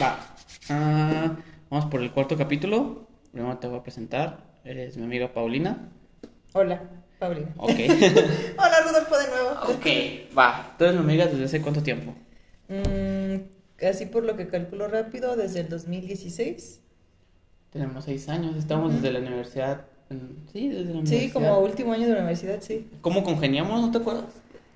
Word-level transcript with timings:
Va. 0.00 0.18
Ah, 0.68 1.36
vamos 1.70 1.86
por 1.90 2.00
el 2.02 2.10
cuarto 2.12 2.36
capítulo. 2.36 3.06
Primero 3.32 3.58
te 3.58 3.66
voy 3.68 3.78
a 3.78 3.82
presentar. 3.82 4.38
Eres 4.64 4.96
mi 4.96 5.04
amiga 5.04 5.32
Paulina. 5.32 5.88
Hola, 6.52 6.82
Paulina. 7.18 7.48
Ok. 7.56 7.70
Hola, 8.58 8.80
Rodolfo, 8.84 9.18
de 9.18 9.28
nuevo. 9.28 9.50
ok, 9.74 10.36
va. 10.36 10.74
¿Tú 10.78 10.84
eres 10.84 10.96
mi 10.96 11.02
amiga 11.02 11.26
desde 11.26 11.44
hace 11.44 11.62
cuánto 11.62 11.82
tiempo? 11.82 12.14
Mm, 12.68 13.84
así 13.88 14.06
por 14.06 14.24
lo 14.24 14.36
que 14.36 14.48
calculo 14.48 14.88
rápido, 14.88 15.36
desde 15.36 15.60
el 15.60 15.68
2016. 15.68 16.80
Tenemos 17.70 18.04
seis 18.04 18.28
años. 18.28 18.56
Estamos 18.56 18.92
desde 18.94 19.12
la 19.12 19.20
universidad. 19.20 19.86
mm, 20.10 20.48
Sí, 20.52 20.68
desde 20.68 20.84
la 20.86 20.90
Sí, 20.92 20.98
universidad. 20.98 21.32
como 21.32 21.58
último 21.60 21.92
año 21.92 22.06
de 22.06 22.12
la 22.14 22.18
universidad, 22.20 22.60
sí. 22.60 22.90
¿Cómo 23.00 23.22
congeniamos? 23.22 23.80
¿No 23.80 23.90
te 23.90 23.98
acuerdas? 23.98 24.24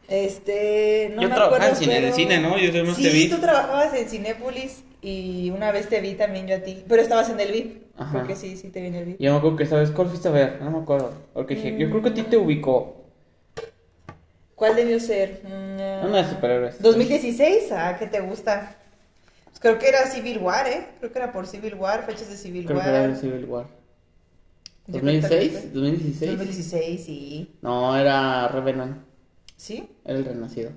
Este, 0.09 1.13
no 1.15 1.23
Yo 1.23 1.29
me 1.29 1.35
trabajaba 1.35 1.57
acuerdo, 1.57 1.77
en 1.77 1.77
cine, 1.77 1.97
en 1.97 2.03
pero- 2.05 2.15
cine, 2.17 2.39
¿no? 2.41 2.59
Yo 2.59 2.71
además 2.71 2.97
sí, 2.97 3.03
te 3.05 3.11
vi. 3.11 3.29
tú 3.31 3.39
trabajabas 3.39 3.95
en 3.95 4.09
Cinépolis 4.09 4.85
y 5.01 5.51
una 5.51 5.73
vez 5.73 5.89
te 5.89 6.01
vi 6.01 6.15
también 6.15 6.47
yo 6.47 6.57
a 6.57 6.59
ti, 6.61 6.85
pero 6.89 7.01
estabas 7.03 7.31
en 7.31 7.41
el 7.41 7.51
VIP, 7.53 7.83
Ajá. 7.97 8.13
porque 8.19 8.37
sí, 8.37 8.57
sí 8.57 8.69
te 8.69 8.81
vi 8.81 8.89
en 8.89 8.95
el 8.97 9.05
VIP. 9.07 9.21
Yo 9.21 9.33
me 9.33 9.39
acuerdo 9.39 9.57
que 9.57 9.67
sabes 9.67 9.91
cuál 9.91 10.09
fuiste 10.09 10.29
a 10.29 10.33
ver. 10.33 10.61
No 10.63 10.71
me 10.71 10.79
acuerdo. 10.79 11.13
Porque 11.33 11.55
dije, 11.55 11.77
yo 11.79 11.89
creo 11.91 12.03
que 12.03 12.09
a 12.11 12.15
ti 12.15 12.23
te 12.23 12.37
ubicó. 12.37 12.97
¿Cuál 14.55 14.77
debió 14.77 15.01
ser? 15.01 15.41
Mm, 15.43 16.07
Una 16.07 16.23
de 16.23 16.29
superhéroes. 16.31 16.81
2016, 16.81 17.73
ah, 17.73 17.97
¿qué 17.99 18.07
te 18.07 18.21
gusta? 18.21 18.77
Pues 19.47 19.59
creo 19.59 19.79
que 19.79 19.89
era 19.89 20.07
Civil 20.07 20.39
War, 20.39 20.67
¿eh? 20.69 20.87
Creo 21.01 21.13
que 21.13 21.19
era 21.19 21.33
por 21.33 21.47
Civil 21.47 21.75
War, 21.75 22.05
fechas 22.07 22.29
de 22.29 22.37
Civil 22.37 22.65
Creo 22.67 22.79
War. 22.79 22.87
que 22.87 22.93
era 22.93 23.15
Civil 23.17 23.45
War. 23.47 23.67
Yo 24.87 25.01
creo 25.01 25.13
que 25.13 25.21
también 25.21 25.51
¿2006? 25.51 25.51
fue. 25.51 25.73
¿2016? 25.73 26.27
2016, 26.37 27.05
sí. 27.05 27.55
No, 27.63 27.97
era 27.97 28.49
Revenant. 28.49 28.99
¿Sí? 29.65 29.89
Era 30.05 30.19
el 30.19 30.27
renacido. 30.27 30.73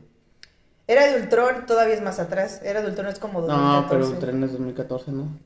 Era 0.88 1.12
de 1.12 1.22
Ultron, 1.22 1.66
todavía 1.66 1.94
es 1.94 2.02
más 2.02 2.20
atrás. 2.20 2.62
Era 2.64 2.82
de 2.82 2.88
Ultron, 2.88 3.08
es 3.08 3.20
como 3.20 3.42
2014. 3.42 3.82
No, 3.82 3.90
pero 3.90 4.08
Ultron 4.16 4.44
es 4.46 4.52
2014, 4.54 5.12
¿no? 5.12 5.38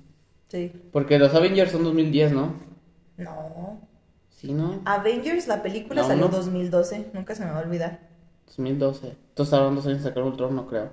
Sí. 0.47 0.71
Porque 0.91 1.17
los 1.17 1.33
Avengers 1.33 1.71
son 1.71 1.83
2010, 1.83 2.33
¿no? 2.33 2.53
No. 3.17 3.79
Sí, 4.29 4.53
¿no? 4.53 4.83
Avengers, 4.85 5.47
la 5.47 5.63
película 5.63 6.03
No, 6.03 6.07
salió 6.07 6.25
no. 6.25 6.37
2012. 6.37 7.09
Nunca 7.13 7.33
se 7.33 7.43
me 7.43 7.49
va 7.49 7.57
a 7.57 7.63
olvidar. 7.63 8.01
2012. 8.45 9.07
Entonces 9.29 9.53
ahora 9.55 9.73
dos 9.73 9.87
años 9.87 10.03
de 10.03 10.09
sacar 10.09 10.21
Ultron, 10.21 10.55
no 10.55 10.67
creo. 10.67 10.91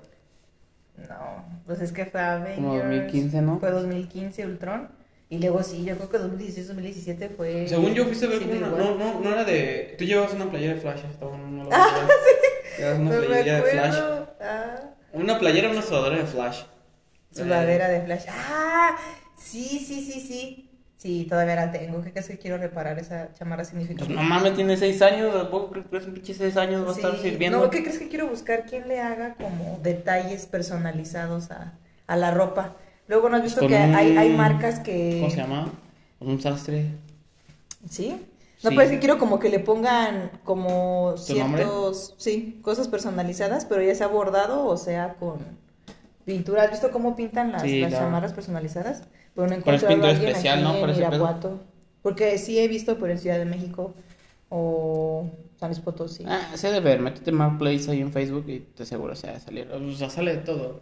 No, 1.07 1.45
pues 1.67 1.83
es 1.83 1.93
que 1.93 2.07
fue 2.07 2.23
Avengers. 2.23 2.57
Como 2.57 2.79
2015, 2.79 3.43
¿no? 3.43 3.59
Fue 3.59 3.71
2015 3.71 4.47
Ultron. 4.47 4.89
Y 5.31 5.39
luego 5.39 5.63
sí, 5.63 5.85
yo 5.85 5.95
creo 5.97 6.09
que 6.09 6.19
2016, 6.19 6.69
2017 6.69 7.29
fue. 7.31 7.69
Según 7.69 7.93
yo 7.95 8.05
fuiste 8.07 8.25
a 8.27 8.29
ver 8.31 8.43
una, 8.43 8.69
no, 8.69 8.95
no, 8.95 9.21
no 9.21 9.31
era 9.33 9.45
de... 9.45 9.95
Tú 9.99 10.05
llevabas 10.05 10.33
una 10.33 10.51
playera 10.51 10.75
de 10.75 10.81
Flash, 10.81 11.01
estaba 11.11 11.37
no 11.37 11.65
lo 11.65 11.71
Ah, 11.73 12.09
sí. 12.09 12.79
Llevabas 12.79 13.01
una 13.01 13.11
No 13.15 13.21
me 13.21 13.27
playera 13.27 13.57
de 13.57 13.63
Flash. 13.71 13.95
Ah, 14.41 14.81
Una 15.13 15.39
playera, 15.39 15.71
una 15.71 15.83
sudadera 15.83 16.17
de 16.17 16.25
Flash. 16.27 16.63
sudadera 17.31 17.89
de 17.89 18.01
Flash. 18.03 18.25
Ah, 18.31 18.97
sí, 19.37 19.85
sí, 19.87 20.01
sí, 20.01 20.21
sí. 20.21 20.65
Sí, 20.97 21.27
todavía 21.29 21.55
la 21.55 21.71
tengo. 21.71 22.03
¿Qué 22.03 22.11
crees 22.11 22.27
que 22.27 22.39
quiero 22.39 22.57
reparar 22.59 22.99
esa 22.99 23.33
chamarra 23.35 23.59
Pues 23.63 23.69
significativa? 23.69 24.21
no 24.21 24.29
mames, 24.29 24.55
tiene 24.57 24.77
6 24.77 25.01
años, 25.03 25.33
tampoco 25.33 25.71
creo 25.71 25.85
que 25.89 25.97
un 26.09 26.15
pinche 26.15 26.35
6 26.35 26.57
años 26.57 26.85
va 26.85 26.91
a 26.91 26.97
estar 26.97 27.17
sirviendo. 27.19 27.59
No, 27.59 27.71
¿qué 27.71 27.83
crees 27.85 27.99
que 28.01 28.09
quiero 28.09 28.27
buscar? 28.27 28.65
¿Quién 28.67 28.89
le 28.89 29.01
haga 29.01 29.35
como 29.35 29.79
detalles 29.83 30.47
personalizados 30.47 31.53
a, 31.53 31.75
a 32.09 32.17
la 32.17 32.33
ropa? 32.33 32.75
Luego, 33.09 33.29
¿no 33.29 33.37
has 33.39 33.43
visto 33.43 33.67
que 33.67 33.77
hay, 33.77 34.17
hay 34.17 34.31
marcas 34.37 34.81
que... 34.81 35.17
¿Cómo 35.21 35.31
se 35.31 35.37
llama? 35.39 35.73
Un 36.21 36.41
sastre. 36.41 36.87
¿Sí? 37.89 38.11
No, 38.63 38.71
Sí. 38.71 38.77
pero 38.77 38.83
es 38.83 38.91
que 38.91 38.99
quiero 38.99 39.19
como 39.19 39.39
que 39.39 39.49
le 39.51 39.61
pongan 39.61 40.31
como 40.45 41.15
ciertos... 41.17 42.15
Sí, 42.19 42.59
cosas 42.63 42.89
personalizadas, 42.89 43.65
pero 43.65 43.83
ya 43.83 43.95
sea 43.95 44.09
bordado 44.09 44.67
o 44.67 44.77
sea 44.77 45.15
con 45.15 45.39
pintura. 46.25 46.65
¿Has 46.65 46.71
visto 46.73 46.91
cómo 46.91 47.17
pintan 47.17 47.53
las, 47.53 47.63
Sí, 47.63 47.81
las 47.81 47.93
la- 47.93 47.99
chamarras 48.01 48.33
personalizadas? 48.33 49.05
Pero 49.35 49.47
no 49.47 49.55
he 49.55 49.61
Pero 49.61 49.77
es 49.77 49.83
encontrado 49.85 50.07
a 50.07 50.11
alguien 50.15 50.29
especial, 50.31 50.59
aquí 50.59 50.65
¿no? 50.67 50.85
en 50.85 50.91
ese 50.91 51.01
pedo. 51.01 51.09
Irapuato. 51.15 51.61
Porque 52.03 52.37
sí 52.39 52.59
he 52.59 52.69
visto, 52.69 52.99
pero 52.99 53.13
en 53.13 53.19
Ciudad 53.19 53.39
de 53.39 53.45
México 53.45 53.95
o 54.51 55.31
San 55.61 55.71
Luis 55.71 55.81
Potosí. 55.81 56.25
Ah, 56.27 56.51
sé 56.57 56.71
de 56.73 56.81
ver, 56.81 57.01
métete 57.01 57.31
Marketplace 57.33 57.91
ahí 57.91 58.01
en 58.01 58.13
Facebook 58.13 58.45
y 58.49 58.61
te 58.61 58.85
seguro 58.85 59.15
se 59.15 59.31
va 59.31 59.37
a 59.37 59.41
salir. 59.41 59.71
O 59.71 59.93
sea, 59.95 60.11
sale 60.11 60.33
de 60.37 60.43
todo. 60.43 60.81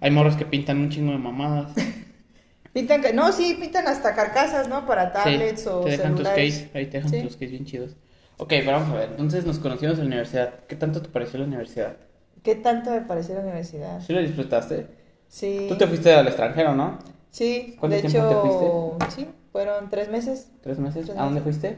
Hay 0.00 0.10
morros 0.10 0.36
que 0.36 0.44
pintan 0.44 0.78
un 0.78 0.90
chingo 0.90 1.12
de 1.12 1.18
mamadas. 1.18 1.72
Pintan, 2.72 3.02
no, 3.14 3.30
sí, 3.32 3.58
pintan 3.60 3.86
hasta 3.86 4.14
carcasas, 4.14 4.66
¿no? 4.66 4.86
Para 4.86 5.12
tablets 5.12 5.60
Sí, 5.62 5.68
o 5.68 5.80
te 5.80 5.90
dejan 5.90 6.16
celulares. 6.16 6.54
tus 6.54 6.62
case, 6.68 6.78
ahí 6.78 6.86
te 6.86 6.96
dejan 6.96 7.10
Sí. 7.10 7.20
tus 7.22 7.32
case 7.34 7.46
bien 7.48 7.66
chidos. 7.66 7.96
Ok, 8.38 8.48
pero 8.48 8.72
vamos 8.72 8.88
a 8.90 8.94
ver. 8.94 9.08
Entonces 9.10 9.44
nos 9.44 9.58
conocimos 9.58 9.94
en 9.96 10.04
la 10.04 10.06
universidad. 10.06 10.54
¿Qué 10.68 10.76
tanto 10.76 11.02
te 11.02 11.10
pareció 11.10 11.38
la 11.38 11.44
universidad? 11.44 11.96
¿Qué 12.42 12.54
tanto 12.54 12.90
me 12.90 13.02
pareció 13.02 13.34
la 13.34 13.42
universidad? 13.42 14.00
¿Sí 14.00 14.14
lo 14.14 14.20
disfrutaste? 14.20 14.86
Sí. 15.28 15.66
Tú 15.68 15.76
te 15.76 15.86
fuiste 15.86 16.14
al 16.14 16.26
extranjero, 16.26 16.74
¿no? 16.74 16.98
Sí, 17.30 17.76
¿Cuánto 17.78 17.96
de 17.96 18.02
tiempo 18.08 18.96
te 18.98 19.04
hecho, 19.04 19.10
sí, 19.14 19.28
fueron 19.52 19.90
tres 19.90 20.08
meses. 20.08 20.48
¿Tres 20.62 20.78
meses? 20.78 21.04
Tres 21.06 21.18
¿A 21.18 21.24
dónde 21.24 21.40
meses. 21.40 21.60
fuiste? 21.60 21.76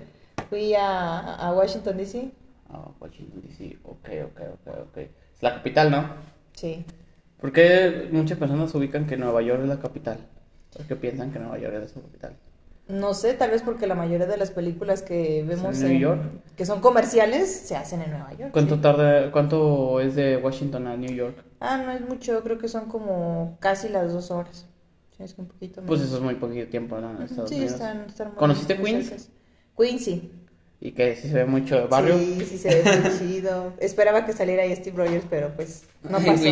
Fui 0.49 0.75
a, 0.75 1.34
a 1.34 1.53
Washington, 1.53 1.97
D.C. 1.97 2.31
A 2.71 2.88
Washington 3.00 3.43
DC. 3.49 3.78
Ok, 3.82 4.09
ok, 4.26 4.41
ok, 4.55 4.75
ok. 4.91 4.97
Es 4.99 5.43
la 5.43 5.55
capital, 5.55 5.91
¿no? 5.91 6.05
Sí. 6.55 6.84
¿Por 7.44 7.53
qué 7.53 8.09
muchas 8.10 8.38
personas 8.38 8.75
ubican 8.75 9.06
que 9.06 9.19
Nueva 9.19 9.43
York 9.43 9.60
es 9.60 9.69
la 9.69 9.78
capital? 9.78 10.16
¿Por 10.75 10.87
qué 10.87 10.97
piensan 10.97 11.31
que 11.31 11.38
Nueva 11.38 11.59
York 11.59 11.75
es 11.75 11.94
la 11.94 12.00
capital? 12.00 12.32
No 12.88 13.12
sé, 13.12 13.34
tal 13.34 13.50
vez 13.50 13.60
porque 13.60 13.87
la 13.87 13.94
mayoría 13.94 14.27
de 14.27 14.38
las 14.38 14.50
películas 14.50 15.03
que 15.03 15.44
vemos 15.47 15.78
en 15.82 15.88
New 15.91 15.99
York? 16.00 16.22
que 16.56 16.65
son 16.65 16.81
comerciales 16.81 17.50
se 17.55 17.77
hacen 17.77 18.00
en 18.00 18.12
Nueva 18.12 18.32
York. 18.32 18.50
¿Cuánto 18.50 18.77
sí. 18.77 18.81
tarda, 18.81 19.31
cuánto 19.31 20.00
es 20.00 20.15
de 20.15 20.38
Washington 20.38 20.87
a 20.87 20.97
New 20.97 21.12
York? 21.15 21.37
Ah, 21.60 21.77
no 21.84 21.93
es 21.93 22.00
mucho, 22.00 22.43
creo 22.43 22.56
que 22.56 22.66
son 22.69 22.87
como 22.87 23.59
casi 23.61 23.91
las 23.91 24.11
dos 24.11 24.31
horas. 24.31 24.65
Sí, 25.15 25.22
es 25.22 25.34
que 25.34 25.43
un 25.43 25.49
poquito 25.49 25.82
Pues 25.82 26.00
menos. 26.00 26.15
eso 26.15 26.16
es 26.16 26.22
muy 26.25 26.37
poquito 26.37 26.66
tiempo, 26.71 26.99
¿no? 26.99 27.11
En 27.15 27.25
Estados 27.25 27.50
Sí, 27.50 27.56
Unidos. 27.56 27.75
están, 27.75 28.06
están 28.09 28.28
muy- 28.28 28.37
¿Conociste 28.38 28.75
muy 28.76 28.91
Queens? 28.93 29.06
cercas. 29.06 29.28
Queens, 29.76 30.03
sí. 30.03 30.32
Y 30.81 30.93
que 30.93 31.15
sí 31.15 31.28
se 31.28 31.34
ve 31.34 31.44
mucho 31.44 31.75
de 31.76 31.87
barrio. 31.88 32.16
Sí, 32.16 32.43
sí 32.49 32.56
se 32.56 32.82
ve 32.82 33.00
muy 33.03 33.19
chido. 33.19 33.75
Esperaba 33.81 34.25
que 34.25 34.32
saliera 34.32 34.62
ahí 34.62 34.75
Steve 34.75 34.97
Rogers, 34.97 35.26
pero 35.28 35.50
pues 35.55 35.84
no 36.03 36.19
pasó. 36.25 36.49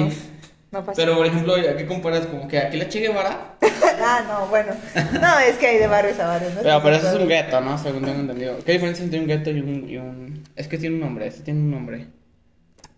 No 0.72 0.84
pasó. 0.84 0.96
Pero, 0.96 1.16
por 1.16 1.26
ejemplo, 1.26 1.54
¿a 1.54 1.76
qué 1.76 1.86
comparas? 1.86 2.26
Como 2.26 2.48
que 2.48 2.58
aquí 2.58 2.78
la 2.78 2.88
Che 2.88 3.00
Guevara. 3.00 3.56
ah, 4.00 4.24
no, 4.26 4.46
bueno. 4.46 4.72
No, 5.20 5.38
es 5.38 5.56
que 5.56 5.66
hay 5.66 5.78
de 5.78 5.86
barrios 5.86 6.18
a 6.18 6.26
barrios, 6.26 6.54
¿no? 6.54 6.62
Pero, 6.62 6.82
pero 6.82 6.96
eso 6.96 7.08
es 7.08 7.14
un 7.14 7.28
gueto, 7.28 7.60
¿no? 7.60 7.76
Según 7.76 8.02
tengo 8.02 8.20
entendido. 8.20 8.56
¿Qué 8.64 8.72
diferencia 8.72 9.04
entre 9.04 9.20
un 9.20 9.26
gueto 9.26 9.50
y 9.50 9.60
un, 9.60 9.88
y 9.88 9.96
un...? 9.98 10.44
Es 10.56 10.68
que 10.68 10.78
tiene 10.78 10.94
un 10.96 11.02
nombre, 11.02 11.26
este 11.26 11.42
tiene 11.42 11.60
un 11.60 11.70
nombre. 11.70 12.06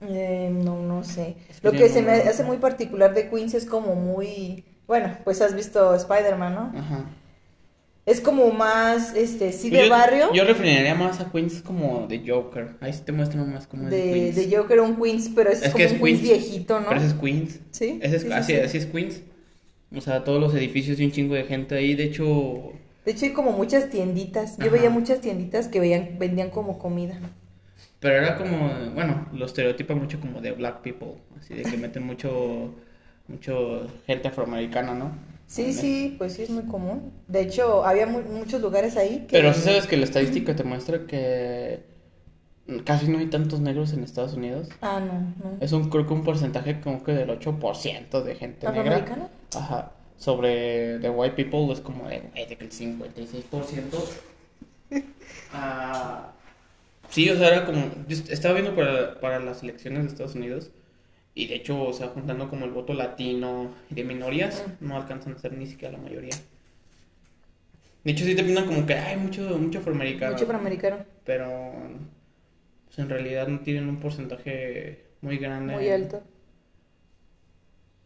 Eh, 0.08 0.50
no, 0.52 0.80
no 0.82 1.02
sé. 1.02 1.36
Lo 1.62 1.72
que 1.72 1.88
se 1.88 2.02
me 2.02 2.12
hace 2.12 2.44
muy 2.44 2.58
particular 2.58 3.12
de 3.12 3.28
Queens 3.28 3.54
es 3.54 3.66
como 3.66 3.94
muy... 3.94 4.64
Bueno, 4.86 5.16
pues 5.24 5.42
has 5.42 5.54
visto 5.54 5.94
Spider-Man, 5.94 6.54
¿no? 6.54 6.78
Ajá. 6.78 7.04
Es 8.06 8.20
como 8.20 8.50
más, 8.50 9.14
este, 9.16 9.50
sí 9.52 9.70
Pues 9.70 9.80
de 9.82 9.88
yo, 9.88 9.90
barrio. 9.90 10.32
Yo 10.34 10.44
referiría 10.44 10.94
más 10.94 11.20
a 11.20 11.30
Queens 11.32 11.62
como 11.62 12.06
de 12.06 12.22
Joker. 12.26 12.76
Ahí 12.80 12.92
sí 12.92 13.00
te 13.04 13.12
muestran 13.12 13.50
más 13.52 13.66
como 13.66 13.88
de, 13.88 14.02
Queens. 14.12 14.36
de 14.36 14.54
Joker, 14.56 14.80
un 14.80 14.96
Queens, 14.96 15.30
pero 15.34 15.50
es, 15.50 15.62
Es 15.62 15.72
como 15.72 15.76
que 15.78 15.84
es 15.84 15.92
un 15.92 16.00
Queens, 16.00 16.20
Queens. 16.20 16.22
viejito, 16.22 16.80
¿no? 16.80 16.88
Pero 16.88 17.00
ese 17.00 17.08
es 17.08 17.14
Queens. 17.14 17.60
Sí. 17.70 17.98
Ese 18.02 18.16
es, 18.16 18.22
sí, 18.22 18.28
sí, 18.28 18.34
así, 18.34 18.52
sí. 18.52 18.58
así 18.60 18.78
es 18.78 18.86
Queens. 18.86 19.22
O 19.96 20.00
sea, 20.00 20.24
todos 20.24 20.40
los 20.40 20.54
edificios 20.54 21.00
y 21.00 21.04
un 21.04 21.12
chingo 21.12 21.34
de 21.34 21.44
gente 21.44 21.74
ahí. 21.76 21.94
De 21.94 22.04
hecho, 22.04 22.72
De 23.06 23.12
hecho, 23.12 23.24
hay 23.26 23.32
como 23.32 23.52
muchas 23.52 23.88
tienditas. 23.90 24.58
Yo 24.58 24.64
Ajá. 24.66 24.76
veía 24.76 24.90
muchas 24.90 25.20
tienditas 25.20 25.68
que 25.68 25.80
veían, 25.80 26.18
vendían 26.18 26.50
como 26.50 26.78
comida. 26.78 27.18
pero 28.00 28.16
era 28.16 28.36
como, 28.36 28.68
bueno, 28.94 29.28
lo 29.32 29.46
estereotipa 29.46 29.94
mucho 29.94 30.20
como 30.20 30.40
de 30.42 30.52
black 30.52 30.82
people. 30.82 31.22
Así 31.38 31.54
de 31.54 31.64
que 31.64 31.76
meten 31.78 32.02
mucho, 32.04 32.74
mucho 33.28 33.86
gente 34.06 34.28
afroamericana, 34.28 34.94
¿no? 34.94 35.12
Sí, 35.46 35.72
sí, 35.72 36.14
pues 36.18 36.32
sí 36.34 36.42
es 36.42 36.50
muy 36.50 36.64
común. 36.64 37.12
De 37.28 37.42
hecho, 37.42 37.84
había 37.84 38.06
mu- 38.06 38.22
muchos 38.22 38.60
lugares 38.60 38.96
ahí 38.96 39.20
que... 39.28 39.36
Pero 39.38 39.52
sí 39.54 39.60
sabes 39.60 39.86
que 39.86 39.96
la 39.96 40.04
estadística 40.04 40.56
te 40.56 40.64
muestra 40.64 41.06
que 41.06 41.84
casi 42.84 43.08
no 43.08 43.18
hay 43.18 43.26
tantos 43.26 43.60
negros 43.60 43.92
en 43.92 44.02
Estados 44.04 44.34
Unidos. 44.34 44.68
Ah, 44.80 45.00
no, 45.00 45.34
no. 45.44 45.56
Es 45.60 45.72
un, 45.72 45.90
creo 45.90 46.06
que 46.06 46.12
un 46.14 46.24
porcentaje 46.24 46.80
como 46.80 47.04
que 47.04 47.12
del 47.12 47.28
8% 47.30 48.22
de 48.22 48.34
gente 48.34 48.66
negra. 48.72 49.04
Ajá. 49.54 49.92
Sobre 50.16 50.98
the 51.00 51.10
white 51.10 51.34
people 51.36 51.72
es 51.72 51.80
como 51.80 52.08
de, 52.08 52.20
güey, 52.20 52.46
de 52.46 52.56
que 52.56 52.64
el 52.64 52.70
56%. 52.70 53.98
Ah, 55.52 56.32
sí, 57.08 57.28
o 57.30 57.36
sea, 57.36 57.48
era 57.48 57.64
como. 57.66 57.80
Yo 58.08 58.16
estaba 58.28 58.54
viendo 58.54 58.74
para, 58.74 59.20
para 59.20 59.40
las 59.40 59.62
elecciones 59.62 60.02
de 60.04 60.08
Estados 60.08 60.34
Unidos. 60.34 60.70
Y 61.34 61.46
de 61.48 61.56
hecho, 61.56 61.82
o 61.82 61.92
sea, 61.92 62.08
juntando 62.08 62.48
como 62.48 62.64
el 62.64 62.70
voto 62.70 62.94
latino 62.94 63.74
y 63.90 63.94
de 63.94 64.04
minorías, 64.04 64.64
no 64.80 64.96
alcanzan 64.96 65.34
a 65.34 65.38
ser 65.38 65.52
ni 65.52 65.66
siquiera 65.66 65.96
la 65.96 66.02
mayoría. 66.02 66.34
De 68.04 68.12
hecho, 68.12 68.24
sí 68.24 68.34
te 68.36 68.44
pintan 68.44 68.66
como 68.66 68.86
que 68.86 68.94
hay 68.94 69.16
mucho, 69.16 69.42
mucho 69.58 69.80
afroamericano. 69.80 70.32
Mucho 70.32 70.44
afroamericano. 70.44 70.98
Pero 71.24 71.72
pues, 72.84 72.98
en 72.98 73.08
realidad 73.08 73.48
no 73.48 73.60
tienen 73.60 73.88
un 73.88 73.96
porcentaje 73.96 75.04
muy 75.22 75.38
grande. 75.38 75.74
Muy 75.74 75.88
alto. 75.88 76.22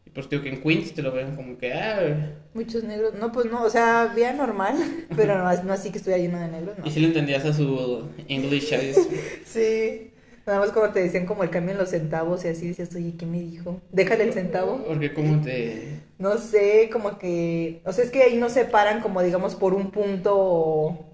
Y 0.06 0.10
pues 0.10 0.30
digo 0.30 0.42
que 0.42 0.48
en 0.48 0.62
Queens 0.62 0.94
te 0.94 1.02
lo 1.02 1.12
ven 1.12 1.36
como 1.36 1.58
que, 1.58 1.74
ah, 1.74 2.34
Muchos 2.54 2.82
negros. 2.84 3.12
No, 3.14 3.30
pues 3.30 3.46
no, 3.46 3.62
o 3.62 3.68
sea, 3.68 4.02
había 4.02 4.32
normal, 4.32 4.76
pero 5.16 5.36
no, 5.36 5.62
no 5.64 5.72
así 5.72 5.90
que 5.90 5.98
estuviera 5.98 6.22
lleno 6.22 6.38
de 6.38 6.48
negros, 6.48 6.78
no. 6.78 6.86
y 6.86 6.90
si 6.90 7.00
le 7.00 7.08
entendías 7.08 7.44
a 7.44 7.52
su 7.52 8.08
English. 8.26 8.72
Sí. 9.44 10.12
Nada 10.48 10.60
más 10.60 10.72
como 10.72 10.88
te 10.88 11.00
decían 11.00 11.26
como 11.26 11.42
el 11.42 11.50
cambio 11.50 11.72
en 11.72 11.78
los 11.78 11.90
centavos 11.90 12.42
y 12.42 12.48
así 12.48 12.68
decías, 12.68 12.94
oye, 12.94 13.14
¿qué 13.18 13.26
me 13.26 13.38
dijo? 13.38 13.82
Déjale 13.92 14.24
el 14.24 14.32
centavo. 14.32 14.82
Porque 14.82 15.12
como 15.12 15.42
te... 15.42 16.00
No 16.18 16.38
sé, 16.38 16.88
como 16.90 17.18
que, 17.18 17.82
o 17.84 17.92
sea, 17.92 18.02
es 18.02 18.10
que 18.10 18.22
ahí 18.22 18.38
no 18.38 18.48
se 18.48 18.64
paran 18.64 19.02
como 19.02 19.20
digamos 19.22 19.56
por 19.56 19.74
un 19.74 19.90
punto 19.90 20.34
o, 20.34 21.04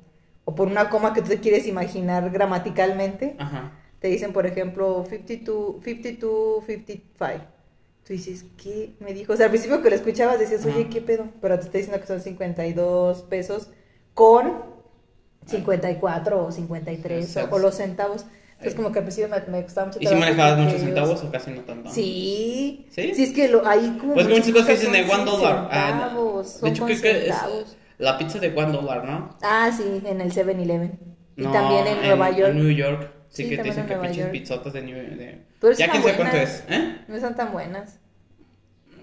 o 0.44 0.54
por 0.54 0.68
una 0.68 0.88
coma 0.88 1.14
que 1.14 1.20
tú 1.20 1.30
te 1.30 1.40
quieres 1.40 1.66
imaginar 1.66 2.30
gramaticalmente. 2.30 3.34
Ajá. 3.40 3.72
Te 3.98 4.06
dicen, 4.06 4.32
por 4.32 4.46
ejemplo, 4.46 5.04
52, 5.10 5.82
52, 5.82 6.64
55. 6.64 7.44
Tú 8.06 8.12
dices, 8.12 8.44
¿qué 8.62 8.94
me 9.00 9.14
dijo? 9.14 9.32
O 9.32 9.36
sea, 9.36 9.46
al 9.46 9.50
principio 9.50 9.82
que 9.82 9.90
lo 9.90 9.96
escuchabas 9.96 10.38
decías, 10.38 10.64
oye. 10.64 10.88
¿qué 10.90 11.00
pedo? 11.00 11.26
Pero 11.40 11.58
te 11.58 11.64
está 11.64 11.78
diciendo 11.78 12.00
que 12.00 12.06
son 12.06 12.20
52 12.20 13.22
pesos 13.22 13.68
con 14.14 14.62
54 15.46 16.46
o 16.46 16.52
53 16.52 17.36
o, 17.36 17.48
o 17.50 17.58
los 17.58 17.74
centavos. 17.74 18.26
Entonces, 18.64 18.74
como 18.74 18.92
que 18.92 18.98
al 18.98 19.04
principio 19.04 19.28
me, 19.28 19.52
me 19.52 19.62
costaba 19.62 19.86
mucho 19.88 19.98
¿Y 20.00 20.06
si 20.06 20.14
manejabas 20.14 20.58
muchos 20.58 20.80
centavos 20.80 21.22
o 21.22 21.30
casi 21.30 21.50
no 21.50 21.60
tanto? 21.62 21.90
Sí. 21.90 22.86
¿Sí? 22.90 23.14
Sí, 23.14 23.24
es 23.24 23.32
que 23.32 23.48
lo, 23.48 23.66
ahí 23.66 23.96
como. 24.00 24.14
Pues 24.14 24.26
que 24.26 24.34
muchas 24.34 24.52
cosas 24.52 24.66
que 24.66 24.72
dicen 24.74 24.92
de 24.92 25.06
son 25.06 25.20
one 25.20 25.30
dollar. 25.30 25.68
Ah, 25.70 26.10
de 26.14 26.48
son 26.48 26.68
hecho, 26.68 26.84
creo 26.86 27.00
que 27.00 27.28
es 27.28 27.34
la 27.98 28.18
pizza 28.18 28.38
de 28.38 28.48
one 28.54 28.72
dollar, 28.72 29.04
¿no? 29.04 29.36
Ah, 29.42 29.70
sí, 29.76 30.02
en 30.04 30.20
el 30.20 30.32
7-Eleven. 30.32 30.98
Y 31.36 31.42
No, 31.42 31.52
también 31.52 31.86
en 31.86 32.02
Nueva 32.02 32.30
York. 32.30 32.50
En 32.50 32.58
New 32.58 32.70
York. 32.70 33.10
Sí, 33.28 33.42
Sí, 33.44 33.48
que 33.50 33.56
te 33.56 33.62
dicen 33.64 33.80
en 33.80 33.86
que 33.88 33.94
pinches 33.96 34.16
York. 34.16 34.30
pizzotas 34.30 34.72
de 34.72 34.82
New 34.82 34.94
de... 34.94 35.44
Pero 35.60 35.72
Ya 35.72 35.90
quién 35.90 36.02
sabe 36.02 36.14
cuánto 36.16 36.36
es, 36.36 36.64
¿eh? 36.68 36.98
No 37.08 37.16
están 37.16 37.34
tan 37.34 37.52
buenas. 37.52 37.98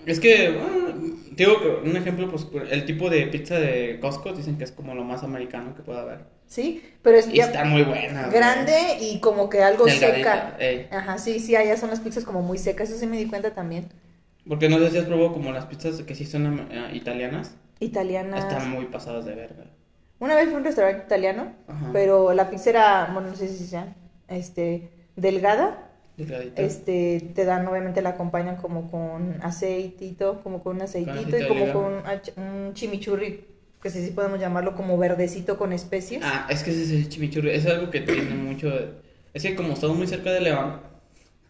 Es 0.06 0.20
que, 0.20 0.52
bueno, 0.52 1.16
digo 1.32 1.62
que 1.62 1.90
un 1.90 1.96
ejemplo, 1.96 2.30
pues 2.30 2.48
el 2.72 2.86
tipo 2.86 3.10
de 3.10 3.28
pizza 3.28 3.60
de 3.60 4.00
Costco 4.02 4.34
dicen 4.34 4.58
que 4.58 4.64
es 4.64 4.72
como 4.72 4.96
lo 4.96 5.04
más 5.04 5.24
americano 5.24 5.76
que 5.76 5.82
puede 5.84 6.00
haber. 6.00 6.20
Sí, 6.48 6.84
pero 7.02 7.18
es 7.18 7.28
Y 7.28 7.40
está 7.40 7.64
muy 7.64 7.84
buena. 7.84 8.24
güey. 8.28 8.34
grande 8.34 8.76
y 9.00 9.20
como 9.20 9.50
que 9.50 9.64
algo 9.64 9.86
Delgadita, 9.86 10.52
seca. 10.52 10.56
ey. 10.60 10.88
Ajá, 10.92 11.18
sí, 11.18 11.40
sí, 11.40 11.56
allá 11.56 11.78
son 11.78 11.90
las 11.92 12.02
pizzas 12.02 12.26
como 12.26 12.42
muy 12.42 12.58
secas. 12.58 12.90
Eso 12.90 13.00
sí 13.00 13.08
me 13.08 13.18
di 13.18 13.26
cuenta 13.28 13.52
también. 13.54 13.88
Porque 14.48 14.68
no 14.68 14.78
sé 14.80 14.90
si 14.92 14.98
has 14.98 15.06
probado 15.06 15.32
como 15.34 15.52
las 15.52 15.66
pizzas 15.66 16.02
que 16.02 16.16
sí 16.16 16.26
son 16.26 16.68
eh, 16.72 16.90
italianas. 16.94 17.56
Italianas. 17.80 18.44
Están 18.44 18.70
muy 18.72 18.86
pasadas 18.86 19.26
de 19.26 19.36
verga. 19.36 19.64
Una 20.20 20.36
vez 20.36 20.46
fui 20.46 20.56
a 20.56 20.58
un 20.58 20.64
restaurante 20.66 21.04
italiano, 21.06 21.54
Ajá. 21.68 21.90
pero 21.94 22.34
la 22.34 22.50
pizza 22.50 22.70
era, 22.72 23.10
bueno, 23.14 23.30
no 23.30 23.36
sé 23.36 23.48
si 23.48 23.66
sea, 23.66 23.96
este, 24.28 24.90
delgada. 25.16 25.91
Este, 26.56 27.32
te 27.34 27.46
dan, 27.46 27.68
obviamente 27.68 28.02
la 28.02 28.10
acompañan 28.10 28.58
como 28.58 28.90
con 28.90 29.40
aceitito, 29.42 30.42
como 30.44 30.64
con 30.64 30.78
un 30.78 30.82
aceitito 30.84 31.38
y 31.38 31.48
como 31.48 31.72
con 31.74 32.04
un, 32.38 32.74
chimichurri, 32.74 33.46
que 33.82 33.90
sí 33.90 34.12
podemos 34.12 34.40
llamarlo 34.40 34.76
como 34.76 34.98
verdecito 34.98 35.58
con 35.58 35.74
especies. 35.74 36.22
Ah, 36.24 36.48
es 36.50 36.64
que 36.64 36.72
ese 36.72 36.84
es 36.84 36.92
el 36.92 37.10
chimichurri. 37.10 37.52
Es 37.52 37.66
algo 37.66 37.90
que 37.90 38.02
tiene 38.02 38.36
mucho. 38.36 38.72
Es 39.34 39.44
que 39.44 39.56
como 39.56 39.74
estamos 39.74 39.98
muy 39.98 40.08
cerca 40.08 40.32
de 40.32 40.42
León. 40.42 40.80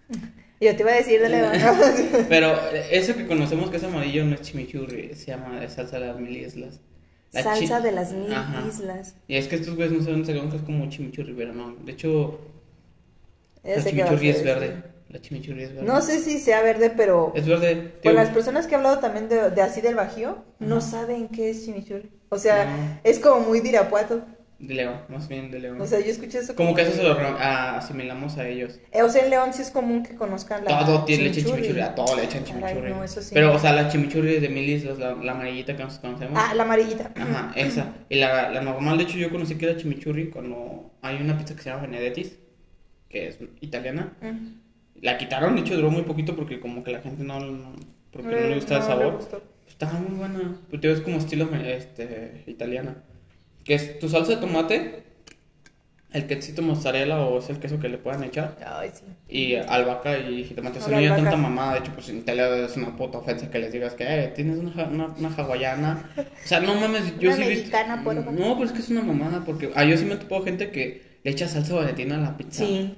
Yo 0.61 0.75
te 0.75 0.83
iba 0.83 0.91
a 0.91 0.95
decir 0.95 1.19
de 1.19 1.29
León. 1.29 1.53
Pero 2.29 2.55
eso 2.91 3.15
que 3.15 3.25
conocemos 3.25 3.71
que 3.71 3.77
es 3.77 3.83
amarillo 3.83 4.25
no 4.25 4.35
es 4.35 4.41
chimichurri. 4.41 5.15
Se 5.15 5.31
llama 5.31 5.67
salsa 5.67 5.99
de 5.99 6.07
las 6.07 6.19
mil 6.19 6.37
islas. 6.37 6.79
La 7.33 7.43
Salsa 7.43 7.79
de 7.79 7.91
las 7.93 8.11
mil 8.11 8.33
Ajá. 8.33 8.65
islas. 8.67 9.15
Y 9.27 9.35
es 9.35 9.47
que 9.47 9.55
estos 9.55 9.75
güeyes 9.75 9.93
no 9.93 10.03
saben 10.03 10.25
saben 10.25 10.49
que 10.49 10.57
es 10.57 10.63
como 10.63 10.89
chimichurri, 10.89 11.33
pero 11.33 11.53
no. 11.53 11.75
De 11.75 11.93
hecho, 11.93 12.39
la 13.63 13.83
chimichurri 13.83 14.29
es 14.29 14.43
verde. 14.43 14.83
La 15.09 15.19
chimichurri 15.19 15.63
es 15.63 15.73
verde. 15.73 15.85
No 15.85 16.01
sé 16.01 16.19
si 16.19 16.39
sea 16.39 16.61
verde, 16.61 16.89
pero 16.89 17.33
Es 17.35 17.45
verde. 17.45 17.95
con 18.03 18.15
las 18.15 18.29
personas 18.29 18.65
que 18.67 18.73
he 18.73 18.77
hablado 18.77 18.99
también 18.99 19.27
de, 19.27 19.49
de 19.51 19.61
así 19.61 19.81
del 19.81 19.95
Bajío, 19.95 20.43
no 20.59 20.79
saben 20.79 21.27
qué 21.27 21.49
es 21.49 21.65
chimichurri. 21.65 22.09
O 22.29 22.37
sea, 22.37 22.65
No. 22.65 22.99
es 23.03 23.19
como 23.19 23.41
muy 23.41 23.59
de 23.59 23.69
Irapuato. 23.69 24.21
De 24.57 24.75
León, 24.75 25.01
más 25.09 25.27
bien 25.27 25.49
de 25.49 25.57
León. 25.59 25.81
O 25.81 25.87
sea, 25.87 25.99
yo 25.99 26.05
escuché 26.11 26.37
eso. 26.37 26.55
como 26.55 26.75
que 26.75 26.83
eso 26.83 26.91
se 26.93 27.01
lo 27.03 27.15
ra- 27.15 27.35
a- 27.35 27.77
asimilamos 27.79 28.37
a 28.37 28.47
ellos. 28.47 28.79
Eh, 28.91 29.01
O 29.01 29.09
sea, 29.09 29.23
en 29.23 29.31
León 29.31 29.53
sí 29.53 29.63
es 29.63 29.71
común 29.71 30.03
que 30.03 30.15
conozcan 30.15 30.63
la 30.63 30.85
todo 30.85 31.03
tiene 31.03 31.23
leche 31.23 31.43
chimichurri. 31.43 31.81
a 31.81 31.95
todo 31.95 32.15
le 32.15 32.23
echan 32.25 32.43
chimichurri. 32.45 32.91
no, 32.91 33.03
eso 33.03 33.21
sí. 33.23 33.31
Pero, 33.33 33.53
o 33.53 33.59
sea, 33.59 33.73
la 33.73 33.89
chimichurri 33.89 34.39
de 34.39 34.49
mil 34.49 34.69
islas, 34.69 34.99
la, 34.99 35.13
la 35.15 35.31
amarillita 35.31 35.75
que 35.75 35.83
nosotros 35.83 36.13
conocemos. 36.13 36.39
Ah, 36.41 36.53
la 36.53 36.61
amarillita. 36.63 37.11
Ajá, 37.15 37.51
esa. 37.55 37.87
Y 38.07 38.15
la, 38.17 38.49
la 38.51 38.61
normal, 38.61 38.99
de 38.99 39.03
hecho, 39.05 39.17
yo 39.17 39.31
conocí 39.31 39.55
que 39.55 39.65
era 39.65 39.75
chimichurri 39.77 40.29
cuando 40.29 40.93
hay 41.01 41.17
una 41.19 41.37
pizza 41.39 41.55
que 41.55 41.63
se 41.63 41.69
llama 41.71 41.81
Benedettis, 41.81 42.37
que 43.11 43.27
es 43.27 43.37
italiana. 43.61 44.13
Mm. 44.21 45.01
La 45.01 45.17
quitaron, 45.17 45.55
de 45.55 45.61
hecho, 45.61 45.75
duró 45.75 45.89
muy 45.91 46.03
poquito 46.03 46.35
porque 46.35 46.59
como 46.59 46.83
que 46.83 46.91
la 46.91 47.01
gente 47.01 47.23
no, 47.23 47.39
no- 47.39 47.73
porque 48.11 48.27
no 48.29 48.31
le 48.49 48.55
gusta 48.55 48.75
el 48.75 48.81
le 48.81 48.85
sabor. 48.87 49.15
gustó. 49.17 49.43
Estaba 49.67 49.93
muy 49.99 50.17
buena. 50.17 50.57
Pero 50.69 50.79
tío, 50.81 50.91
es 50.91 51.01
como 51.01 51.17
estilo 51.17 51.49
este, 51.55 52.43
italiana. 52.47 52.97
Que 53.63 53.73
es 53.75 53.99
tu 53.99 54.09
salsa 54.09 54.31
de 54.33 54.37
tomate, 54.37 55.03
el 56.11 56.27
quesito 56.27 56.61
mozzarella 56.61 57.21
o 57.21 57.39
es 57.39 57.49
el 57.49 57.59
queso 57.59 57.79
que 57.79 57.87
le 57.87 57.97
puedan 57.97 58.23
echar. 58.23 58.57
Ay, 58.65 58.91
sí. 58.93 59.03
Y 59.29 59.55
albahaca 59.55 60.17
y 60.19 60.43
jitomate. 60.43 60.79
O 60.79 60.81
sea, 60.81 60.89
No, 60.99 61.07
no 61.07 61.13
hay 61.15 61.21
tanta 61.21 61.37
mamada. 61.37 61.73
De 61.73 61.79
hecho, 61.79 61.93
pues 61.93 62.09
en 62.09 62.17
Italia 62.17 62.53
es 62.65 62.75
una 62.75 62.95
puta 62.97 63.19
ofensa 63.19 63.49
que 63.49 63.59
les 63.59 63.71
digas 63.71 63.93
que 63.93 64.03
eh, 64.03 64.27
tienes 64.35 64.59
una, 64.59 64.83
una, 64.85 65.05
una 65.07 65.29
hawaiana. 65.35 66.03
O 66.17 66.47
sea, 66.47 66.59
no 66.59 66.75
mames. 66.75 67.17
Yo 67.17 67.29
Una 67.29 67.37
sí 67.37 67.43
he 67.43 67.49
visto- 67.49 67.77
porfa. 68.03 68.31
No, 68.31 68.53
pero 68.55 68.63
es 68.65 68.71
que 68.73 68.79
es 68.79 68.89
una 68.89 69.01
mamada. 69.03 69.43
Porque 69.45 69.71
ah, 69.73 69.85
yo 69.85 69.95
sí 69.97 70.03
me 70.05 70.17
topo 70.17 70.43
gente 70.43 70.69
que 70.71 71.10
le 71.23 71.31
echa 71.31 71.47
salsa 71.47 71.75
valentina 71.75 72.15
a 72.17 72.19
la 72.19 72.37
pizza. 72.37 72.65
Sí. 72.65 72.95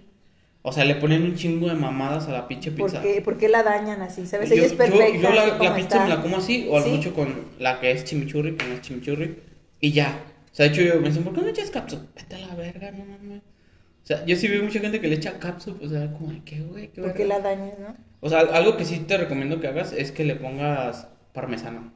O 0.61 0.71
sea, 0.71 0.85
le 0.85 0.95
ponen 0.95 1.23
un 1.23 1.35
chingo 1.35 1.67
de 1.67 1.73
mamadas 1.75 2.27
a 2.27 2.31
la 2.31 2.47
pinche 2.47 2.71
¿Por 2.71 2.87
pizza. 2.89 3.01
qué, 3.01 3.21
por 3.21 3.37
qué 3.37 3.49
la 3.49 3.63
dañan 3.63 4.01
así? 4.01 4.25
¿Sabes? 4.25 4.49
Yo, 4.49 4.55
Ella 4.55 4.65
es 4.65 4.71
yo- 4.71 4.77
perfecta. 4.77 5.17
yo 5.17 5.29
la, 5.33 5.41
así 5.41 5.51
la 5.51 5.57
como 5.57 5.75
pizza 5.75 5.87
está. 5.87 6.03
me 6.03 6.09
la 6.09 6.21
como 6.21 6.37
así, 6.37 6.67
o 6.69 6.77
al 6.77 6.83
Sí. 6.83 6.89
mucho 6.91 7.13
con 7.13 7.35
la 7.59 7.79
que 7.81 7.91
es 7.91 8.05
chimichurri, 8.05 8.55
que 8.55 8.65
no 8.65 8.73
es 8.75 8.81
chimichurri, 8.81 9.39
y 9.81 9.91
ya. 9.91 10.21
O 10.51 10.55
sea, 10.55 10.67
de 10.67 10.71
hecho, 10.71 10.81
yo 10.83 11.01
me 11.01 11.09
dicen, 11.09 11.23
¿por 11.23 11.33
qué 11.33 11.41
no 11.41 11.47
echas 11.47 11.69
capsup? 11.69 11.99
Vete 12.15 12.35
a 12.35 12.47
la 12.47 12.55
verga, 12.55 12.91
no 12.91 13.03
mames. 13.05 13.41
O 13.41 14.05
sea, 14.05 14.25
yo 14.25 14.35
sí 14.37 14.47
veo 14.47 14.63
mucha 14.63 14.79
gente 14.79 15.01
que 15.01 15.07
le 15.07 15.15
echa 15.15 15.37
capsup, 15.39 15.81
o 15.83 15.87
sea, 15.89 16.11
como, 16.13 16.29
ay, 16.31 16.41
qué 16.45 16.61
güey, 16.61 16.89
qué 16.93 17.01
¿Por 17.01 17.13
qué 17.13 17.25
la 17.25 17.39
dañas, 17.39 17.77
no? 17.79 17.95
O 18.21 18.29
sea, 18.29 18.39
algo 18.39 18.77
que 18.77 18.85
sí 18.85 18.99
te 18.99 19.17
recomiendo 19.17 19.59
que 19.59 19.67
hagas 19.67 19.91
es 19.91 20.11
que 20.13 20.23
le 20.23 20.35
pongas 20.35 21.07
parmesano. 21.33 21.91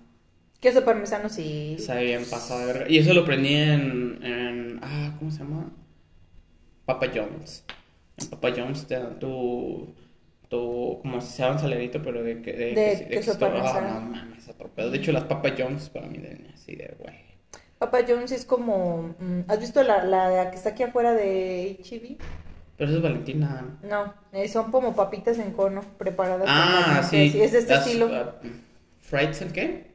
Queso 0.60 0.84
parmesano 0.84 1.30
sí. 1.30 1.76
Está 1.78 2.00
bien 2.00 2.24
pasado 2.30 2.62
de 2.62 2.66
verga. 2.66 2.86
Y 2.90 2.98
eso 2.98 3.14
lo 3.14 3.22
aprendí 3.22 3.54
en, 3.54 4.20
en. 4.24 4.80
Ah, 4.82 5.16
¿cómo 5.20 5.30
se 5.32 5.40
llama? 5.40 5.72
Papa 6.88 7.08
John's. 7.14 7.64
En 8.18 8.28
Papa 8.30 8.50
John's 8.58 8.88
te 8.88 8.96
dan 8.96 9.20
tu. 9.20 9.94
tu 10.50 10.98
como 11.04 11.22
si 11.22 11.28
sea 11.34 11.52
un 11.52 11.60
salerito, 11.60 12.02
pero 12.02 12.24
de, 12.24 12.42
que- 12.42 12.54
de, 12.54 12.74
De 12.74 12.98
quesi- 12.98 13.08
queso. 13.10 13.38
Ah, 13.42 13.82
no 13.82 14.02
mames, 14.02 14.48
otro 14.50 14.70
pedo. 14.70 14.90
De 14.90 14.98
hecho, 14.98 15.12
las 15.12 15.26
Papa 15.26 15.50
John's 15.56 15.90
para 15.90 16.08
mí 16.08 16.18
de 16.18 16.50
así 16.56 16.76
de 16.76 16.96
güey. 16.98 17.16
Papa 17.78 18.00
John's 18.08 18.32
es 18.32 18.44
como. 18.46 19.14
mm, 19.20 19.42
¿Has 19.48 19.60
visto 19.60 19.84
la, 19.84 20.04
la 20.04 20.50
que 20.50 20.56
está 20.58 20.70
aquí 20.70 20.82
afuera 20.82 21.14
de 21.14 21.80
HEB? 21.84 22.18
Pero 22.78 22.90
eso 22.90 22.98
es 22.98 23.04
Valentina. 23.04 23.78
No, 23.84 24.14
eh, 24.34 24.48
son 24.48 24.72
como 24.72 24.96
papitas 24.96 25.38
en 25.40 25.52
cono 25.52 25.82
preparadas. 25.98 26.48
Ah, 26.50 27.04
sí. 27.08 27.34
Es 27.40 27.52
de 27.52 27.60
este 27.60 27.74
estilo. 27.76 28.10
¿Frieds 29.02 29.42
en 29.42 29.52
qué? 29.52 29.88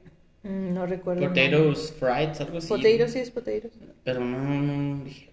Mm, 0.42 0.74
no 0.74 0.86
recuerdo. 0.86 1.22
Potatoes, 1.28 1.92
frieds, 1.98 2.40
algo 2.40 2.58
así. 2.58 2.68
Potatoes, 2.68 3.12
sí, 3.12 3.18
es 3.20 3.30
potatoes. 3.30 3.72
Pero 4.04 4.20
no, 4.20 4.38
no, 4.38 5.04
dije, 5.04 5.30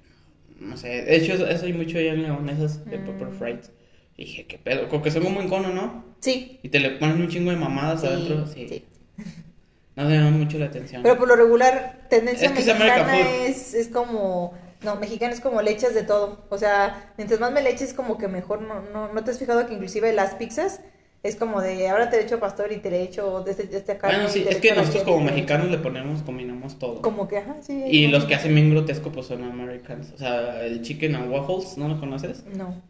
no 0.60 0.78
sé. 0.78 0.88
De 1.04 1.16
hecho, 1.16 1.34
eso, 1.34 1.48
eso 1.48 1.66
hay 1.66 1.74
mucho 1.74 1.98
allá 1.98 2.14
en 2.14 2.24
León, 2.24 2.50
esas 2.50 2.86
de 2.86 2.98
Pepper 2.98 3.28
Mm. 3.28 3.38
Frieds. 3.38 3.72
Y 4.18 4.26
dije, 4.26 4.46
qué 4.48 4.58
pedo, 4.58 4.90
como 4.90 5.02
que 5.02 5.12
son 5.12 5.24
como 5.24 5.42
en 5.42 5.48
cono, 5.50 5.70
¿no? 5.70 6.04
Sí. 6.20 6.60
Y 6.62 6.70
te 6.70 6.80
le 6.80 6.92
ponen 6.92 7.22
un 7.22 7.30
chingo 7.30 7.52
de 7.52 7.58
mamadas 7.58 8.02
Sí, 8.02 8.08
adentro. 8.08 8.48
Sí. 8.48 8.68
sí. 8.68 8.86
No 9.96 10.10
llama 10.10 10.32
mucho 10.32 10.58
la 10.58 10.66
atención. 10.68 11.04
Pero 11.04 11.18
por 11.18 11.28
lo 11.28 11.36
regular, 11.36 12.06
tendencia 12.10 12.48
Es 12.48 12.54
que 12.54 12.74
mexicana 12.74 13.20
es, 13.46 13.74
es 13.74 13.88
como. 13.90 14.54
No, 14.82 14.96
mexicana 14.96 15.34
es 15.34 15.42
como 15.42 15.62
le 15.62 15.72
echas 15.72 15.94
de 15.94 16.04
todo. 16.04 16.46
O 16.50 16.58
sea, 16.58 17.12
mientras 17.18 17.40
más 17.42 17.52
me 17.52 17.62
le 17.62 17.70
eches, 17.70 17.94
como 17.94 18.18
que 18.18 18.30
mejor. 18.30 18.62
No, 18.62 18.82
no, 18.94 19.12
¿no 19.12 19.24
te 19.24 19.32
has 19.32 19.40
fijado 19.40 19.68
que 19.68 19.74
inclusive 19.74 20.14
las 20.14 20.36
pizzas 20.36 20.80
es 21.22 21.36
como 21.36 21.62
de 21.62 21.90
ahora 21.90 22.10
te 22.10 22.18
le 22.18 22.24
echo 22.24 22.40
pastor 22.40 22.72
y 22.72 22.78
te 22.78 22.90
le 22.90 23.04
echo 23.04 23.44
de 23.44 23.52
este, 23.52 23.64
de 23.64 23.78
este 23.78 23.98
carne. 23.98 24.18
bueno, 24.18 24.32
sí, 24.32 24.46
es 24.48 24.58
que 24.58 24.74
nosotros 24.74 25.04
como 25.04 25.20
mexicanos 25.20 25.70
le 25.70 25.78
ponemos, 25.78 26.22
combinamos 26.22 26.80
todo. 26.80 27.02
Como 27.02 27.28
que, 27.28 27.38
ajá, 27.38 27.58
sí. 27.62 27.84
Y 27.90 28.08
los 28.08 28.24
que 28.24 28.36
hacen 28.36 28.56
bien 28.56 28.72
grotesco 28.72 29.12
pues 29.12 29.28
son 29.28 29.44
Americans. 29.44 30.14
O 30.16 30.18
sea, 30.18 30.64
el 30.64 30.82
chicken 30.82 31.16
and 31.16 31.32
waffles, 31.32 31.78
¿no 31.78 31.90
lo 31.90 32.00
conoces? 32.00 32.46
No. 32.46 32.82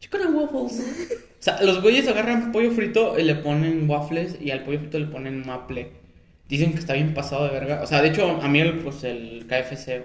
Chicken 0.00 0.22
and 0.22 0.36
waffles. 0.36 0.80
o 0.80 1.42
sea, 1.42 1.60
los 1.62 1.82
güeyes 1.82 2.08
agarran 2.08 2.50
pollo 2.50 2.70
frito 2.70 3.18
y 3.18 3.24
le 3.24 3.34
ponen 3.34 3.88
waffles 3.88 4.38
y 4.40 4.50
al 4.52 4.64
pollo 4.64 4.78
frito 4.78 4.98
le 4.98 5.06
ponen 5.06 5.46
maple. 5.46 5.92
Dicen 6.48 6.72
que 6.72 6.78
está 6.78 6.94
bien 6.94 7.12
pasado 7.12 7.44
de 7.44 7.50
verga. 7.50 7.82
O 7.82 7.86
sea, 7.86 8.00
de 8.00 8.08
hecho, 8.08 8.40
a 8.40 8.48
mí 8.48 8.60
el, 8.60 8.78
pues, 8.78 9.04
el 9.04 9.46
KFC, 9.46 10.04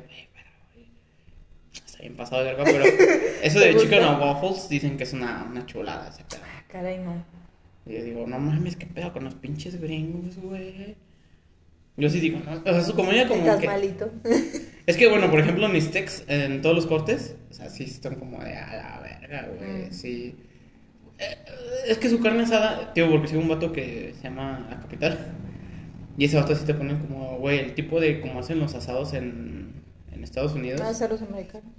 está 1.74 2.00
bien 2.01 2.18
pasado 2.18 2.44
de 2.44 2.54
verga, 2.54 2.66
pero 2.66 2.84
eso 3.44 3.60
¿Te 3.60 3.74
de 3.74 3.80
chicken 3.80 4.04
and 4.04 4.22
waffles 4.22 4.68
dicen 4.68 4.98
que 4.98 5.04
es 5.04 5.13
una, 5.13 5.48
una 5.50 5.66
chulada 5.66 6.10
ese 6.10 6.25
pedo. 6.25 6.42
Ah, 6.44 6.63
caray, 6.68 6.98
no. 6.98 7.41
Y 7.86 7.94
yo 7.94 8.04
digo, 8.04 8.28
no 8.28 8.38
mames, 8.40 8.76
qué 8.76 8.86
pedo 8.86 9.12
con 9.14 9.24
los 9.24 9.36
pinches 9.36 9.80
gringos, 9.82 10.38
güey. 10.38 10.96
Yo 11.98 12.10
sí 12.10 12.20
digo, 12.20 12.40
no, 12.46 12.54
o 12.54 12.64
sea, 12.64 12.82
su 12.84 12.96
comida 12.96 13.28
como 13.28 13.42
Estás 13.42 13.60
que... 13.60 13.68
malito. 13.68 14.12
Es 14.88 14.98
que, 14.98 15.08
bueno, 15.08 15.30
por 15.30 15.40
ejemplo, 15.40 15.68
mis 15.70 15.86
steaks 15.86 16.24
en 16.28 16.62
todos 16.62 16.76
los 16.76 16.88
cortes, 16.88 17.36
o 17.52 17.54
sea, 17.54 17.70
sí 17.70 17.84
están 17.84 18.16
como 18.16 18.44
de 18.44 18.56
a 18.56 18.76
la 18.76 19.00
verga, 19.02 19.48
güey, 19.58 19.84
Mm. 19.90 19.92
sí. 19.92 20.36
Eh, 21.20 21.38
Es 21.88 21.98
que 22.00 22.10
su 22.10 22.20
carne 22.20 22.44
asada, 22.44 22.94
tío, 22.94 23.10
porque 23.10 23.28
sigo 23.28 23.42
un 23.42 23.48
vato 23.48 23.72
que 23.72 24.14
se 24.18 24.24
llama 24.24 24.66
La 24.70 24.80
Capital. 24.80 25.20
Y 26.18 26.26
ese 26.26 26.38
vato 26.38 26.56
sí 26.56 26.66
te 26.66 26.74
ponen 26.74 26.98
como, 27.00 27.38
güey, 27.38 27.60
el 27.60 27.74
tipo 27.76 28.00
de 28.00 28.22
como 28.22 28.40
hacen 28.40 28.60
los 28.60 28.74
asados 28.76 29.14
en, 29.14 29.74
en 30.12 30.24
Estados 30.24 30.54
Unidos. 30.54 30.82
No, 30.82 30.88
a 30.88 31.08
los 31.10 31.22
americanos. 31.22 31.72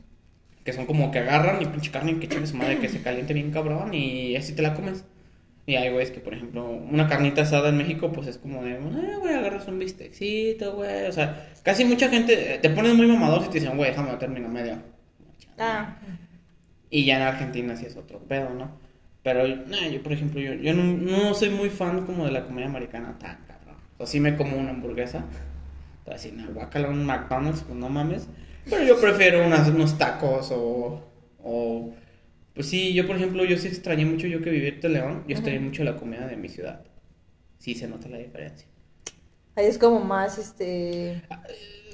Que 0.64 0.72
son 0.72 0.86
como 0.86 1.10
que 1.10 1.18
agarran 1.18 1.60
y 1.60 1.66
pinche 1.66 1.90
carne 1.90 2.18
que 2.20 2.28
chingue 2.28 2.46
su 2.46 2.56
madre 2.56 2.78
que 2.78 2.88
se 2.88 3.02
caliente 3.02 3.34
bien 3.34 3.50
cabrón 3.50 3.92
y 3.94 4.36
así 4.36 4.52
te 4.54 4.62
la 4.62 4.74
comes. 4.74 5.04
Y 5.66 5.76
hay 5.76 5.90
güeyes 5.90 6.10
que, 6.10 6.20
por 6.20 6.34
ejemplo, 6.34 6.64
una 6.68 7.06
carnita 7.08 7.42
asada 7.42 7.68
en 7.68 7.76
México, 7.76 8.10
pues 8.12 8.26
es 8.26 8.38
como 8.38 8.64
de, 8.64 8.72
eh, 8.72 9.16
güey, 9.20 9.34
agarras 9.34 9.68
un 9.68 9.78
bistecito, 9.78 10.74
güey. 10.74 11.06
O 11.06 11.12
sea, 11.12 11.52
casi 11.62 11.84
mucha 11.84 12.08
gente 12.08 12.58
te 12.60 12.70
pones 12.70 12.94
muy 12.94 13.06
mamador 13.06 13.42
y 13.44 13.48
te 13.48 13.60
dicen, 13.60 13.76
güey, 13.76 13.90
déjame 13.90 14.12
terminar 14.16 14.50
medio. 14.50 14.82
Ah, 15.58 15.96
Y 16.90 17.04
ya 17.04 17.16
en 17.16 17.22
Argentina 17.22 17.76
sí 17.76 17.86
es 17.86 17.96
otro 17.96 18.20
pedo, 18.20 18.50
¿no? 18.54 18.70
Pero, 19.22 19.46
nah, 19.46 19.86
yo, 19.88 20.02
por 20.02 20.12
ejemplo, 20.12 20.40
yo, 20.40 20.54
yo 20.54 20.74
no, 20.74 20.84
no 20.84 21.34
soy 21.34 21.50
muy 21.50 21.70
fan 21.70 22.04
como 22.06 22.24
de 22.26 22.32
la 22.32 22.44
comida 22.44 22.66
americana 22.66 23.18
tan 23.18 23.44
cabrón. 23.46 23.76
O 23.94 23.98
sea, 23.98 24.06
sí 24.06 24.20
me 24.20 24.36
como 24.36 24.56
una 24.56 24.70
hamburguesa. 24.70 25.24
Así, 26.12 26.32
no, 26.32 26.52
guacala 26.52 26.88
un 26.88 27.06
McDonald's, 27.06 27.62
pues 27.62 27.78
no 27.78 27.88
mames. 27.88 28.28
Pero 28.68 28.84
yo 28.84 29.00
prefiero 29.00 29.46
unas, 29.46 29.68
unos 29.68 29.98
tacos 29.98 30.50
o, 30.52 31.02
o... 31.42 31.94
Pues 32.54 32.68
sí, 32.68 32.92
yo, 32.92 33.06
por 33.06 33.16
ejemplo, 33.16 33.44
yo 33.44 33.56
sí 33.56 33.68
extrañé 33.68 34.04
mucho, 34.04 34.26
yo 34.26 34.42
que 34.42 34.50
viví 34.50 34.78
en 34.82 34.92
León, 34.92 35.24
yo 35.26 35.34
extrañé 35.34 35.60
mucho 35.60 35.84
la 35.84 35.96
comida 35.96 36.26
de 36.26 36.36
mi 36.36 36.48
ciudad. 36.48 36.82
Sí 37.58 37.74
se 37.74 37.88
nota 37.88 38.08
la 38.08 38.18
diferencia. 38.18 38.66
ahí 39.56 39.66
es 39.66 39.78
como 39.78 40.00
más, 40.00 40.38
este... 40.38 41.22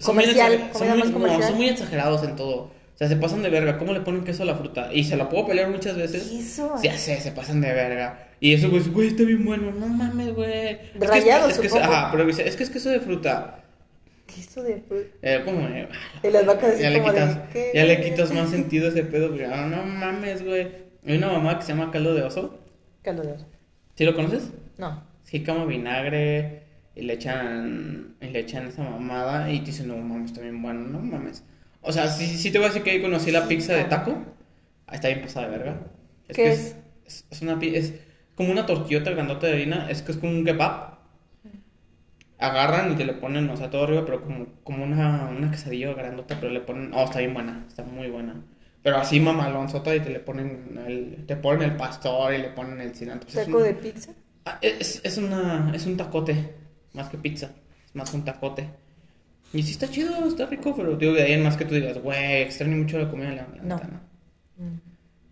Son 0.01 0.15
muy 0.15 0.25
Comercial, 0.25 0.53
exager- 0.53 0.71
comida 0.73 0.79
son 0.79 0.89
muy- 0.89 0.99
más 0.99 1.07
no, 1.09 1.13
comercial. 1.15 1.43
son 1.49 1.57
muy 1.57 1.69
exagerados 1.69 2.23
en 2.25 2.37
todo. 2.37 2.57
O 2.63 2.99
sea, 2.99 3.09
se 3.09 3.17
pasan 3.17 3.43
de 3.43 3.51
verga. 3.51 3.79
¿Cómo 3.79 3.93
le 3.93 4.01
ponen 4.01 4.25
queso 4.25 4.43
a 4.43 4.47
la 4.47 4.57
fruta? 4.57 4.93
Y 4.93 5.05
se 5.05 5.17
la 5.17 5.29
puedo 5.29 5.47
pelear 5.47 5.69
muchas 5.71 5.97
veces. 5.97 6.31
Eso. 6.33 6.75
Ya 6.83 6.97
sé, 6.99 7.21
se 7.21 7.31
pasan 7.31 7.61
de 7.61 7.73
verga. 7.73 8.29
Y 8.41 8.55
eso, 8.55 8.71
pues, 8.71 8.93
güey, 8.93 9.09
está 9.09 9.23
bien 9.25 9.45
bueno. 9.45 9.71
No 9.71 9.87
mames, 9.87 10.35
güey. 10.35 10.79
Es 11.01 11.11
que 11.11 11.19
es- 11.19 11.59
es 11.59 11.73
que. 11.73 11.79
Ajá, 11.79 12.11
pero 12.11 12.25
dice, 12.27 12.47
es 12.49 12.57
que 12.57 12.65
es 12.65 12.71
queso 12.71 12.91
de 12.91 12.99
fruta. 13.01 13.63
Queso 14.29 14.63
de 14.63 14.81
fruta. 14.87 15.17
Eh, 15.23 15.43
como, 15.45 15.67
eh, 15.69 15.89
Y 16.23 16.31
las 16.31 16.47
vacas 16.47 16.75
así 16.75 16.83
ya 16.83 16.91
le 16.91 17.01
como 17.01 17.13
de, 17.13 17.21
quitas, 17.21 17.39
¿qué? 17.53 17.73
ya 17.75 17.85
le 17.85 18.01
quitas 18.01 18.33
más 18.33 18.51
sentido 18.51 18.87
a 18.87 18.91
ese 18.91 19.05
pedo. 19.05 19.35
ah, 19.53 19.67
no 19.67 19.83
mames, 19.85 20.45
güey. 20.45 20.69
Hay 21.07 21.17
una 21.17 21.29
mamá 21.33 21.59
que 21.59 21.65
se 21.65 21.73
llama 21.73 21.91
caldo 21.91 22.15
de 22.15 22.23
oso. 22.23 22.59
Caldo 23.03 23.23
de 23.25 23.33
oso. 23.33 23.47
¿Sí 23.97 24.05
lo 24.05 24.15
conoces? 24.15 24.51
No. 24.79 25.03
Sí, 25.25 25.45
como 25.45 25.67
vinagre 25.67 26.63
y 26.95 27.03
le 27.03 27.15
echan, 27.15 28.17
y 28.21 28.27
le 28.29 28.41
echan 28.41 28.69
esa 28.69 28.83
mamada 28.83 29.51
y 29.53 29.61
te 29.61 29.67
dicen, 29.67 29.89
no 29.89 29.97
mames, 29.99 30.39
bien 30.39 30.63
bueno, 30.63 30.81
no 30.89 31.01
mames. 31.01 31.45
O 31.83 31.93
sea, 31.93 32.09
sí, 32.09 32.27
sí 32.39 32.51
te 32.51 32.59
voy 32.59 32.67
a 32.67 32.69
decir 32.69 32.83
que 32.83 32.91
ahí 32.93 33.03
conocí 33.03 33.31
la 33.31 33.49
pizza 33.49 33.75
de 33.75 33.85
taco. 33.85 34.13
Ahí 34.87 34.97
está 34.97 35.09
bien 35.09 35.23
pasada 35.23 35.49
de 35.49 35.59
verga. 35.59 35.81
Es 36.29 36.39
¿Qué 36.39 36.43
que 36.43 36.53
es? 36.53 36.77
es? 37.07 37.27
Es, 37.31 37.43
una 37.43 37.59
es 37.63 37.95
como 38.35 38.53
una 38.53 38.67
tortillota 38.67 39.11
grandota 39.11 39.47
de 39.47 39.55
harina, 39.55 39.91
es 39.91 40.03
que 40.03 40.13
es 40.13 40.19
como 40.19 40.33
un 40.33 40.45
kebab. 40.45 40.98
Agarran 42.39 42.93
y 42.93 42.95
te 42.97 43.05
le 43.05 43.15
ponen, 43.15 43.51
o 43.51 43.57
sea, 43.57 43.69
todo 43.71 43.85
arriba, 43.85 44.05
pero 44.07 44.23
como, 44.23 44.47
como 44.63 44.85
una, 44.85 45.29
una 45.37 45.51
quesadilla 45.51 45.93
grandota, 45.95 46.39
pero 46.41 46.53
le 46.53 46.61
ponen, 46.61 46.93
oh, 46.95 47.05
está 47.05 47.19
bien 47.19 47.35
buena, 47.35 47.65
está 47.67 47.83
muy 47.83 48.09
buena. 48.09 48.41
Pero 48.83 48.97
así 48.99 49.19
mamalonzota 49.19 49.95
y 49.97 50.01
te 50.01 50.11
le 50.11 50.21
ponen 50.21 50.79
el, 50.87 51.25
te 51.27 51.35
ponen 51.37 51.71
el 51.71 51.77
pastor 51.77 52.33
y 52.35 52.39
le 52.39 52.49
ponen 52.51 52.81
el 52.81 52.95
cilantro. 52.95 53.29
O 53.29 53.33
sea, 53.33 53.43
es 53.43 53.47
Taco 53.49 53.59
un- 53.59 53.65
de 53.65 53.75
pizza. 53.75 54.13
Ah, 54.45 54.59
Es, 54.63 55.01
es, 55.05 55.19
una, 55.19 55.73
es 55.75 55.85
un 55.87 55.97
tacote, 55.97 56.55
más 56.95 57.09
que 57.09 57.19
pizza. 57.19 57.51
Es 57.87 57.95
más 57.95 58.15
un 58.15 58.25
tacote. 58.25 58.69
Y 59.53 59.63
sí 59.63 59.73
está 59.73 59.89
chido, 59.91 60.25
está 60.27 60.47
rico, 60.47 60.75
pero 60.77 60.97
digo, 60.97 61.13
de 61.15 61.23
ahí 61.23 61.33
en 61.33 61.43
más 61.43 61.57
que 61.57 61.65
tú 61.65 61.75
digas, 61.75 61.99
güey, 61.99 62.43
extraño 62.43 62.77
mucho 62.77 62.99
la 62.99 63.11
comida 63.11 63.31
de 63.31 63.37
la, 63.37 63.49
la 63.57 63.63
no. 63.63 63.77
Mm. 64.59 64.81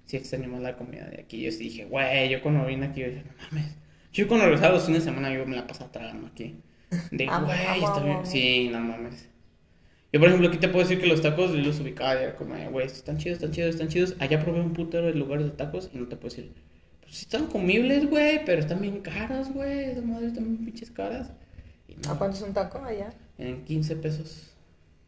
Sí 0.06 0.16
extraño 0.16 0.48
más 0.48 0.60
la 0.62 0.76
comida 0.76 1.04
de 1.06 1.20
aquí. 1.20 1.40
Yo 1.42 1.52
sí 1.52 1.58
dije, 1.64 1.84
güey, 1.84 2.28
yo 2.30 2.40
cuando 2.42 2.64
vine 2.66 2.86
aquí, 2.86 3.00
yo 3.02 3.08
dije, 3.08 3.24
no 3.24 3.32
mames. 3.50 3.76
Yo 4.12 4.26
cuando 4.26 4.46
regresaba 4.46 4.74
los 4.74 4.86
fines 4.86 5.04
de 5.04 5.10
semana, 5.10 5.32
yo 5.32 5.44
me 5.46 5.56
la 5.56 5.66
pasaba 5.66 5.92
tragando 5.92 6.26
aquí. 6.28 6.56
De, 7.10 7.26
Amo, 7.28 7.46
güey, 7.46 7.66
amo, 7.66 7.86
está 7.86 8.04
bien. 8.04 8.26
Sí, 8.26 8.68
no 8.70 8.80
mames. 8.80 9.28
Yo, 10.12 10.20
por 10.20 10.28
ejemplo, 10.28 10.48
aquí 10.48 10.58
te 10.58 10.68
puedo 10.68 10.86
decir 10.86 11.00
que 11.00 11.06
los 11.08 11.20
tacos 11.20 11.50
y 11.50 11.94
era 11.98 12.36
como, 12.36 12.54
eh, 12.54 12.68
güey, 12.70 12.86
están 12.86 13.18
chidos, 13.18 13.36
están 13.36 13.50
chidos, 13.50 13.70
están 13.70 13.88
chidos. 13.88 14.14
Allá 14.18 14.42
probé 14.42 14.60
un 14.60 14.72
putero 14.72 15.06
de 15.06 15.14
lugares 15.14 15.44
de 15.44 15.50
tacos 15.50 15.90
y 15.92 15.98
no 15.98 16.06
te 16.06 16.16
puedo 16.16 16.34
decir, 16.34 16.52
pues 17.00 17.16
sí 17.16 17.24
están 17.24 17.46
comibles, 17.48 18.08
güey, 18.08 18.44
pero 18.44 18.60
están 18.60 18.80
bien 18.80 19.00
caras, 19.00 19.52
güey. 19.52 19.90
Esas 19.90 20.04
madres 20.04 20.28
están 20.28 20.44
bien 20.44 20.64
pinches 20.64 20.90
caras. 20.90 21.32
No, 22.04 22.12
¿A 22.12 22.18
cuánto 22.18 22.36
es 22.36 22.42
un 22.42 22.54
taco 22.54 22.78
allá? 22.84 23.12
En 23.38 23.64
15 23.64 23.96
pesos. 23.96 24.54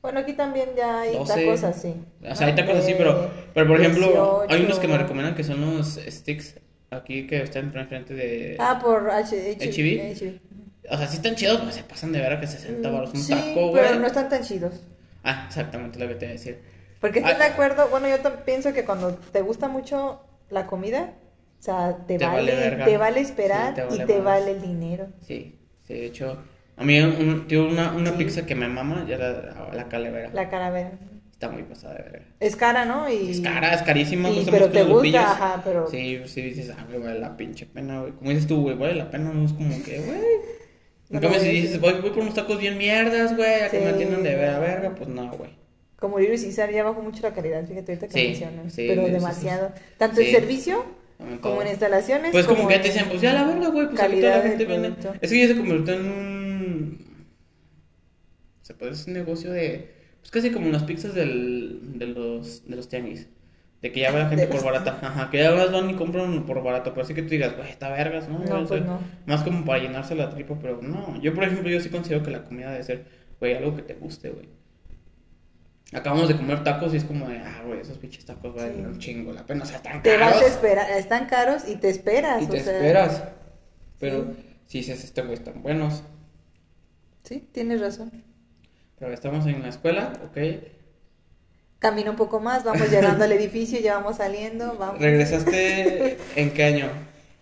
Bueno, 0.02 0.20
aquí 0.20 0.32
también 0.32 0.70
ya 0.76 1.00
hay 1.00 1.14
12. 1.14 1.32
tacos 1.32 1.64
así. 1.64 1.94
O 2.28 2.34
sea, 2.34 2.48
hay 2.48 2.54
tacos 2.54 2.76
así, 2.76 2.92
De 2.92 2.98
pero, 2.98 3.30
pero 3.54 3.66
por 3.66 3.80
ejemplo, 3.80 4.06
18. 4.42 4.46
hay 4.48 4.64
unos 4.64 4.78
que 4.78 4.88
me 4.88 4.98
recomiendan 4.98 5.34
que 5.34 5.44
son 5.44 5.60
los 5.60 5.98
sticks 6.08 6.56
aquí 6.90 7.26
que 7.26 7.42
están 7.42 7.72
enfrente 7.74 8.14
de. 8.14 8.56
Ah, 8.58 8.78
por 8.82 9.10
H 9.10 9.56
HB. 9.58 10.40
O 10.90 10.96
sea, 10.96 11.06
sí 11.06 11.16
están 11.16 11.34
chidos, 11.34 11.58
pero 11.60 11.72
se 11.72 11.82
pasan 11.82 12.12
de 12.12 12.20
ver 12.20 12.32
a 12.32 12.40
que 12.40 12.46
60 12.46 12.88
baros 12.90 13.10
un 13.12 13.20
Sí, 13.20 13.32
taco, 13.32 13.68
güey. 13.70 13.82
pero 13.84 13.98
no 14.00 14.06
están 14.06 14.28
tan 14.28 14.42
chidos. 14.42 14.74
Ah, 15.24 15.44
exactamente 15.48 15.98
lo 15.98 16.08
que 16.08 16.14
te 16.14 16.24
iba 16.26 16.30
a 16.30 16.32
decir. 16.34 16.60
Porque 17.00 17.18
estoy 17.20 17.34
Ah. 17.34 17.38
de 17.38 17.44
acuerdo, 17.44 17.88
bueno, 17.88 18.08
yo 18.08 18.16
pienso 18.44 18.72
que 18.72 18.84
cuando 18.84 19.12
te 19.14 19.42
gusta 19.42 19.68
mucho 19.68 20.20
la 20.50 20.66
comida, 20.66 21.12
o 21.58 21.62
sea, 21.62 21.96
te, 22.06 22.18
Te 22.18 22.26
vale, 22.26 22.52
te 22.84 22.96
vale 22.96 23.20
esperar 23.20 23.70
Sí, 23.70 23.74
te 23.76 23.82
vale 23.84 24.02
y 24.02 24.06
te 24.06 24.20
vale 24.20 24.50
el 24.52 24.62
dinero. 24.62 25.06
Sí, 25.26 25.58
sí, 25.86 25.94
de 25.94 26.06
hecho, 26.06 26.38
a 26.76 26.84
mí 26.84 26.98
un, 27.00 27.46
tío, 27.48 27.66
una, 27.68 27.92
una 27.92 28.12
Sí. 28.12 28.16
pizza 28.18 28.46
que 28.46 28.54
me 28.54 28.68
mama, 28.68 29.04
ya 29.08 29.18
la, 29.18 29.70
la 29.74 29.88
calavera. 29.88 30.30
La 30.32 30.48
calavera. 30.48 30.92
Está 31.32 31.50
muy 31.50 31.62
pasada 31.62 31.94
de 31.94 32.02
verga. 32.02 32.26
Es 32.40 32.56
cara, 32.56 32.84
¿no? 32.84 33.08
Y... 33.08 33.30
Es 33.30 33.40
cara, 33.40 33.72
es 33.74 33.82
carísima. 33.82 34.28
y- 34.28 34.44
pero 34.50 34.68
te 34.70 34.82
gusta, 34.82 35.20
ajá, 35.32 35.60
pero- 35.64 35.88
Sí, 35.88 36.20
sí 36.26 36.42
dices, 36.42 36.72
ah, 36.76 36.84
güey, 36.88 37.00
vale 37.00 37.20
la 37.20 37.36
pinche 37.36 37.64
pena, 37.66 38.00
güey. 38.00 38.12
Como 38.12 38.30
dices 38.30 38.46
tú, 38.48 38.62
güey, 38.62 38.76
vale 38.76 38.94
la 38.96 39.08
pena, 39.10 39.30
no 39.32 39.44
es 39.46 39.52
como 39.52 39.70
que, 39.84 40.00
güey. 40.00 40.20
En 41.10 41.16
No, 41.16 41.20
cambio, 41.22 41.40
si 41.40 41.48
dices, 41.48 41.80
voy, 41.80 41.94
voy 42.02 42.10
por 42.10 42.18
unos 42.20 42.34
tacos 42.34 42.58
bien 42.60 42.76
mierdas, 42.76 43.34
güey, 43.36 43.62
a 43.62 43.70
que 43.70 43.78
me 43.78 43.86
Sí. 43.88 43.94
atiendan 43.94 44.22
de 44.22 44.34
ver 44.36 44.50
a 44.50 44.58
verga, 44.58 44.94
pues 44.94 45.08
no, 45.08 45.30
güey. 45.30 45.50
Como 45.96 46.18
Little 46.18 46.36
Caesar 46.36 46.70
ya 46.70 46.84
bajó 46.84 47.02
mucho 47.02 47.22
la 47.22 47.32
calidad, 47.34 47.66
fíjate 47.66 47.92
ahorita 47.92 48.06
que 48.08 48.12
Sí, 48.20 48.28
mencionas. 48.28 48.72
sí, 48.72 48.84
pero 48.88 49.02
sí, 49.02 49.08
sí, 49.08 49.12
demasiado. 49.14 49.72
sí. 49.74 49.82
Tanto 49.96 50.20
en 50.20 50.26
Sí. 50.26 50.32
servicio 50.32 50.84
Como 51.18 51.40
como 51.40 51.62
en 51.62 51.68
instalaciones. 51.68 52.30
Pues 52.30 52.46
como 52.46 52.68
que 52.68 52.74
ya 52.74 52.82
te 52.82 52.88
en- 52.88 52.94
dicen, 52.94 53.08
pues 53.08 53.20
ya 53.22 53.32
la 53.32 53.44
verga, 53.44 53.68
güey, 53.70 53.88
pues 53.88 54.00
ahorita 54.00 54.36
la 54.36 54.42
gente 54.42 54.64
viene. 54.66 54.94
Es 55.20 55.30
que 55.32 55.38
ya 55.40 55.48
se 55.48 55.56
convirtió 55.56 55.94
en 55.94 56.00
un. 56.06 56.98
Se 58.62 58.74
puede 58.74 58.92
decir 58.92 59.08
un 59.08 59.14
negocio 59.14 59.50
de. 59.50 59.88
Pues 60.20 60.30
casi 60.30 60.50
como 60.50 60.68
las 60.70 60.84
pizzas 60.84 61.14
del, 61.14 61.80
de, 61.98 62.06
los, 62.06 62.68
de 62.68 62.76
los 62.76 62.88
tianguis. 62.88 63.26
De 63.82 63.92
que 63.92 64.00
ya 64.00 64.10
va 64.12 64.18
la 64.20 64.28
gente 64.30 64.46
por 64.48 64.62
barata. 64.64 64.98
Ajá, 65.02 65.30
que 65.30 65.38
ya 65.38 65.50
las 65.52 65.70
van 65.72 65.88
y 65.90 65.94
compran 65.94 66.44
por 66.46 66.62
barato. 66.62 66.90
Pero 66.92 67.02
así 67.04 67.14
que 67.14 67.22
tú 67.22 67.28
digas, 67.30 67.56
güey, 67.56 67.68
está 67.70 67.88
vergas, 67.90 68.28
¿no? 68.28 68.38
No, 68.40 68.44
O 68.44 68.58
sea, 68.66 68.66
pues 68.66 68.84
no. 68.84 69.00
Más 69.26 69.42
como 69.42 69.64
para 69.64 69.80
llenarse 69.82 70.14
la 70.14 70.30
tripa, 70.30 70.56
pero 70.60 70.80
no. 70.82 71.20
Yo, 71.20 71.34
por 71.34 71.44
ejemplo, 71.44 71.68
yo 71.70 71.80
sí 71.80 71.88
considero 71.88 72.22
que 72.22 72.30
la 72.30 72.44
comida 72.44 72.70
debe 72.72 72.82
ser, 72.84 73.06
güey, 73.38 73.54
algo 73.54 73.76
que 73.76 73.82
te 73.82 73.94
guste, 73.94 74.30
güey. 74.30 74.48
Acabamos 75.92 76.28
de 76.28 76.36
comer 76.36 76.62
tacos 76.64 76.92
y 76.92 76.98
es 76.98 77.04
como 77.04 77.26
de, 77.28 77.38
ah, 77.38 77.62
güey, 77.66 77.80
esos 77.80 77.96
pinches 77.96 78.26
tacos 78.26 78.54
valen 78.54 78.74
Sí. 78.76 78.82
un 78.82 78.98
chingo 78.98 79.32
la 79.32 79.46
pena. 79.46 79.62
O 79.62 79.66
sea, 79.66 79.76
están 79.78 80.02
Te 80.02 80.18
vas 80.18 80.32
caros. 80.34 80.42
a 80.42 80.46
esperar, 80.46 80.90
están 80.90 81.26
caros 81.26 81.62
y 81.66 81.76
te 81.76 81.88
esperas. 81.88 82.42
Y 82.42 82.44
o 82.44 82.48
te 82.50 82.60
sea, 82.60 82.74
esperas. 82.74 83.22
Pero 83.98 84.26
si 84.66 84.78
dices, 84.78 85.02
este 85.02 85.22
güey 85.22 85.34
están 85.34 85.62
buenos. 85.62 86.02
Sí, 87.24 87.48
tienes 87.52 87.80
razón. 87.80 88.10
Pero 88.98 89.12
estamos 89.14 89.46
en 89.46 89.62
la 89.62 89.68
escuela, 89.68 90.12
ok. 90.26 90.36
Camina 91.78 92.10
un 92.10 92.16
poco 92.16 92.40
más, 92.40 92.64
vamos 92.64 92.90
llegando 92.90 93.24
al 93.24 93.30
edificio, 93.32 93.78
ya 93.78 93.96
vamos 93.98 94.16
saliendo, 94.16 94.76
vamos. 94.78 95.00
¿Regresaste 95.00 96.18
en 96.36 96.50
qué 96.52 96.64
año? 96.64 96.86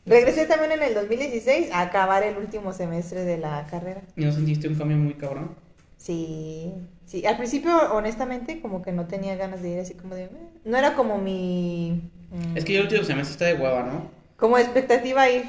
Regresé 0.05 0.45
también 0.47 0.73
en 0.73 0.83
el 0.83 0.95
2016 0.95 1.73
a 1.73 1.81
acabar 1.81 2.23
el 2.23 2.37
último 2.37 2.73
semestre 2.75 3.25
de 3.25 3.39
la 3.39 3.67
carrera. 3.71 4.03
¿Y 4.15 4.25
no 4.25 4.33
sentiste 4.33 4.69
un 4.69 4.75
cambio 4.75 4.97
muy 4.99 5.15
cabrón? 5.15 5.55
Sí, 5.97 6.73
sí. 7.07 7.25
Al 7.27 7.37
principio, 7.39 7.75
honestamente, 7.95 8.61
como 8.61 8.83
que 8.83 8.93
no 8.93 9.07
tenía 9.07 9.35
ganas 9.37 9.63
de 9.63 9.71
ir 9.71 9.81
así 9.81 9.95
como 9.95 10.15
de... 10.15 10.25
"Eh". 10.25 10.31
No 10.65 10.77
era 10.77 10.95
como 10.95 11.17
mi... 11.19 12.11
mm, 12.31 12.57
Es 12.57 12.65
que 12.65 12.75
yo 12.75 12.81
el 12.81 12.87
último 12.87 13.05
semestre 13.05 13.33
está 13.33 13.45
de 13.47 13.55
hueva, 13.55 13.83
¿no? 13.85 14.11
Como 14.37 14.59
expectativa 14.59 15.29
ir, 15.31 15.45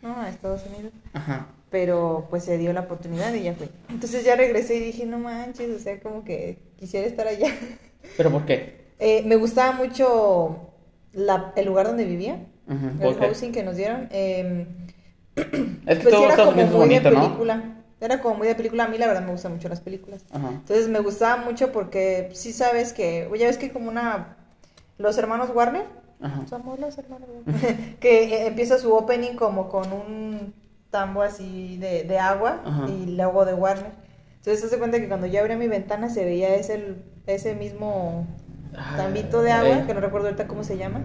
¿no? 0.00 0.16
A 0.20 0.28
Estados 0.30 0.62
Unidos. 0.72 0.92
Ajá. 1.12 1.48
Pero 1.70 2.28
pues 2.30 2.44
se 2.44 2.56
dio 2.56 2.72
la 2.72 2.82
oportunidad 2.82 3.34
y 3.34 3.42
ya 3.42 3.52
fui. 3.54 3.68
Entonces 3.90 4.24
ya 4.24 4.36
regresé 4.36 4.76
y 4.76 4.80
dije, 4.80 5.04
no 5.04 5.18
manches, 5.18 5.68
o 5.70 5.78
sea, 5.80 6.00
como 6.00 6.24
que 6.24 6.56
quisiera 6.78 7.06
estar 7.06 7.26
allá. 7.26 7.48
¿Pero 8.16 8.30
por 8.30 8.44
qué? 8.46 8.88
Eh, 8.98 9.22
me 9.26 9.36
gustaba 9.36 9.72
mucho 9.72 10.72
la- 11.12 11.52
el 11.56 11.66
lugar 11.66 11.86
donde 11.86 12.04
vivía, 12.04 12.40
el 13.00 13.14
housing 13.14 13.52
que 13.52 13.62
nos 13.62 13.76
dieron. 13.76 14.08
eh, 14.10 14.66
Es 15.86 15.98
que 15.98 16.02
pues 16.02 16.14
todo 16.14 16.24
era 16.26 16.36
como 16.36 16.52
muy 16.52 16.64
de 16.64 16.70
bonito, 16.70 17.10
¿no? 17.10 17.20
película. 17.22 17.74
Era 18.00 18.20
como 18.20 18.36
muy 18.36 18.46
de 18.48 18.54
película. 18.54 18.84
A 18.84 18.88
mí 18.88 18.98
la 18.98 19.06
verdad 19.06 19.22
me 19.24 19.32
gustan 19.32 19.52
mucho 19.52 19.68
las 19.68 19.80
películas. 19.80 20.24
Entonces 20.32 20.88
me 20.88 21.00
gustaba 21.00 21.42
mucho 21.44 21.72
porque 21.72 22.30
sí 22.32 22.52
sabes 22.52 22.92
que, 22.92 23.28
ya 23.38 23.46
ves 23.46 23.58
que 23.58 23.70
como 23.72 23.88
una, 23.88 24.36
los 24.98 25.16
hermanos 25.18 25.50
Warner, 25.54 25.84
Ajá. 26.20 26.46
somos 26.48 26.78
los 26.78 26.96
hermanos 26.98 27.28
Warner, 27.46 27.96
que 28.00 28.24
eh, 28.24 28.46
empieza 28.46 28.78
su 28.78 28.92
opening 28.94 29.34
como 29.34 29.68
con 29.68 29.92
un 29.92 30.54
tambo 30.90 31.22
así 31.22 31.76
de, 31.78 32.04
de 32.04 32.18
agua 32.18 32.62
Ajá. 32.64 32.88
y 32.88 33.06
luego 33.16 33.44
de 33.44 33.54
Warner. 33.54 33.92
Entonces 34.36 34.60
se 34.60 34.66
hace 34.66 34.78
cuenta 34.78 34.98
que 35.00 35.08
cuando 35.08 35.26
yo 35.26 35.40
abría 35.40 35.56
mi 35.56 35.68
ventana 35.68 36.08
se 36.08 36.24
veía 36.24 36.54
ese, 36.54 36.94
ese 37.34 37.54
mismo 37.54 38.26
Ah, 38.74 38.94
tambito 38.96 39.42
de 39.42 39.50
agua, 39.50 39.86
que 39.86 39.94
no 39.94 40.00
recuerdo 40.00 40.28
ahorita 40.28 40.46
cómo 40.46 40.62
se 40.62 40.76
llama, 40.76 41.02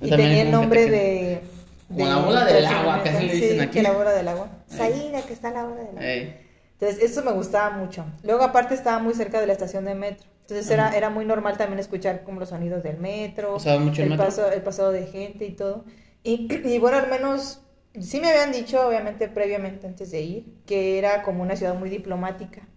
y 0.00 0.10
También 0.10 0.30
tenía 0.30 0.42
el 0.42 0.50
nombre 0.50 0.90
de... 0.90 1.40
Como 1.88 2.06
la 2.06 2.16
bola 2.18 2.44
del 2.44 2.66
agua, 2.66 3.02
que 3.02 3.08
así 3.10 3.26
le 3.26 3.34
dicen 3.34 3.56
sí, 3.58 3.60
aquí. 3.60 3.72
que 3.74 3.82
la 3.82 3.92
bola 3.92 4.12
del 4.12 4.26
agua. 4.28 4.48
Saída, 4.66 5.22
que 5.22 5.32
está 5.32 5.50
la 5.50 5.64
bola 5.64 5.82
del 5.84 5.98
agua. 5.98 6.02
Ey. 6.04 6.36
Entonces, 6.72 7.02
eso 7.02 7.22
me 7.22 7.32
gustaba 7.32 7.70
mucho. 7.76 8.04
Luego, 8.22 8.42
aparte, 8.42 8.74
estaba 8.74 8.98
muy 8.98 9.14
cerca 9.14 9.40
de 9.40 9.46
la 9.46 9.52
estación 9.52 9.84
de 9.84 9.94
metro. 9.94 10.26
Entonces 10.40 10.68
era, 10.70 10.88
Ajá. 10.88 10.96
era 10.96 11.08
muy 11.10 11.24
normal 11.24 11.56
también 11.56 11.78
escuchar 11.78 12.22
como 12.24 12.40
los 12.40 12.50
sonidos 12.50 12.82
del 12.82 12.98
metro, 12.98 13.52
mucho 13.80 14.02
el 14.02 14.08
el, 14.08 14.08
metro. 14.10 14.24
paso, 14.26 14.50
el 14.50 14.62
pasado 14.62 14.92
de 14.92 15.06
gente 15.06 15.46
y 15.46 15.52
todo. 15.52 15.84
Y, 16.22 16.48
y 16.64 16.78
bueno, 16.78 16.98
al 16.98 17.08
menos 17.08 17.62
sí 17.98 18.20
me 18.20 18.28
habían 18.30 18.52
dicho, 18.52 18.86
obviamente, 18.86 19.28
previamente 19.28 19.86
antes 19.86 20.10
de 20.10 20.20
ir, 20.20 20.54
que 20.66 20.98
era 20.98 21.22
como 21.22 21.42
una 21.42 21.56
ciudad 21.56 21.74
muy 21.74 21.88
diplomática 21.90 22.68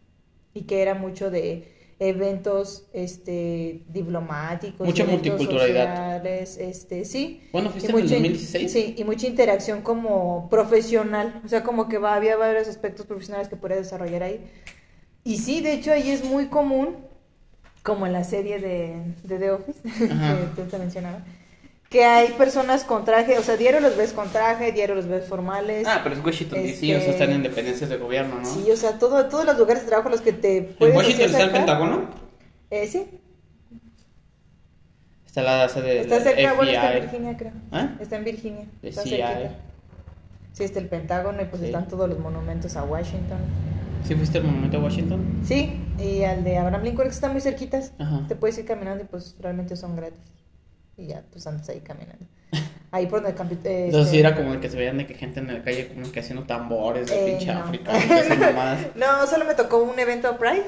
y 0.54 0.64
que 0.64 0.82
era 0.82 0.94
mucho 0.94 1.30
de 1.32 1.77
eventos 2.00 2.86
este 2.94 3.84
diplomáticos 3.90 4.86
Mucha 4.86 5.04
eventos 5.04 5.28
multiculturalidad. 5.30 5.96
sociales, 6.18 6.58
este 6.58 7.06
sí 7.06 7.42
Bueno, 7.52 7.70
y 7.70 7.72
fuiste 7.72 7.92
en 7.92 7.98
el 7.98 8.04
mucha 8.04 8.16
in- 8.18 8.24
2016. 8.24 8.72
sí 8.72 8.96
y 8.98 9.04
mucha 9.04 9.28
interacción 9.28 9.82
como 9.82 10.48
profesional 10.50 11.42
o 11.44 11.48
sea 11.48 11.64
como 11.64 11.88
que 11.90 11.98
va, 11.98 12.14
había 12.16 12.36
varios 12.38 12.68
aspectos 12.68 13.06
profesionales 13.08 13.48
que 13.48 13.56
podías 13.56 13.80
desarrollar 13.80 14.22
ahí 14.24 14.42
y 15.24 15.38
sí 15.40 15.62
de 15.62 15.74
hecho 15.74 15.92
ahí 15.92 16.12
es 16.12 16.24
muy 16.24 16.48
común 16.48 16.98
como 17.82 18.06
en 18.06 18.14
la 18.14 18.24
serie 18.24 18.60
de, 18.60 19.02
de 19.24 19.40
The 19.40 19.52
Office 19.52 19.80
Ajá. 20.12 20.38
que 20.56 20.62
te 20.64 20.78
mencionaba 20.78 21.26
que 21.90 22.04
hay 22.04 22.30
personas 22.34 22.84
con 22.84 23.06
traje 23.06 23.38
o 23.38 23.42
sea 23.44 23.56
diario 23.58 23.80
los 23.80 23.96
ves 23.96 24.12
con 24.14 24.30
traje 24.30 24.72
diario 24.74 24.94
los 24.96 25.08
ves 25.08 25.26
formales 25.26 25.88
Ah, 25.88 26.02
pero 26.04 26.16
es 26.16 26.24
Washington 26.26 26.60
Este- 26.60 26.96
o 26.98 27.00
sea, 27.02 27.10
están 27.12 27.32
en 27.32 27.44
dependencias 27.44 27.90
de 27.90 27.98
gobierno, 27.98 28.40
¿no? 28.42 28.46
sí 28.46 28.70
o 28.72 28.76
sea 28.76 29.00
todo, 29.00 29.26
todos 29.28 29.46
los 29.46 29.58
lugares 29.58 29.84
de 29.84 29.90
trabajo 29.90 30.10
los 30.10 30.22
que 30.22 30.34
te 30.34 30.58
¿En 30.58 30.76
puedes 30.76 30.96
Washington 30.96 31.26
así 31.26 31.32
está 31.34 31.44
el 31.46 31.52
Pentágono? 31.52 32.10
eh, 32.72 32.88
sí 32.88 33.06
Está 35.26 35.44
la 35.44 35.70
sede 35.70 35.94
de 35.94 36.00
está 36.02 36.20
cerca 36.20 36.54
bueno 36.54 36.72
está 36.72 36.88
en 36.88 36.98
FBI. 36.98 37.02
Virginia 37.02 37.38
creo 37.38 37.52
¿Ah? 37.72 37.90
está 38.00 38.16
en 38.16 38.24
Virginia 38.24 38.66
está 38.82 39.04
cerquita. 39.04 39.52
Sí, 40.54 40.64
está 40.64 40.80
el 40.80 40.88
Pentágono 40.88 41.40
y 41.42 41.46
pues 41.46 41.60
Sí. 41.62 41.68
están 41.68 41.88
todos 41.88 42.10
los 42.10 42.18
monumentos 42.18 42.76
a 42.76 42.84
Washington. 42.84 43.38
¿Sí 44.08 44.16
fuiste 44.16 44.40
al 44.40 44.46
monumento 44.46 44.78
a 44.78 44.80
Washington? 44.82 45.42
Sí, 45.46 45.80
y 46.00 46.24
al 46.24 46.44
de 46.44 46.58
Abraham 46.58 46.84
Lincoln 46.84 47.08
que 47.08 47.14
están 47.14 47.32
muy 47.34 47.42
cerquitas. 47.42 47.92
Ajá. 48.00 48.26
Te 48.28 48.36
puedes 48.36 48.58
ir 48.58 48.66
caminando 48.66 49.04
y 49.04 49.06
pues 49.08 49.36
realmente 49.40 49.76
son 49.76 49.96
gratis. 49.96 50.18
Y 50.98 51.08
ya, 51.08 51.24
pues 51.32 51.46
andas 51.48 51.70
ahí 51.70 51.80
caminando. 51.82 52.26
Ahí 52.92 53.06
por 53.08 53.22
donde 53.22 53.38
campi- 53.38 53.60
eh, 53.66 53.86
Entonces 53.86 54.06
este- 54.08 54.12
sí 54.12 54.20
era 54.20 54.36
como 54.36 54.60
que 54.60 54.70
se 54.70 54.78
veían 54.78 54.98
de 54.98 55.06
que 55.06 55.14
gente 55.14 55.40
en 55.42 55.48
la 55.48 55.62
calle 55.62 55.90
como 55.90 56.10
que 56.12 56.20
haciendo 56.22 56.44
tambores 56.46 57.08
de 57.08 57.16
Eh, 57.16 57.32
pinche 57.32 57.54
no. 57.54 57.60
África. 57.60 57.92
No, 58.96 59.28
solo 59.28 59.46
me 59.46 59.54
tocó 59.56 59.84
un 59.84 60.00
evento 60.00 60.38
Pride 60.38 60.64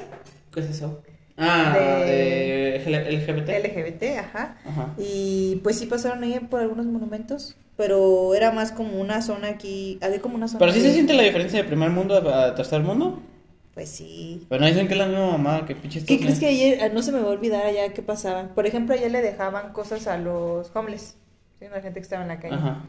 ¿Qué 0.53 0.59
es 0.59 0.69
eso? 0.69 1.01
Ah, 1.37 1.73
De- 1.77 2.05
de, 2.05 3.11
LGBT. 3.11 3.49
LGBT, 3.63 4.19
ajá. 4.19 4.57
Ajá. 4.65 4.93
Y 4.97 5.55
pues 5.63 5.79
sí 5.79 5.85
pasaron 5.85 6.21
ahí 6.23 6.37
por 6.49 6.59
algunos 6.59 6.85
monumentos, 6.85 7.55
pero 7.77 8.35
era 8.35 8.51
más 8.51 8.73
como 8.73 8.99
una 8.99 9.21
zona 9.21 9.47
aquí, 9.47 9.97
había 10.01 10.19
como 10.19 10.35
una 10.35 10.47
zona. 10.49 10.59
Pero 10.59 10.73
sí 10.73 10.81
se 10.81 10.91
siente 10.91 11.13
la 11.13 11.23
diferencia 11.23 11.59
de 11.61 11.65
primer 11.67 11.91
mundo 11.91 12.17
a 12.29 12.53
tercer 12.55 12.81
mundo. 12.81 13.21
Pues 13.79 13.91
sí. 13.91 14.45
Pero 14.49 14.59
no 14.59 14.67
dicen 14.67 14.89
que 14.89 14.93
es 14.93 14.99
la 14.99 15.05
misma 15.05 15.31
mamada 15.31 15.65
que 15.65 15.73
pinche 15.73 16.03
¿Qué 16.03 16.19
crees 16.19 16.37
que 16.37 16.47
ayer, 16.47 16.81
ah, 16.83 16.89
no 16.89 17.01
se 17.01 17.13
me 17.13 17.21
va 17.21 17.29
a 17.29 17.31
olvidar 17.31 17.65
allá 17.65 17.93
qué 17.93 18.01
pasaba? 18.01 18.49
Por 18.53 18.67
ejemplo, 18.67 18.93
allá 18.93 19.07
le 19.07 19.21
dejaban 19.21 19.71
cosas 19.71 20.05
a 20.07 20.17
los 20.17 20.69
homeless, 20.75 21.15
¿sí? 21.59 21.65
la 21.71 21.79
gente 21.79 22.01
que 22.01 22.03
estaba 22.03 22.23
en 22.23 22.27
la 22.27 22.41
calle. 22.41 22.55
Ajá. 22.55 22.83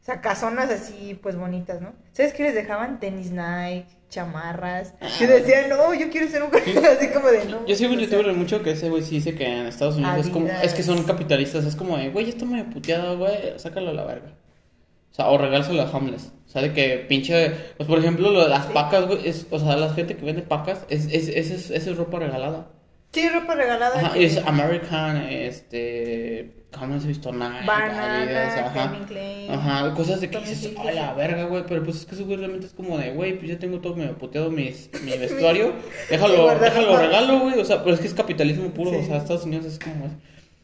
O 0.00 0.04
sea, 0.04 0.20
casonas 0.20 0.70
así, 0.70 1.18
pues 1.20 1.34
bonitas, 1.34 1.80
¿no? 1.80 1.94
¿Sabes 2.12 2.32
qué 2.32 2.44
les 2.44 2.54
dejaban? 2.54 3.00
Tenis 3.00 3.32
Nike, 3.32 3.88
chamarras. 4.08 4.94
Yo 5.18 5.26
decía, 5.26 5.66
no, 5.66 5.92
yo 5.94 6.10
quiero 6.10 6.28
ser 6.28 6.44
un 6.44 6.50
así 6.86 7.08
como 7.08 7.26
de 7.26 7.44
no. 7.46 7.66
Yo 7.66 7.74
sigo 7.74 7.92
un 7.92 7.98
youtuber 7.98 8.32
mucho 8.32 8.62
que 8.62 8.70
ese 8.70 8.88
güey 8.88 9.02
sí 9.02 9.16
dice 9.16 9.34
que 9.34 9.48
en 9.48 9.66
Estados 9.66 9.96
Unidos 9.96 10.26
es 10.26 10.30
como, 10.30 10.46
es 10.46 10.74
que 10.74 10.84
son 10.84 11.02
capitalistas, 11.02 11.64
es 11.64 11.74
como 11.74 11.96
de, 11.96 12.10
güey, 12.10 12.28
esto 12.28 12.46
me 12.46 12.62
puteado, 12.62 13.18
güey, 13.18 13.34
sácalo 13.56 13.90
a 13.90 13.94
la 13.94 14.04
verga. 14.04 14.32
O 15.16 15.22
sea, 15.22 15.30
o 15.30 15.38
regálselo 15.38 15.80
a 15.80 15.90
homeless. 15.90 16.30
O 16.44 16.48
sea, 16.50 16.60
de 16.60 16.74
que 16.74 17.06
pinche, 17.08 17.50
pues 17.78 17.88
por 17.88 17.98
ejemplo, 17.98 18.30
lo 18.30 18.42
de 18.42 18.50
las 18.50 18.66
pacas, 18.66 19.06
güey, 19.06 19.26
es, 19.26 19.46
o 19.50 19.58
sea, 19.58 19.74
la 19.76 19.88
gente 19.94 20.14
que 20.14 20.26
vende 20.26 20.42
pacas, 20.42 20.84
es, 20.90 21.06
es, 21.06 21.28
es, 21.28 21.70
es, 21.70 21.96
ropa 21.96 22.18
regalada. 22.18 22.68
Sí, 23.12 23.26
ropa 23.30 23.54
regalada. 23.54 23.98
Ajá, 23.98 24.12
que- 24.12 24.26
es 24.26 24.36
American, 24.46 25.16
este, 25.28 26.66
¿cómo 26.78 27.00
se 27.00 27.08
visto? 27.08 27.32
Nike, 27.32 27.64
Adidas, 27.70 28.58
ajá. 28.58 28.92
Klein. 29.08 29.50
Ajá, 29.52 29.94
cosas 29.94 30.20
de 30.20 30.28
que 30.28 30.38
dices, 30.40 30.76
a 30.76 30.90
la 30.92 31.14
verga, 31.14 31.44
güey, 31.44 31.64
pero 31.66 31.82
pues 31.82 31.96
es 31.96 32.04
que 32.06 32.14
eso 32.14 32.24
güey 32.26 32.36
realmente 32.36 32.66
es 32.66 32.74
como 32.74 32.98
de, 32.98 33.12
güey, 33.12 33.38
pues 33.38 33.50
ya 33.52 33.58
tengo 33.58 33.80
todo 33.80 33.96
medio 33.96 34.18
puteado 34.18 34.50
mis, 34.50 34.90
mi 35.02 35.16
vestuario, 35.16 35.72
déjalo, 36.10 36.46
déjalo 36.58 36.96
regalo, 36.98 37.40
güey, 37.40 37.58
o 37.58 37.64
sea, 37.64 37.82
pero 37.82 37.94
es 37.94 38.00
que 38.00 38.06
es 38.08 38.14
capitalismo 38.14 38.68
puro, 38.70 38.90
Sí. 38.90 38.96
o 38.96 39.06
sea, 39.06 39.16
Estados 39.16 39.44
Unidos 39.44 39.64
es 39.64 39.78
como, 39.78 40.10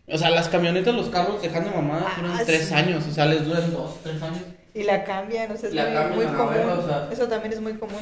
o 0.09 0.19
sea, 0.19 0.31
las 0.31 0.49
camionetas, 0.49 0.95
los 0.95 1.09
carros 1.09 1.41
dejando 1.43 1.71
mamadas 1.71 2.05
Ah, 2.09 2.21
duran 2.21 2.47
tres 2.47 2.73
años, 2.73 3.05
o 3.09 3.13
sea, 3.13 3.27
les 3.27 3.45
duran 3.45 3.73
dos, 3.73 4.03
tres 4.03 4.21
años, 4.23 4.41
Y 4.75 4.83
la 4.85 5.05
cambian, 5.05 5.51
o 5.53 5.57
sea, 5.57 5.69
es 5.69 5.75
La 5.75 6.09
muy, 6.15 6.25
común. 6.27 6.55
verga, 6.55 6.75
o 6.75 6.87
sea. 6.87 7.09
Eso 7.13 7.29
también 7.29 7.53
es 7.53 7.61
muy 7.61 7.75
común. 7.75 8.01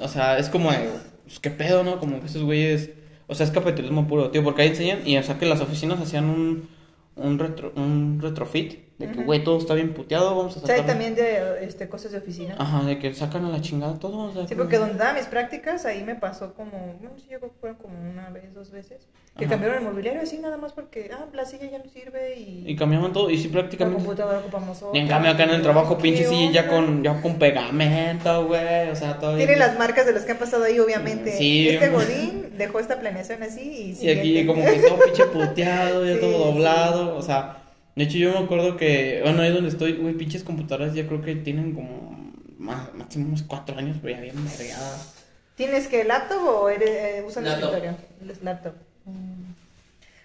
o 0.00 0.08
sea, 0.08 0.38
es 0.38 0.48
como 0.48 0.70
de, 0.70 0.88
pues 1.24 1.40
qué 1.40 1.50
pedo, 1.50 1.82
¿no? 1.82 1.98
Como 1.98 2.20
que 2.20 2.26
esos 2.26 2.42
güeyes, 2.42 2.90
o 3.26 3.34
sea, 3.34 3.46
es 3.46 3.52
capitalismo 3.52 4.06
puro, 4.06 4.30
tío, 4.30 4.44
porque 4.44 4.62
ahí 4.62 4.68
enseñan, 4.68 5.06
y 5.06 5.16
o 5.16 5.22
sea, 5.22 5.38
que 5.38 5.46
las 5.46 5.60
oficinas 5.60 6.00
hacían 6.00 6.26
un, 6.26 6.68
un, 7.16 7.38
retro, 7.38 7.72
un 7.76 8.18
retrofit, 8.22 8.83
de 8.98 9.10
que, 9.10 9.24
güey, 9.24 9.42
todo 9.42 9.58
está 9.58 9.74
bien 9.74 9.92
puteado, 9.92 10.36
vamos 10.36 10.56
a 10.56 10.60
O 10.60 10.66
sea, 10.66 10.76
sacar... 10.76 10.86
también 10.86 11.16
de 11.16 11.64
este, 11.64 11.88
cosas 11.88 12.12
de 12.12 12.18
oficina. 12.18 12.54
Ajá, 12.58 12.84
de 12.84 12.98
que 13.00 13.12
sacan 13.12 13.44
a 13.44 13.48
la 13.50 13.60
chingada 13.60 13.98
todo, 13.98 14.28
o 14.28 14.32
sea, 14.32 14.46
Sí, 14.46 14.54
porque 14.54 14.78
donde 14.78 14.94
daba 14.94 15.14
mis 15.14 15.26
prácticas, 15.26 15.84
ahí 15.84 16.04
me 16.04 16.14
pasó 16.14 16.54
como, 16.54 16.94
bueno, 17.00 17.16
sí, 17.16 17.26
yo 17.28 17.40
creo 17.40 17.50
que 17.50 17.58
fueron 17.58 17.78
como 17.78 17.94
una 18.08 18.30
vez, 18.30 18.54
dos 18.54 18.70
veces, 18.70 19.08
que 19.36 19.46
Ajá. 19.46 19.54
cambiaron 19.54 19.78
el 19.78 19.84
mobiliario 19.90 20.22
así 20.22 20.38
nada 20.38 20.58
más 20.58 20.72
porque, 20.72 21.10
ah, 21.12 21.26
la 21.32 21.44
silla 21.44 21.68
ya 21.68 21.78
no 21.78 21.90
sirve 21.90 22.38
y, 22.38 22.62
Y 22.70 22.76
cambiaban 22.76 23.12
todo, 23.12 23.30
y 23.30 23.36
sí 23.38 23.48
la 23.48 23.52
prácticamente... 23.54 23.98
computadora 24.00 24.38
ocupamos 24.38 24.80
otra. 24.80 24.96
Y 24.96 25.02
en 25.02 25.08
cambio 25.08 25.32
acá 25.32 25.42
en 25.42 25.50
el 25.50 25.62
trabajo, 25.62 25.96
¿Qué 25.96 26.02
pinche 26.04 26.24
sí, 26.26 26.50
ya 26.52 26.68
con, 26.68 27.02
ya 27.02 27.20
con 27.20 27.36
pegamento, 27.36 28.46
güey, 28.46 28.90
o 28.90 28.94
sea, 28.96 29.18
todo... 29.18 29.36
Tiene 29.36 29.56
las 29.56 29.76
marcas 29.76 30.06
de 30.06 30.12
los 30.12 30.22
que 30.22 30.30
han 30.32 30.38
pasado 30.38 30.62
ahí, 30.62 30.78
obviamente. 30.78 31.32
Sí. 31.36 31.68
Este 31.68 31.88
Godín 31.88 32.52
dejó 32.56 32.78
esta 32.78 33.00
planeación 33.00 33.42
así 33.42 33.60
y 33.60 33.90
Y 33.90 33.94
siguiente. 33.96 34.20
aquí 34.20 34.46
como 34.46 34.64
que 34.64 34.78
todo 34.88 34.98
pinche 35.04 35.24
puteado, 35.26 36.04
ya 36.06 36.14
Sí, 36.14 36.20
todo 36.20 36.30
sí. 36.38 36.44
doblado, 36.52 37.16
o 37.16 37.22
sea... 37.22 37.58
De 37.96 38.04
hecho 38.04 38.18
yo 38.18 38.32
me 38.32 38.38
acuerdo 38.38 38.76
que, 38.76 39.20
bueno, 39.22 39.42
ahí 39.42 39.52
donde 39.52 39.68
estoy, 39.68 39.92
güey, 39.94 40.14
pinches 40.14 40.42
computadoras 40.42 40.94
ya 40.94 41.06
creo 41.06 41.22
que 41.22 41.36
tienen 41.36 41.74
como 41.74 42.32
más, 42.58 42.92
máximo 42.94 43.28
unos 43.28 43.42
cuatro 43.42 43.78
años, 43.78 44.00
güey, 44.02 44.14
ya 44.14 44.20
bien 44.20 44.34
mergadas. 44.42 45.14
¿Tienes 45.54 45.86
que 45.86 46.02
laptop 46.04 46.42
o 46.42 46.68
eres, 46.68 46.90
eh, 46.90 47.24
usan 47.26 47.44
Laptop. 47.44 47.74
escritorio? 47.74 47.96
Es 48.28 48.42
laptop. 48.42 48.74
Mm. 49.04 49.52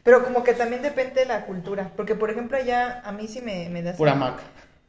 Pero 0.03 0.23
como 0.23 0.43
que 0.43 0.53
también 0.53 0.81
depende 0.81 1.21
de 1.21 1.25
la 1.27 1.45
cultura, 1.45 1.91
porque 1.95 2.15
por 2.15 2.31
ejemplo 2.31 2.57
allá 2.57 3.01
a 3.05 3.11
mí 3.11 3.27
sí 3.27 3.41
me, 3.41 3.69
me 3.69 3.83
da... 3.83 3.93
Pura 3.93 4.15
Mac. 4.15 4.39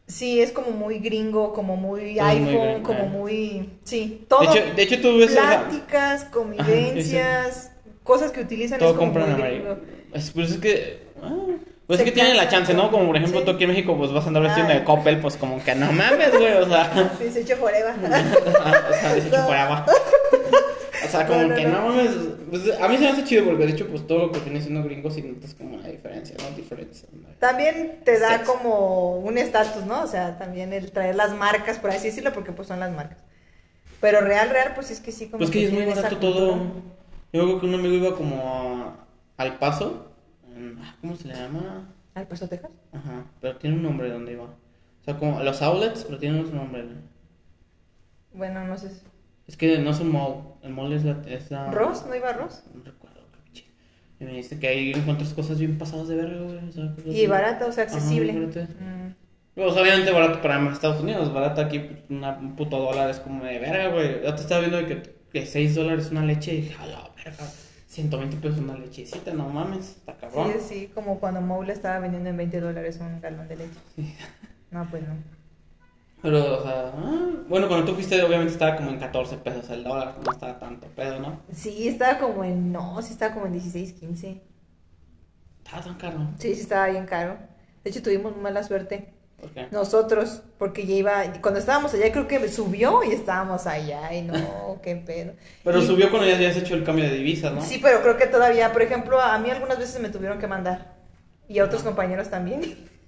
Sí, 0.07 0.41
es 0.41 0.51
como 0.51 0.71
muy 0.71 0.99
gringo, 0.99 1.53
como 1.53 1.77
muy 1.77 2.17
Todo 2.17 2.27
muy 2.27 2.37
iPhone, 2.37 2.69
gringo, 2.69 2.83
como 2.83 3.01
eh. 3.01 3.09
muy... 3.09 3.71
Sí, 3.85 4.25
todo. 4.29 4.41
De 4.41 4.47
hecho, 4.47 4.75
de 4.75 4.83
hecho 4.83 5.01
tú 5.03 5.19
ves... 5.19 5.33
pláticas, 5.33 6.25
convivencias, 6.25 7.73
cosas 8.03 8.33
que 8.33 8.41
utilizan 8.41 8.79
todo 8.79 8.91
es 8.91 8.97
como 8.97 9.13
compran 9.13 9.39
muy 9.39 9.49
gringo. 9.49 9.79
Es, 10.13 10.31
pues 10.31 10.53
es 10.53 10.57
que. 10.57 11.03
ah, 11.23 11.47
pues 11.91 11.99
es 12.01 12.05
que 12.07 12.13
tienen 12.13 12.37
la 12.37 12.49
chance, 12.49 12.73
¿no? 12.73 12.89
Como 12.91 13.07
por 13.07 13.17
ejemplo 13.17 13.41
sí. 13.41 13.45
tú 13.47 13.51
aquí 13.51 13.65
en 13.65 13.71
México, 13.71 13.97
pues 13.99 14.13
vas 14.13 14.25
a 14.25 14.29
andar 14.29 14.45
vestido 14.45 14.69
de. 14.69 14.85
Coppel, 14.85 15.19
pues 15.21 15.37
como 15.37 15.61
que 15.65 15.75
no 15.75 15.91
mames, 15.93 16.31
güey, 16.31 16.53
o 16.55 16.67
sea. 16.69 17.13
Sí, 17.19 17.31
se 17.33 17.41
echó 17.41 17.57
forever. 17.57 17.95
o 18.05 18.95
sea, 18.95 19.15
de 19.15 19.19
hecho 19.27 19.37
No. 19.37 19.47
por 19.47 19.57
agua. 19.57 19.87
O 21.05 21.09
sea, 21.11 21.27
como 21.27 21.41
No, 21.43 21.49
no, 21.49 21.55
que 21.57 21.65
no. 21.65 21.89
mames. 21.89 22.11
Pues, 22.51 22.81
a 22.81 22.87
mí 22.89 22.97
se 22.97 23.03
me 23.03 23.09
hace 23.09 23.25
chido 23.25 23.45
porque 23.45 23.67
de 23.67 23.73
hecho, 23.73 23.89
pues 23.89 24.07
todo 24.07 24.27
lo 24.27 24.33
que 24.33 24.39
viene 24.41 24.61
siendo 24.61 24.83
gringo 24.85 25.11
sí 25.11 25.23
notas 25.23 25.55
como 25.55 25.79
la 25.79 25.89
diferencia, 25.89 26.37
¿no? 26.39 26.57
Diferencia. 26.57 27.09
También 27.41 28.01
te 28.05 28.19
da 28.21 28.39
Sexo. 28.39 28.53
como 28.53 29.17
un 29.17 29.39
estatus, 29.39 29.85
¿no? 29.85 30.03
O 30.03 30.07
sea, 30.07 30.39
también 30.39 30.73
el 30.73 30.93
traer 30.93 31.17
las 31.17 31.33
marcas, 31.33 31.79
por 31.79 31.91
así 31.91 32.07
decirlo, 32.09 32.33
porque 32.33 32.53
pues 32.53 32.69
son 32.69 32.79
las 32.81 32.93
marcas. 32.93 33.19
Pero 34.01 34.21
real, 34.21 34.51
real, 34.51 34.73
pues 34.75 34.91
es 34.91 35.01
que 35.01 35.11
sí, 35.13 35.27
como 35.27 35.39
Pues 35.39 35.51
que 35.51 35.65
es 35.65 35.73
muy 35.73 35.85
barato 35.87 36.17
todo. 36.19 36.57
Yo 37.33 37.45
creo 37.45 37.61
que 37.61 37.67
un 37.67 37.75
amigo 37.75 37.95
iba 37.95 38.17
como 38.17 38.37
a- 39.37 39.43
al 39.43 39.59
paso. 39.59 40.10
Ah, 40.81 40.97
¿Cómo 41.01 41.17
se 41.17 41.29
le 41.29 41.35
llama? 41.35 41.93
¿Al 42.15 42.27
Paso, 42.27 42.49
Texas? 42.49 42.71
Ajá, 42.93 43.25
pero 43.41 43.57
tiene 43.57 43.77
un 43.77 43.83
nombre 43.83 44.11
donde 44.11 44.33
iba. 44.33 44.45
O 44.45 45.05
sea, 45.05 45.17
como 45.17 45.43
los 45.43 45.63
outlets, 45.63 46.05
pero 46.05 46.19
tienen 46.19 46.41
otro 46.41 46.55
nombre. 46.55 46.85
¿no? 46.85 46.97
Bueno, 48.33 48.67
no 48.67 48.77
sé. 48.77 48.91
Es 49.47 49.57
que 49.57 49.79
no 49.79 49.91
es 49.91 50.01
un 50.01 50.13
mall. 50.13 50.55
El 50.63 50.73
mall 50.73 50.93
es 50.93 51.05
la. 51.05 51.23
Es 51.27 51.51
la 51.51 51.71
¿Ross? 51.71 52.05
¿No 52.07 52.15
iba 52.15 52.31
a 52.31 52.33
Ross? 52.35 52.63
No 52.75 52.83
recuerdo. 52.85 53.21
Y 54.21 54.25
me 54.25 54.35
dice 54.35 54.59
que 54.59 54.69
ahí 54.69 54.93
encuentras 54.93 55.33
cosas 55.33 55.59
bien 55.59 55.79
pasadas 55.79 56.09
de 56.09 56.17
verga, 56.17 56.43
güey. 56.43 56.59
O 56.69 56.73
sea, 56.73 56.95
cosas 56.95 57.15
Y 57.15 57.27
barata, 57.27 57.67
o 57.67 57.73
sea, 57.73 57.85
Ajá, 57.85 57.95
accesible. 57.95 58.35
barato. 58.35 58.61
Mm. 58.61 59.15
Pues 59.55 59.77
obviamente 59.77 60.11
barato 60.13 60.43
para 60.43 60.71
Estados 60.71 61.01
Unidos. 61.01 61.33
Barato 61.33 61.63
aquí, 61.63 61.91
una, 62.11 62.39
un 62.39 62.55
puto 62.55 62.79
dólar 62.79 63.09
es 63.09 63.19
como 63.19 63.43
de 63.45 63.59
verga, 63.59 63.89
güey. 63.89 64.23
Ya 64.23 64.35
te 64.37 64.43
estaba 64.43 64.61
viendo 64.61 64.87
que, 64.87 65.03
que 65.33 65.47
6 65.47 65.75
dólares 65.75 66.11
una 66.11 66.23
leche 66.23 66.53
y 66.53 66.61
dije, 66.61 66.77
a 66.79 66.87
la 66.87 67.11
verga. 67.17 67.47
120 67.91 68.37
pesos 68.37 68.61
una 68.61 68.79
lechecita, 68.79 69.35
no 69.35 69.49
mames, 69.49 69.97
está 69.97 70.17
cabrón. 70.17 70.53
Sí, 70.53 70.61
sí, 70.69 70.91
como 70.95 71.19
cuando 71.19 71.41
Moule 71.41 71.73
estaba 71.73 71.99
vendiendo 71.99 72.31
en 72.31 72.37
20 72.37 72.61
dólares 72.61 72.99
un 73.01 73.21
galón 73.21 73.49
de 73.49 73.57
leche. 73.57 73.81
Sí. 73.97 74.15
No, 74.71 74.89
pues 74.89 75.03
no. 75.03 75.15
Pero, 76.23 76.61
o 76.61 76.63
sea, 76.63 76.93
ah, 76.95 77.31
bueno, 77.49 77.67
cuando 77.67 77.87
tú 77.87 77.95
fuiste, 77.95 78.23
obviamente 78.23 78.53
estaba 78.53 78.77
como 78.77 78.91
en 78.91 79.01
14 79.01 79.39
pesos 79.39 79.69
el 79.71 79.83
dólar. 79.83 80.15
No 80.25 80.31
estaba 80.31 80.57
tanto 80.61 80.87
pedo, 80.89 81.19
¿no? 81.19 81.41
Sí, 81.53 81.89
estaba 81.89 82.21
como 82.21 82.45
en. 82.45 82.71
No, 82.71 83.03
sí 83.03 83.13
estaba 83.13 83.35
como 83.35 83.47
en 83.47 83.53
16, 83.55 83.95
15. 83.95 84.41
Estaba 85.65 85.83
tan 85.83 85.95
caro. 85.97 86.29
Sí, 86.39 86.55
sí 86.55 86.61
estaba 86.61 86.87
bien 86.87 87.07
caro. 87.07 87.39
De 87.83 87.91
hecho, 87.91 88.03
tuvimos 88.03 88.37
mala 88.37 88.63
suerte. 88.63 89.13
Nosotros, 89.71 90.43
porque 90.59 90.87
ya 90.87 90.95
iba, 90.95 91.23
cuando 91.41 91.61
estábamos 91.61 91.95
allá 91.95 92.11
creo 92.13 92.27
que 92.29 92.49
subió 92.49 93.03
y 93.05 93.13
estábamos 93.13 93.67
allá 93.67 94.13
y 94.13 94.23
no, 94.23 94.35
qué 94.83 94.97
pedo. 94.97 95.33
Pero 95.65 95.79
Y- 95.81 95.87
subió 95.87 96.11
cuando 96.11 96.29
ya 96.29 96.35
habías 96.37 96.57
hecho 96.57 96.75
el 96.75 96.85
cambio 96.85 97.05
de 97.05 97.15
divisas, 97.17 97.53
¿no? 97.53 97.63
Sí, 97.63 97.79
pero 97.83 98.03
creo 98.03 98.17
que 98.17 98.27
todavía, 98.27 98.73
por 98.73 98.83
ejemplo, 98.83 99.21
a 99.21 99.39
mí 99.39 99.51
algunas 99.51 99.79
veces 99.79 100.01
me 100.01 100.09
tuvieron 100.09 100.39
que 100.39 100.47
mandar 100.47 100.95
y 101.49 101.59
a 101.59 101.65
otros 101.65 101.83
compañeros 101.83 102.29
también. 102.31 102.61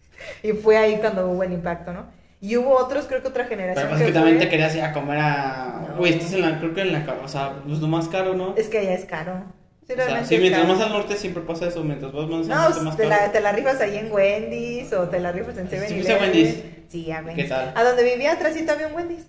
y 0.42 0.52
fue 0.52 0.76
ahí 0.76 0.96
cuando 0.98 1.28
hubo 1.30 1.42
el 1.42 1.52
impacto, 1.52 1.92
¿no? 1.92 2.06
Y 2.40 2.56
hubo 2.56 2.76
otros, 2.76 3.06
creo 3.06 3.22
que 3.22 3.28
otra 3.28 3.44
generación. 3.44 3.84
Pero 3.86 3.96
es 3.96 4.02
que 4.02 4.12
fue- 4.12 4.12
también 4.14 4.38
te 4.38 4.48
querías 4.48 4.74
ir 4.74 4.82
a 4.82 4.92
comer 4.92 5.18
a. 5.20 5.86
No. 5.90 5.96
Güey, 5.98 6.14
estás 6.14 6.32
en 6.32 6.40
la. 6.40 6.58
Creo 6.58 6.74
que 6.74 6.80
en 6.80 6.92
la. 6.92 7.06
O 7.22 7.28
sea, 7.28 7.52
pues 7.64 7.78
lo 7.78 7.86
más 7.86 8.08
caro, 8.08 8.34
¿no? 8.34 8.54
Es 8.56 8.68
que 8.68 8.78
allá 8.78 8.94
es 8.94 9.04
caro. 9.04 9.44
Sí, 9.86 9.92
O 9.92 9.96
sea, 9.96 10.04
realmente 10.04 10.28
sí, 10.28 10.34
es 10.36 10.40
mientras 10.40 10.68
más 10.68 10.80
al 10.80 10.88
norte 10.92 11.16
siempre 11.16 11.42
pasa 11.42 11.66
eso. 11.66 11.82
Mientras 11.82 12.12
vas 12.12 12.28
más 12.28 12.40
al 12.42 12.48
No, 12.48 12.62
norte, 12.68 12.80
más 12.82 12.96
te 12.96 13.08
caro. 13.08 13.22
la, 13.26 13.32
te 13.32 13.40
la 13.40 13.52
rifas 13.52 13.80
ahí 13.80 13.96
en 13.98 14.12
Wendy's 14.12 14.92
o 14.92 15.08
te 15.08 15.18
la 15.20 15.32
rifas 15.32 15.58
en 15.58 15.68
¿Sí 15.68 15.76
7 15.76 15.94
fuiste 15.94 16.12
a 16.14 16.18
Wendy's? 16.18 16.62
Sí, 16.88 17.10
a 17.10 17.16
Wendy's. 17.20 17.44
¿Qué 17.44 17.48
tal? 17.48 17.72
A 17.74 17.84
donde 17.84 18.04
vivía 18.04 18.32
atrásito 18.32 18.72
había 18.72 18.86
un 18.88 18.94
Wendy's. 18.94 19.26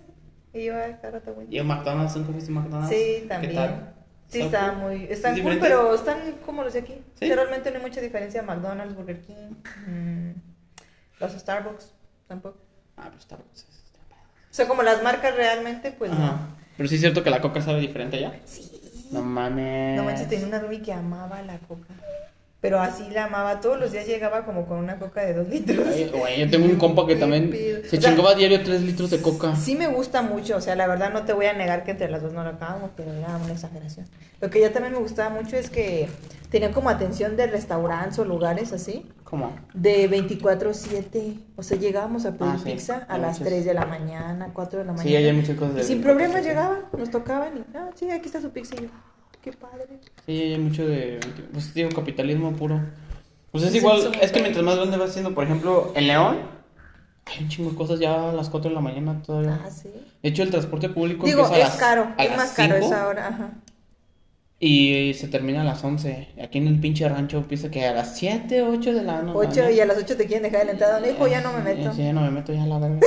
Y 0.52 0.64
yo, 0.66 0.76
ay, 0.76 0.92
está 0.92 1.10
Wendy's. 1.32 1.52
¿Y 1.54 1.58
a 1.58 1.64
McDonald's? 1.64 2.16
¿Nunca 2.16 2.32
fuiste 2.32 2.50
a 2.52 2.54
McDonald's? 2.54 2.94
Sí, 2.96 3.24
también. 3.28 3.50
¿Qué 3.52 3.58
tal? 3.58 3.94
Sí, 4.28 4.40
¿Está 4.40 4.68
cool? 4.70 4.78
muy. 4.78 5.04
Están 5.10 5.34
¿Es 5.36 5.42
cool, 5.42 5.58
pero 5.60 5.94
están 5.94 6.18
como 6.46 6.62
los 6.62 6.72
de 6.72 6.78
aquí. 6.80 6.94
¿Sí? 7.18 7.32
Realmente 7.34 7.70
no 7.70 7.76
hay 7.78 7.82
mucha 7.82 8.00
diferencia. 8.00 8.42
McDonald's, 8.42 8.94
Burger 8.96 9.20
King, 9.20 9.54
mm, 9.86 10.30
los 11.20 11.32
Starbucks, 11.32 11.92
tampoco. 12.28 12.58
Ah, 12.96 13.10
está. 13.18 13.36
pues, 13.36 13.64
está- 13.64 13.98
O 14.50 14.54
sea, 14.54 14.68
como 14.68 14.82
las 14.82 15.02
marcas 15.02 15.34
realmente, 15.36 15.90
pues 15.90 16.10
Ajá. 16.12 16.20
no. 16.20 16.38
Pero 16.76 16.88
sí 16.88 16.94
es 16.96 17.00
cierto 17.00 17.22
que 17.22 17.30
la 17.30 17.40
coca 17.40 17.60
sabe 17.60 17.80
diferente 17.80 18.16
allá. 18.16 18.32
Sí. 18.44 18.73
No 19.14 19.22
mames. 19.22 19.96
No 19.96 20.04
manches, 20.04 20.28
tenía 20.28 20.46
una 20.46 20.58
roomie 20.58 20.82
que 20.82 20.92
amaba 20.92 21.40
la 21.42 21.56
coca. 21.58 21.94
Pero 22.64 22.80
así 22.80 23.04
la 23.12 23.24
amaba. 23.24 23.60
Todos 23.60 23.78
los 23.78 23.92
días 23.92 24.06
llegaba 24.06 24.46
como 24.46 24.64
con 24.64 24.78
una 24.78 24.98
coca 24.98 25.20
de 25.20 25.34
dos 25.34 25.46
litros. 25.46 25.86
Ay, 25.86 26.10
Güey, 26.10 26.40
yo 26.40 26.50
tengo 26.50 26.64
un 26.64 26.76
compa 26.76 27.06
que 27.06 27.14
también 27.14 27.52
se 27.52 27.98
O 27.98 28.00
sea, 28.00 28.10
chingaba 28.10 28.34
diario 28.34 28.62
3 28.62 28.80
litros 28.80 29.10
de 29.10 29.20
coca. 29.20 29.54
Sí 29.54 29.74
me 29.76 29.86
gusta 29.86 30.22
mucho, 30.22 30.56
o 30.56 30.60
sea, 30.62 30.74
la 30.74 30.86
verdad 30.86 31.12
no 31.12 31.24
te 31.26 31.34
voy 31.34 31.44
a 31.44 31.52
negar 31.52 31.84
que 31.84 31.90
entre 31.90 32.08
las 32.10 32.22
dos 32.22 32.32
no 32.32 32.42
lo 32.42 32.48
acabamos, 32.48 32.90
pero 32.96 33.12
era 33.12 33.36
una 33.36 33.52
exageración. 33.52 34.06
Lo 34.40 34.48
que 34.48 34.60
ya 34.62 34.72
también 34.72 34.94
me 34.94 34.98
gustaba 34.98 35.28
mucho 35.28 35.56
es 35.58 35.68
que 35.68 36.08
tenían 36.48 36.72
como 36.72 36.88
atención 36.88 37.36
de 37.36 37.48
restaurantes 37.48 38.18
o 38.18 38.24
lugares 38.24 38.72
así, 38.72 39.10
¿Cómo? 39.24 39.54
de 39.74 40.08
24/7. 40.08 41.40
O 41.56 41.62
sea, 41.62 41.76
llegábamos 41.78 42.24
a 42.24 42.32
pedir 42.32 42.52
Ah, 42.54 42.58
sí, 42.64 42.70
pizza 42.72 43.04
a 43.10 43.18
las 43.18 43.40
muchos. 43.40 43.52
3 43.52 43.64
de 43.66 43.74
la 43.74 43.84
mañana, 43.84 44.48
4 44.54 44.78
de 44.78 44.84
la 44.86 44.92
mañana. 44.92 45.10
Sí, 45.10 45.14
hay 45.14 45.32
muchas 45.34 45.56
cosas 45.58 45.74
de 45.74 45.80
Y 45.82 45.84
sin 45.84 45.98
24/7. 45.98 46.02
problemas 46.02 46.42
llegaban, 46.44 46.78
nos 46.96 47.10
tocaban 47.10 47.58
y, 47.58 47.76
ah, 47.76 47.90
sí, 47.94 48.10
aquí 48.10 48.24
está 48.24 48.40
su 48.40 48.48
pizza. 48.52 48.74
Y 48.76 48.84
yo, 48.84 48.88
qué 49.44 49.52
padre. 49.52 49.86
Sí, 50.26 50.32
hay 50.32 50.58
mucho 50.58 50.86
de. 50.86 51.20
Pues 51.52 51.72
digo, 51.74 51.90
capitalismo 51.90 52.52
puro. 52.56 52.80
Pues 53.52 53.62
es 53.64 53.70
Sí, 53.72 53.78
igual, 53.78 54.10
es 54.20 54.32
que 54.32 54.40
mientras 54.40 54.64
más 54.64 54.76
grande 54.76 54.96
vas 54.96 55.12
siendo, 55.12 55.32
por 55.34 55.44
ejemplo, 55.44 55.92
en 55.94 56.08
León, 56.08 56.38
hay 57.26 57.42
un 57.44 57.48
chingo 57.48 57.70
de 57.70 57.76
cosas 57.76 58.00
ya 58.00 58.30
a 58.30 58.32
las 58.32 58.48
4 58.50 58.70
de 58.70 58.74
la 58.74 58.80
mañana 58.80 59.22
todavía. 59.22 59.60
Ah, 59.64 59.70
sí. 59.70 59.88
De 60.22 60.28
hecho, 60.28 60.42
el 60.42 60.50
transporte 60.50 60.88
público 60.88 61.24
Digo, 61.26 61.42
empieza 61.42 61.54
a 61.62 61.66
es 61.66 61.68
las- 61.74 61.78
caro, 61.78 62.08
a 62.16 62.22
es 62.24 62.30
las 62.30 62.38
más 62.38 62.52
caro 62.52 62.74
5 62.80 62.86
esa 62.86 63.06
hora, 63.06 63.28
ajá. 63.28 63.50
Y 64.66 65.12
se 65.14 65.28
termina 65.28 65.60
a 65.60 65.64
las 65.64 65.84
11. 65.84 66.28
Aquí 66.42 66.56
en 66.58 66.68
el 66.68 66.80
pinche 66.80 67.06
rancho 67.06 67.36
empieza 67.38 67.70
que 67.70 67.84
a 67.84 67.92
las 67.92 68.16
7, 68.16 68.62
8 68.62 68.94
de 68.94 69.02
la 69.02 69.20
noche. 69.20 69.60
8 69.62 69.70
y 69.70 69.80
a 69.80 69.84
las 69.84 69.98
8 69.98 70.16
te 70.16 70.24
quieren 70.26 70.44
dejar 70.44 70.60
de 70.60 70.66
la 70.66 70.72
entrada. 70.72 71.06
Hijo, 71.06 71.26
ya 71.28 71.42
no 71.42 71.52
me 71.52 71.60
meto. 71.62 71.92
Sí, 71.92 72.02
ya 72.02 72.12
no 72.14 72.22
me 72.22 72.30
meto 72.30 72.52
ya 72.54 72.64
la 72.64 72.78
verga. 72.78 72.98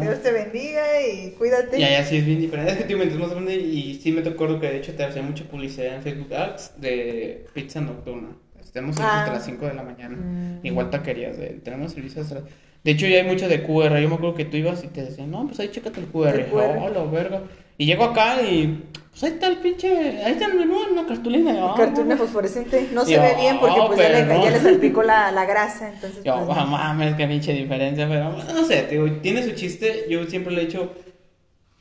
Dios 0.00 0.22
te 0.22 0.32
bendiga 0.32 0.82
y 1.00 1.30
cuídate. 1.38 1.78
Y 1.78 1.84
allá 1.84 2.04
sí 2.04 2.16
es 2.16 2.26
bien 2.26 2.40
diferente. 2.40 2.72
Es 2.72 2.78
que 2.78 2.84
tío, 2.84 2.96
mientras 2.96 3.20
más 3.20 3.30
grande 3.30 3.54
y 3.54 3.94
sí 4.02 4.10
me 4.10 4.22
tocó 4.22 4.58
que 4.58 4.66
de 4.68 4.78
hecho 4.78 4.92
te 4.94 5.04
hacía 5.04 5.22
mucha 5.22 5.44
publicidad 5.44 5.94
en 5.94 6.02
Facebook 6.02 6.34
Ads 6.34 6.72
de 6.80 7.46
pizza 7.54 7.80
nocturna. 7.80 8.30
Tenemos 8.72 8.96
servicio 8.96 9.14
Ah. 9.16 9.20
hasta 9.22 9.34
las 9.34 9.44
5 9.44 9.66
de 9.66 9.74
la 9.74 9.82
mañana. 9.82 10.16
Mm. 10.16 10.66
Igual 10.66 10.88
taquerías, 10.90 11.36
de, 11.36 11.48
tenemos 11.62 11.92
servicios 11.92 12.24
hasta 12.24 12.36
las- 12.40 12.44
De 12.82 12.90
hecho 12.90 13.06
ya 13.06 13.18
hay 13.18 13.24
mucho 13.24 13.46
de 13.48 13.62
QR. 13.62 14.00
Yo 14.00 14.08
me 14.08 14.14
acuerdo 14.16 14.34
que 14.34 14.46
tú 14.46 14.56
ibas 14.56 14.82
y 14.82 14.88
te 14.88 15.04
decían, 15.04 15.30
no, 15.30 15.46
pues 15.46 15.60
ahí 15.60 15.68
chécate 15.68 16.00
el 16.00 16.06
QR. 16.06 16.40
El 16.40 16.46
QR. 16.46 16.78
Oh, 16.80 16.88
la 16.88 17.04
verga. 17.04 17.42
Y 17.78 17.86
llego 17.86 18.04
acá 18.04 18.42
y 18.42 18.84
pues 19.10 19.24
ahí 19.24 19.30
está 19.32 19.46
el 19.48 19.58
pinche, 19.58 20.22
ahí 20.24 20.32
está 20.32 20.46
el 20.46 20.54
menú 20.54 20.84
en 20.84 20.92
una 20.92 21.06
cartulina. 21.06 21.52
Yo, 21.52 21.68
ah, 21.68 21.74
Cartulina 21.76 22.14
no. 22.14 22.22
fosforescente. 22.22 22.88
No 22.92 23.04
se 23.04 23.12
Yo, 23.12 23.20
ve 23.20 23.34
bien 23.38 23.58
porque 23.60 23.80
pues 23.86 23.98
ya 23.98 24.08
le, 24.08 24.24
pero- 24.24 24.42
ya 24.44 24.50
le 24.50 24.60
salpicó 24.60 25.02
la, 25.02 25.30
la 25.32 25.44
grasa. 25.44 25.90
Entonces, 25.92 26.24
Yo, 26.24 26.44
pues, 26.46 26.58
ah, 26.58 26.64
mames, 26.64 27.14
qué 27.16 27.26
pinche 27.26 27.52
diferencia, 27.52 28.08
pero 28.08 28.30
no 28.32 28.64
sé, 28.64 28.86
digo, 28.86 29.10
tiene 29.20 29.42
su 29.42 29.52
chiste. 29.52 30.06
Yo 30.08 30.24
siempre 30.24 30.54
le 30.54 30.62
he 30.62 30.64
hecho, 30.64 30.92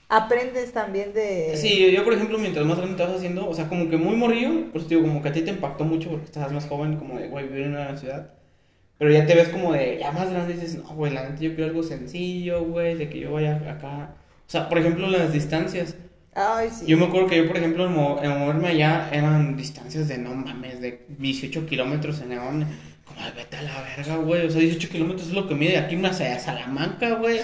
aprendes 0.10 0.74
también 0.74 1.14
de... 1.14 1.56
Sí, 1.56 1.90
yo 1.92 2.04
por 2.04 2.14
ejemplo, 2.14 2.38
mientras 2.38 2.66
más 2.66 2.78
grande 2.78 2.98
te 2.98 3.04
vas 3.04 3.16
haciendo, 3.16 3.48
o 3.48 3.54
sea, 3.54 3.70
como 3.70 3.90
que 3.90 3.96
muy 3.96 4.18
morrillo, 4.18 4.70
pues 4.74 4.90
digo, 4.90 5.02
como 5.02 5.22
que 5.22 5.30
a 5.30 5.32
ti 5.32 5.42
te 5.42 5.52
impactó 5.52 5.86
mucho 5.86 6.10
porque 6.10 6.26
estabas 6.26 6.52
más 6.52 6.68
joven, 6.68 6.98
como 6.98 7.18
de, 7.18 7.30
güey, 7.30 7.48
vivir 7.48 7.68
en 7.68 7.76
una 7.76 7.96
ciudad. 7.96 8.34
Pero 8.98 9.10
ya 9.12 9.26
te 9.26 9.36
ves 9.36 9.48
como 9.50 9.72
de, 9.72 9.98
ya 10.00 10.12
más 10.12 10.30
grande 10.30 10.54
dices, 10.54 10.76
no, 10.76 10.84
güey, 10.96 11.14
la 11.14 11.24
neta 11.30 11.42
yo 11.42 11.56
quiero 11.56 11.70
algo 11.70 11.82
sencillo, 11.82 12.66
güey, 12.66 12.96
de 12.96 13.10
que 13.10 13.20
yo 13.20 13.32
vaya 13.32 13.56
acá. 13.72 14.16
O 14.52 14.54
sea, 14.54 14.68
por 14.68 14.80
ejemplo, 14.80 15.08
las 15.08 15.32
distancias. 15.32 15.96
Ay, 16.36 16.70
sí. 16.70 16.86
Yo 16.86 16.98
me 16.98 17.06
acuerdo 17.06 17.28
que 17.28 17.38
yo, 17.38 17.48
por 17.48 17.56
ejemplo, 17.56 17.86
en, 17.86 17.94
mo- 17.94 18.20
en 18.22 18.38
moverme 18.38 18.68
allá 18.68 19.10
eran 19.14 19.56
distancias 19.56 20.10
de, 20.10 20.18
no 20.18 20.36
mames, 20.36 20.82
de 20.82 21.06
18 21.20 21.66
kilómetros 21.66 22.20
en 22.20 22.30
León. 22.32 22.68
Como, 23.06 23.22
de, 23.26 23.32
vete 23.32 23.56
a 23.56 23.62
la 23.62 23.82
verga, 23.82 24.18
güey. 24.18 24.46
O 24.46 24.50
sea, 24.50 24.60
18 24.60 24.90
kilómetros 24.90 25.28
es 25.30 25.34
lo 25.34 25.48
que 25.48 25.56
mide 25.56 25.72
de 25.72 25.78
aquí 25.78 25.96
una 25.96 26.10
a 26.10 26.14
Salamanca, 26.40 27.12
güey. 27.16 27.40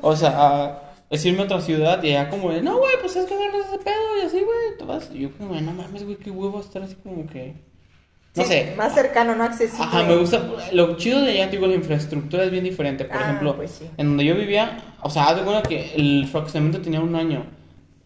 O 0.00 0.16
sea, 0.16 0.82
es 1.08 1.24
irme 1.24 1.42
a 1.42 1.44
otra 1.44 1.60
ciudad 1.60 2.02
y 2.02 2.10
allá 2.16 2.28
como 2.30 2.50
de, 2.50 2.62
no, 2.62 2.78
güey, 2.78 2.94
pues 3.00 3.14
es 3.14 3.26
que 3.26 3.34
agarras 3.34 3.68
ese 3.68 3.78
pedo 3.78 4.18
y 4.20 4.26
así, 4.26 4.40
güey, 4.40 4.76
te 4.76 4.84
vas. 4.84 5.08
Y 5.14 5.20
yo 5.20 5.30
como 5.38 5.54
de, 5.54 5.60
no 5.62 5.70
mames, 5.72 6.02
güey, 6.02 6.16
qué 6.16 6.32
huevo 6.32 6.58
estar 6.60 6.82
así 6.82 6.96
como 6.96 7.28
que... 7.28 7.54
No 8.36 8.44
Sí, 8.44 8.48
sé. 8.48 8.74
Más 8.76 8.94
cercano, 8.94 9.34
no 9.34 9.44
accesible. 9.44 9.82
Ajá, 9.84 10.02
me 10.04 10.16
gusta. 10.16 10.40
Lo 10.72 10.96
chido 10.96 11.20
de 11.22 11.32
allá, 11.32 11.48
digo, 11.48 11.66
la 11.66 11.74
infraestructura 11.74 12.44
es 12.44 12.50
bien 12.50 12.64
diferente. 12.64 13.04
Por 13.04 13.16
Ah, 13.16 13.22
ejemplo, 13.22 13.56
pues 13.56 13.72
sí. 13.72 13.86
en 13.96 14.06
donde 14.06 14.24
yo 14.24 14.36
vivía, 14.36 14.78
o 15.02 15.10
sea, 15.10 15.24
haz 15.28 15.36
de 15.36 15.42
cuenta 15.42 15.68
que 15.68 15.94
el 15.96 16.26
fraccionamiento 16.30 16.80
tenía 16.80 17.00
un 17.00 17.16
año. 17.16 17.44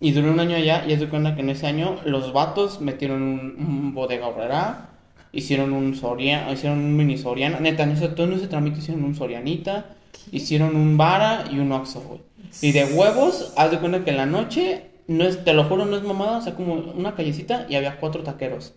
Y 0.01 0.13
duró 0.13 0.31
un 0.33 0.41
año 0.41 0.57
allá, 0.57 0.85
y 0.87 0.93
haz 0.93 1.01
de 1.01 1.09
cuenta 1.09 1.35
que 1.35 1.43
en 1.43 1.51
ese 1.51 1.67
año 1.67 1.97
los 2.05 2.33
vatos 2.33 2.81
metieron 2.81 3.23
un, 3.23 3.41
un 3.59 3.95
bodega 3.95 4.27
obrera, 4.27 4.91
hicieron 5.33 5.73
un 5.73 5.95
Soriana, 5.95 6.53
hicieron 6.53 6.79
un 6.79 6.97
mini 6.97 7.17
Soriana. 7.19 7.61
Neta, 7.61 7.83
en 7.85 7.93
ese, 7.93 8.09
todo 8.09 8.27
en 8.27 8.35
ese 8.35 8.49
trámite 8.49 8.79
hicieron 8.81 9.05
un 9.05 9.15
Sorianita, 9.15 9.87
hicieron 10.33 10.75
un 10.77 10.97
Vara 10.97 11.45
y 11.51 11.59
un 11.59 11.71
Oxxo, 11.73 12.01
güey. 12.01 12.21
Y 12.63 12.73
de 12.73 12.85
huevos, 12.85 13.53
haz 13.57 13.71
de 13.71 13.79
cuenta 13.79 14.05
que 14.05 14.11
en 14.11 14.17
la 14.17 14.27
noche, 14.27 14.91
no 15.07 15.25
es, 15.25 15.45
te 15.45 15.53
lo 15.55 15.65
juro, 15.65 15.85
no 15.87 15.97
es 15.97 16.03
mamada, 16.03 16.39
o 16.39 16.43
sea, 16.43 16.55
como 16.55 16.75
una 16.75 17.15
callecita 17.15 17.67
y 17.69 17.77
había 17.77 17.99
cuatro 17.99 18.23
taqueros. 18.23 18.75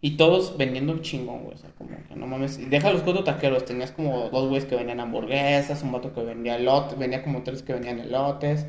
Y 0.00 0.16
todos 0.16 0.56
vendiendo 0.56 0.98
chingón, 0.98 1.42
güey. 1.44 1.54
O 1.54 1.58
sea, 1.58 1.70
como 1.76 1.90
que 1.90 2.14
no 2.14 2.26
mames. 2.26 2.58
Y 2.58 2.66
deja 2.66 2.92
los 2.92 3.02
cuatro 3.02 3.24
taqueros. 3.24 3.64
Tenías 3.64 3.90
como 3.90 4.28
dos 4.30 4.48
güeyes 4.48 4.64
que 4.64 4.76
vendían 4.76 5.00
hamburguesas, 5.00 5.82
un 5.82 5.92
vato 5.92 6.12
que 6.12 6.22
vendía 6.22 6.56
elotes, 6.56 6.98
vendía 6.98 7.22
como 7.22 7.42
tres 7.42 7.62
que 7.62 7.72
vendían 7.72 7.98
elotes. 7.98 8.66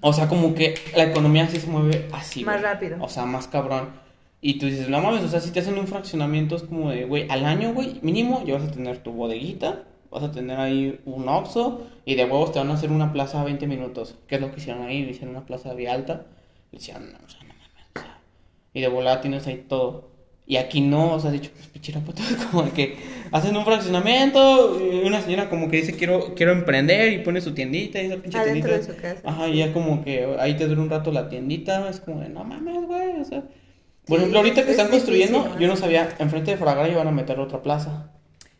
O 0.00 0.12
sea, 0.12 0.28
como 0.28 0.54
que 0.54 0.74
la 0.94 1.04
economía 1.04 1.44
así 1.44 1.58
se 1.58 1.66
mueve 1.66 2.08
así. 2.12 2.44
Más 2.44 2.60
güey. 2.60 2.72
rápido. 2.72 2.98
O 3.00 3.08
sea, 3.08 3.24
más 3.24 3.48
cabrón. 3.48 3.88
Y 4.40 4.58
tú 4.58 4.66
dices, 4.66 4.88
no 4.88 5.00
mames, 5.00 5.24
o 5.24 5.28
sea, 5.28 5.40
si 5.40 5.50
te 5.50 5.60
hacen 5.60 5.78
un 5.78 5.88
fraccionamiento 5.88 6.54
es 6.54 6.62
como 6.62 6.90
de, 6.90 7.04
güey, 7.04 7.28
al 7.28 7.44
año, 7.44 7.72
güey, 7.74 7.98
mínimo 8.02 8.44
ya 8.46 8.54
vas 8.54 8.68
a 8.68 8.70
tener 8.70 8.98
tu 8.98 9.10
bodeguita, 9.12 9.82
vas 10.12 10.22
a 10.22 10.30
tener 10.30 10.60
ahí 10.60 11.00
un 11.06 11.28
Oxxo 11.28 11.88
y 12.04 12.14
de 12.14 12.24
huevos 12.24 12.52
te 12.52 12.60
van 12.60 12.70
a 12.70 12.74
hacer 12.74 12.92
una 12.92 13.12
plaza 13.12 13.40
a 13.40 13.44
20 13.44 13.66
minutos. 13.66 14.14
¿Qué 14.28 14.36
es 14.36 14.40
lo 14.40 14.52
que 14.52 14.60
hicieron 14.60 14.82
ahí? 14.86 14.98
Hicieron 14.98 15.30
una 15.30 15.44
plaza 15.44 15.74
vía 15.74 15.92
alta. 15.92 16.26
Y 16.70 16.76
decían, 16.76 17.12
no, 17.12 17.18
o 17.24 17.28
sea, 17.28 17.40
no 17.42 17.54
mames, 17.54 17.68
o 17.96 18.00
sea, 18.00 18.20
y 18.74 18.80
de 18.80 18.88
volada 18.88 19.20
tienes 19.20 19.46
ahí 19.46 19.64
todo. 19.68 20.08
Y 20.46 20.56
aquí 20.56 20.80
no, 20.80 21.12
o 21.12 21.20
sea, 21.20 21.30
dicho, 21.30 21.50
pues 21.54 21.66
pichira 21.68 22.00
puta, 22.00 22.22
como 22.50 22.62
de 22.62 22.70
que 22.70 22.96
hacen 23.32 23.54
un 23.56 23.64
fraccionamiento, 23.66 24.80
y 24.80 25.06
una 25.06 25.20
señora 25.20 25.50
como 25.50 25.68
que 25.70 25.76
dice 25.78 25.92
quiero, 25.94 26.34
quiero 26.34 26.52
emprender 26.52 27.12
y 27.12 27.18
pone 27.18 27.40
su 27.42 27.52
tiendita 27.52 28.00
y 28.02 28.06
esa 28.06 28.16
pinche 28.16 28.38
Adentro 28.38 28.70
tiendita. 28.70 28.92
de 28.92 28.96
su 28.96 29.02
casa. 29.02 29.20
Ajá, 29.28 29.48
y 29.48 29.58
ya 29.58 29.72
como 29.74 30.02
que 30.04 30.36
ahí 30.38 30.56
te 30.56 30.66
dura 30.66 30.80
un 30.80 30.88
rato 30.90 31.12
la 31.12 31.28
tiendita, 31.28 31.88
es 31.90 32.00
como 32.00 32.20
de 32.20 32.30
no 32.30 32.44
mames, 32.44 32.86
güey, 32.86 33.20
o 33.20 33.24
sea. 33.24 33.40
Por 34.06 34.16
Sí, 34.16 34.22
ejemplo, 34.22 34.38
ahorita 34.38 34.62
que 34.64 34.70
es 34.70 34.78
están 34.78 34.88
construyendo, 34.88 35.58
yo 35.58 35.68
no 35.68 35.76
sabía, 35.76 36.08
enfrente 36.18 36.52
de 36.52 36.56
Fragara 36.56 36.88
iban 36.88 37.06
a 37.08 37.10
meter 37.12 37.38
otra 37.40 37.60
plaza. 37.62 38.10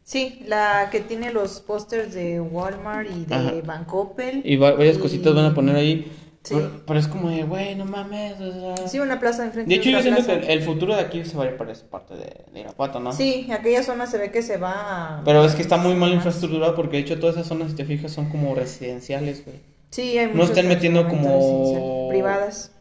Sí, 0.03 0.41
la 0.47 0.89
que 0.91 1.01
tiene 1.01 1.33
los 1.33 1.61
pósters 1.61 2.13
de 2.13 2.39
Walmart 2.41 3.09
y 3.11 3.25
de 3.25 3.35
Ajá. 3.35 3.53
Bancoppel. 3.65 4.43
Y 4.45 4.57
va- 4.57 4.73
varias 4.73 4.97
y- 4.97 5.01
cositas 5.01 5.35
van 5.35 5.47
a 5.47 5.55
poner 5.55 5.77
ahí. 5.77 6.11
Sí. 6.45 6.55
Pero, 6.55 6.71
pero 6.87 6.99
es 7.01 7.09
como 7.09 7.29
de, 7.31 7.43
güey, 7.43 7.75
no 7.75 7.85
mames, 7.85 8.41
o 8.41 8.77
sea. 8.77 8.89
Sí, 8.89 8.99
una 9.01 9.19
plaza 9.21 9.45
enfrente 9.45 9.69
de 9.69 9.77
hecho, 9.81 9.91
yo 9.91 9.99
otra 9.99 10.03
siento 10.13 10.25
plaza. 10.25 10.41
que 10.41 10.53
el, 10.53 10.59
el 10.61 10.65
futuro 10.65 10.95
de 10.95 11.01
aquí 11.03 11.25
se 11.25 11.37
va 11.37 11.45
a 11.45 11.47
ir 11.49 11.57
para 11.57 11.73
esa 11.73 11.87
parte 11.91 12.15
de, 12.15 12.45
de 12.53 12.61
Irapuato, 12.61 13.01
¿no? 13.01 13.13
Sí, 13.13 13.49
aquella 13.53 13.83
zona 13.83 14.07
se 14.07 14.19
ve 14.19 14.31
que 14.31 14.41
se 14.43 14.57
va 14.57 15.19
a... 15.19 15.25
Pero 15.25 15.45
es 15.45 15.55
que 15.55 15.63
está 15.63 15.77
muy 15.77 15.95
mal 15.95 16.13
infraestructurada 16.13 16.75
porque 16.75 16.97
de 16.99 17.03
hecho 17.03 17.19
todas 17.19 17.37
esas 17.37 17.49
zonas, 17.49 17.71
si 17.71 17.77
te 17.77 17.85
fijas, 17.85 18.13
son 18.13 18.31
como 18.31 18.55
residenciales, 18.55 19.45
güey. 19.45 19.57
Sí, 19.91 20.17
hay 20.19 20.31
No 20.33 20.45
están 20.45 20.69
metiendo 20.69 21.07
como- 21.09 22.09
Privadas. 22.09 22.73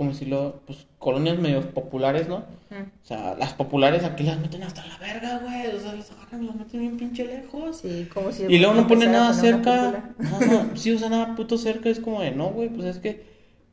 Como 0.00 0.14
si 0.14 0.24
lo, 0.24 0.62
pues, 0.66 0.86
colonias 0.98 1.38
medio 1.38 1.60
populares, 1.74 2.26
¿no? 2.26 2.36
O 2.36 3.04
sea, 3.04 3.34
las 3.38 3.52
populares 3.52 4.02
aquí 4.02 4.22
las 4.22 4.40
meten 4.40 4.62
hasta 4.62 4.82
la 4.86 4.96
verga, 4.96 5.40
güey. 5.40 5.66
O 5.76 5.78
sea, 5.78 5.92
las 5.92 6.10
agarran 6.10 6.42
y 6.42 6.46
las 6.46 6.56
meten 6.56 6.80
bien 6.80 6.96
pinche 6.96 7.26
lejos. 7.26 7.76
Sí, 7.82 8.08
como 8.14 8.32
si... 8.32 8.44
Y 8.44 8.58
luego 8.60 8.72
no 8.72 8.86
ponen 8.86 9.12
nada 9.12 9.34
cerca. 9.34 10.12
cúpula. 10.16 10.56
Ajá, 10.56 10.66
sí, 10.74 10.90
o 10.92 10.98
sea, 10.98 11.10
nada 11.10 11.34
puto 11.36 11.58
cerca. 11.58 11.90
Es 11.90 12.00
como 12.00 12.22
de, 12.22 12.30
no, 12.30 12.46
güey, 12.48 12.70
pues 12.70 12.86
es 12.86 12.96
que 12.98 13.28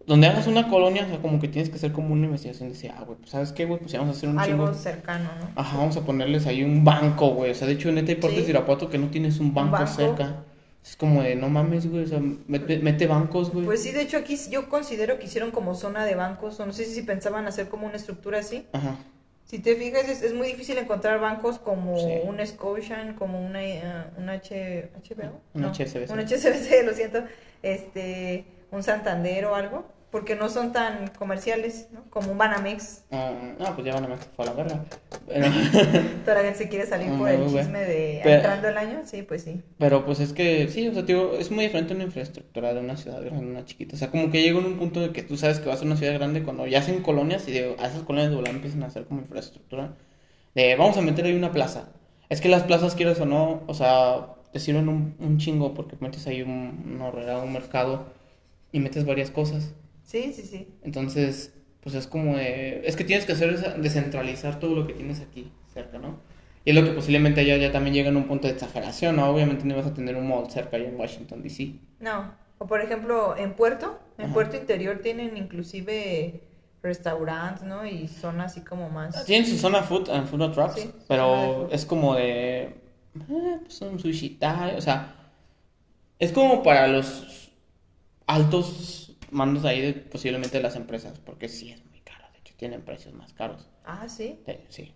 donde 0.05 0.27
hagas 0.27 0.47
una 0.47 0.67
colonia, 0.67 1.05
o 1.05 1.07
sea, 1.07 1.19
como 1.21 1.39
que 1.39 1.47
tienes 1.47 1.69
que 1.69 1.77
hacer 1.77 1.93
como 1.93 2.11
una 2.13 2.25
investigación. 2.25 2.67
Dice, 2.67 2.89
ah, 2.93 3.03
güey, 3.05 3.17
pues 3.19 3.29
¿sabes 3.29 3.53
qué, 3.53 3.63
güey? 3.63 3.79
Pues 3.79 3.93
ya 3.93 3.99
vamos 3.99 4.15
a 4.15 4.17
hacer 4.17 4.27
un 4.27 4.37
Algo 4.39 4.65
chingo. 4.65 4.73
cercano, 4.73 5.29
¿no? 5.39 5.49
Ajá, 5.61 5.77
vamos 5.77 5.95
a 5.95 6.01
ponerles 6.01 6.45
ahí 6.45 6.61
un 6.61 6.83
banco, 6.83 7.29
güey. 7.35 7.51
O 7.51 7.55
sea, 7.55 7.67
de 7.67 7.73
hecho, 7.75 7.89
neta, 7.93 8.09
hay 8.11 8.15
partes 8.17 8.39
Sí. 8.39 8.43
de 8.47 8.49
Irapuato 8.49 8.89
que 8.89 8.97
no 8.97 9.07
tienes 9.07 9.39
un 9.39 9.53
banco, 9.53 9.71
banco. 9.77 9.87
cerca. 9.93 10.43
Es 10.87 10.95
como 10.95 11.21
de, 11.21 11.35
no 11.35 11.49
mames, 11.49 11.89
güey. 11.89 12.03
O 12.03 12.07
sea, 12.07 12.19
mete, 12.47 12.79
mete 12.79 13.07
bancos, 13.07 13.51
güey. 13.51 13.65
Pues 13.65 13.83
sí, 13.83 13.91
de 13.91 14.01
hecho 14.01 14.17
aquí 14.17 14.37
yo 14.49 14.69
considero 14.69 15.19
que 15.19 15.25
hicieron 15.25 15.51
como 15.51 15.75
zona 15.75 16.05
de 16.05 16.15
bancos, 16.15 16.59
o 16.59 16.65
no 16.65 16.71
sé 16.73 16.85
si 16.85 17.01
pensaban 17.01 17.45
hacer 17.47 17.67
como 17.67 17.85
una 17.87 17.97
estructura 17.97 18.39
así. 18.39 18.65
Ajá. 18.71 18.95
Si 19.45 19.59
te 19.59 19.75
fijas, 19.75 20.07
es, 20.09 20.21
es 20.23 20.33
muy 20.33 20.47
difícil 20.47 20.77
encontrar 20.77 21.19
bancos 21.19 21.57
como 21.59 21.97
Sí. 21.97 22.19
un 22.23 22.45
Scotian, 22.45 23.13
como 23.15 23.45
una, 23.45 23.63
eh, 23.63 23.81
un 24.17 24.29
H, 24.29 24.89
HBO. 25.03 25.41
Un 25.53 25.61
No, 25.61 25.69
HSBC. 25.73 26.09
Un 26.11 26.19
HSBC, 26.19 26.83
lo 26.85 26.93
siento. 26.93 27.23
Este, 27.63 28.45
un 28.71 28.83
Santander 28.83 29.45
o 29.45 29.55
algo, 29.55 29.85
porque 30.11 30.35
no 30.35 30.47
son 30.49 30.71
tan 30.71 31.09
comerciales, 31.09 31.89
¿no? 31.91 32.03
Como 32.09 32.31
un 32.31 32.37
Banamex. 32.37 33.03
Ah, 33.11 33.31
no, 33.59 33.75
pues 33.75 33.85
ya 33.85 33.99
meter 33.99 34.17
fue 34.35 34.45
a 34.45 34.47
la 34.47 34.53
verga. 34.53 34.85
Pero, 35.27 35.45
Toda 36.23 36.35
la 36.37 36.41
gente 36.43 36.57
se 36.57 36.69
quiere 36.69 36.85
salir 36.85 37.11
por 37.17 37.29
el 37.29 37.45
chisme 37.45 37.79
de 37.79 38.21
Pero- 38.23 38.35
entrando 38.37 38.69
el 38.69 38.77
año, 38.77 39.01
sí, 39.05 39.23
pues 39.23 39.43
sí. 39.43 39.61
pero, 39.77 40.05
pues 40.05 40.21
es 40.21 40.31
que, 40.31 40.69
sí, 40.69 40.87
o 40.87 40.93
sea, 40.93 41.05
tío, 41.05 41.37
es 41.37 41.51
muy 41.51 41.65
diferente 41.65 41.93
una 41.93 42.05
infraestructura 42.05 42.73
de 42.73 42.79
una 42.79 42.95
ciudad 42.95 43.21
grande 43.21 43.45
a 43.45 43.49
una 43.49 43.65
chiquita. 43.65 43.95
O 43.95 43.99
sea, 43.99 44.09
como 44.09 44.31
que 44.31 44.41
llega 44.41 44.57
en 44.59 44.65
un 44.65 44.77
punto 44.77 45.01
de 45.01 45.11
que 45.11 45.23
tú 45.23 45.35
sabes 45.37 45.59
que 45.59 45.67
va 45.67 45.75
a 45.75 45.81
una 45.81 45.97
ciudad 45.97 46.13
grande 46.13 46.43
cuando 46.43 46.65
ya 46.67 46.79
hacen 46.79 47.01
colonias 47.01 47.47
y 47.49 47.51
de, 47.51 47.75
a 47.77 47.87
esas 47.87 48.03
colonias 48.03 48.29
de 48.29 48.35
volada 48.37 48.55
empiezan 48.55 48.83
a 48.83 48.87
hacer 48.87 49.05
como 49.05 49.21
infraestructura. 49.21 49.95
De, 50.55 50.75
vamos 50.77 50.97
a 50.97 51.01
meter 51.01 51.25
ahí 51.25 51.35
una 51.35 51.51
plaza. 51.51 51.89
Es 52.29 52.39
que 52.41 52.49
las 52.49 52.63
plazas, 52.63 52.95
quieras 52.95 53.19
o 53.19 53.25
no, 53.25 53.63
o 53.67 53.73
sea, 53.73 54.27
te 54.53 54.59
sirven 54.59 54.87
un, 54.89 55.15
un 55.19 55.37
chingo 55.37 55.73
porque 55.73 55.97
metes 55.99 56.25
ahí 56.27 56.41
un, 56.41 56.93
una 56.95 57.07
horrera, 57.07 57.39
un 57.39 57.51
mercado 57.53 58.05
y 58.71 58.79
metes 58.79 59.05
varias 59.05 59.31
cosas. 59.31 59.73
Sí, 60.07 60.31
sí, 60.33 60.43
sí. 60.43 60.69
Entonces, 60.83 61.53
pues 61.81 61.93
es 61.93 62.07
como 62.07 62.37
de... 62.37 62.81
Es 62.85 62.95
que 62.95 63.03
tienes 63.03 63.25
que 63.25 63.33
hacer 63.33 63.77
descentralizar 63.81 64.57
todo 64.57 64.73
lo 64.73 64.87
que 64.87 64.93
tienes 64.93 65.19
aquí 65.19 65.51
cerca, 65.73 65.99
¿no? 65.99 66.21
Y 66.63 66.69
es 66.69 66.75
lo 66.77 66.83
que 66.85 66.91
posiblemente 66.91 67.41
allá 67.41 67.57
ya 67.57 67.73
también 67.73 67.93
llega 67.93 68.07
en 68.07 68.15
un 68.15 68.23
punto 68.23 68.47
de 68.47 68.53
exageración, 68.53 69.17
¿no? 69.17 69.29
Obviamente 69.29 69.65
no 69.65 69.73
ibas 69.73 69.85
a 69.87 69.93
tener 69.93 70.15
un 70.15 70.29
mall 70.29 70.49
cerca 70.49 70.77
allá 70.77 70.87
en 70.87 70.97
Washington, 70.97 71.43
D.C. 71.43 71.73
No. 71.99 72.33
O 72.57 72.67
por 72.67 72.79
ejemplo, 72.81 73.35
en 73.37 73.53
Puerto, 73.53 73.99
en 74.17 74.25
Ajá. 74.25 74.33
Puerto 74.33 74.55
Interior 74.55 74.99
tienen 75.01 75.35
inclusive 75.35 76.41
restaurantes, 76.81 77.63
¿no? 77.63 77.85
Y 77.85 78.07
zonas 78.07 78.53
así 78.53 78.61
como 78.61 78.89
más... 78.89 79.25
Tienen 79.25 79.45
su 79.45 79.57
zona 79.57 79.83
food 79.83 80.09
and 80.09 80.27
food 80.29 80.51
trucks, 80.53 80.75
Sí, 80.75 80.81
zona 80.83 81.05
pero 81.09 81.69
es 81.69 81.85
como 81.85 82.15
de... 82.15 82.61
eh, 83.29 83.59
pues 83.61 83.81
un 83.81 83.99
sushi 83.99 84.39
o 84.77 84.81
sea... 84.81 85.13
Es 86.17 86.31
como 86.31 86.63
para 86.63 86.87
los 86.87 87.51
altos 88.25 89.06
mandos 89.31 89.65
ahí 89.65 89.81
de 89.81 89.93
posiblemente 89.93 90.57
de 90.57 90.63
las 90.63 90.75
empresas, 90.75 91.19
porque 91.19 91.49
sí 91.49 91.71
es 91.71 91.85
muy 91.85 91.99
caro, 92.01 92.25
de 92.33 92.39
hecho 92.39 92.53
tienen 92.57 92.81
precios 92.81 93.13
más 93.13 93.33
caros. 93.33 93.69
Ah, 93.85 94.07
sí. 94.09 94.39
Sí, 94.45 94.53
sí. 94.69 94.93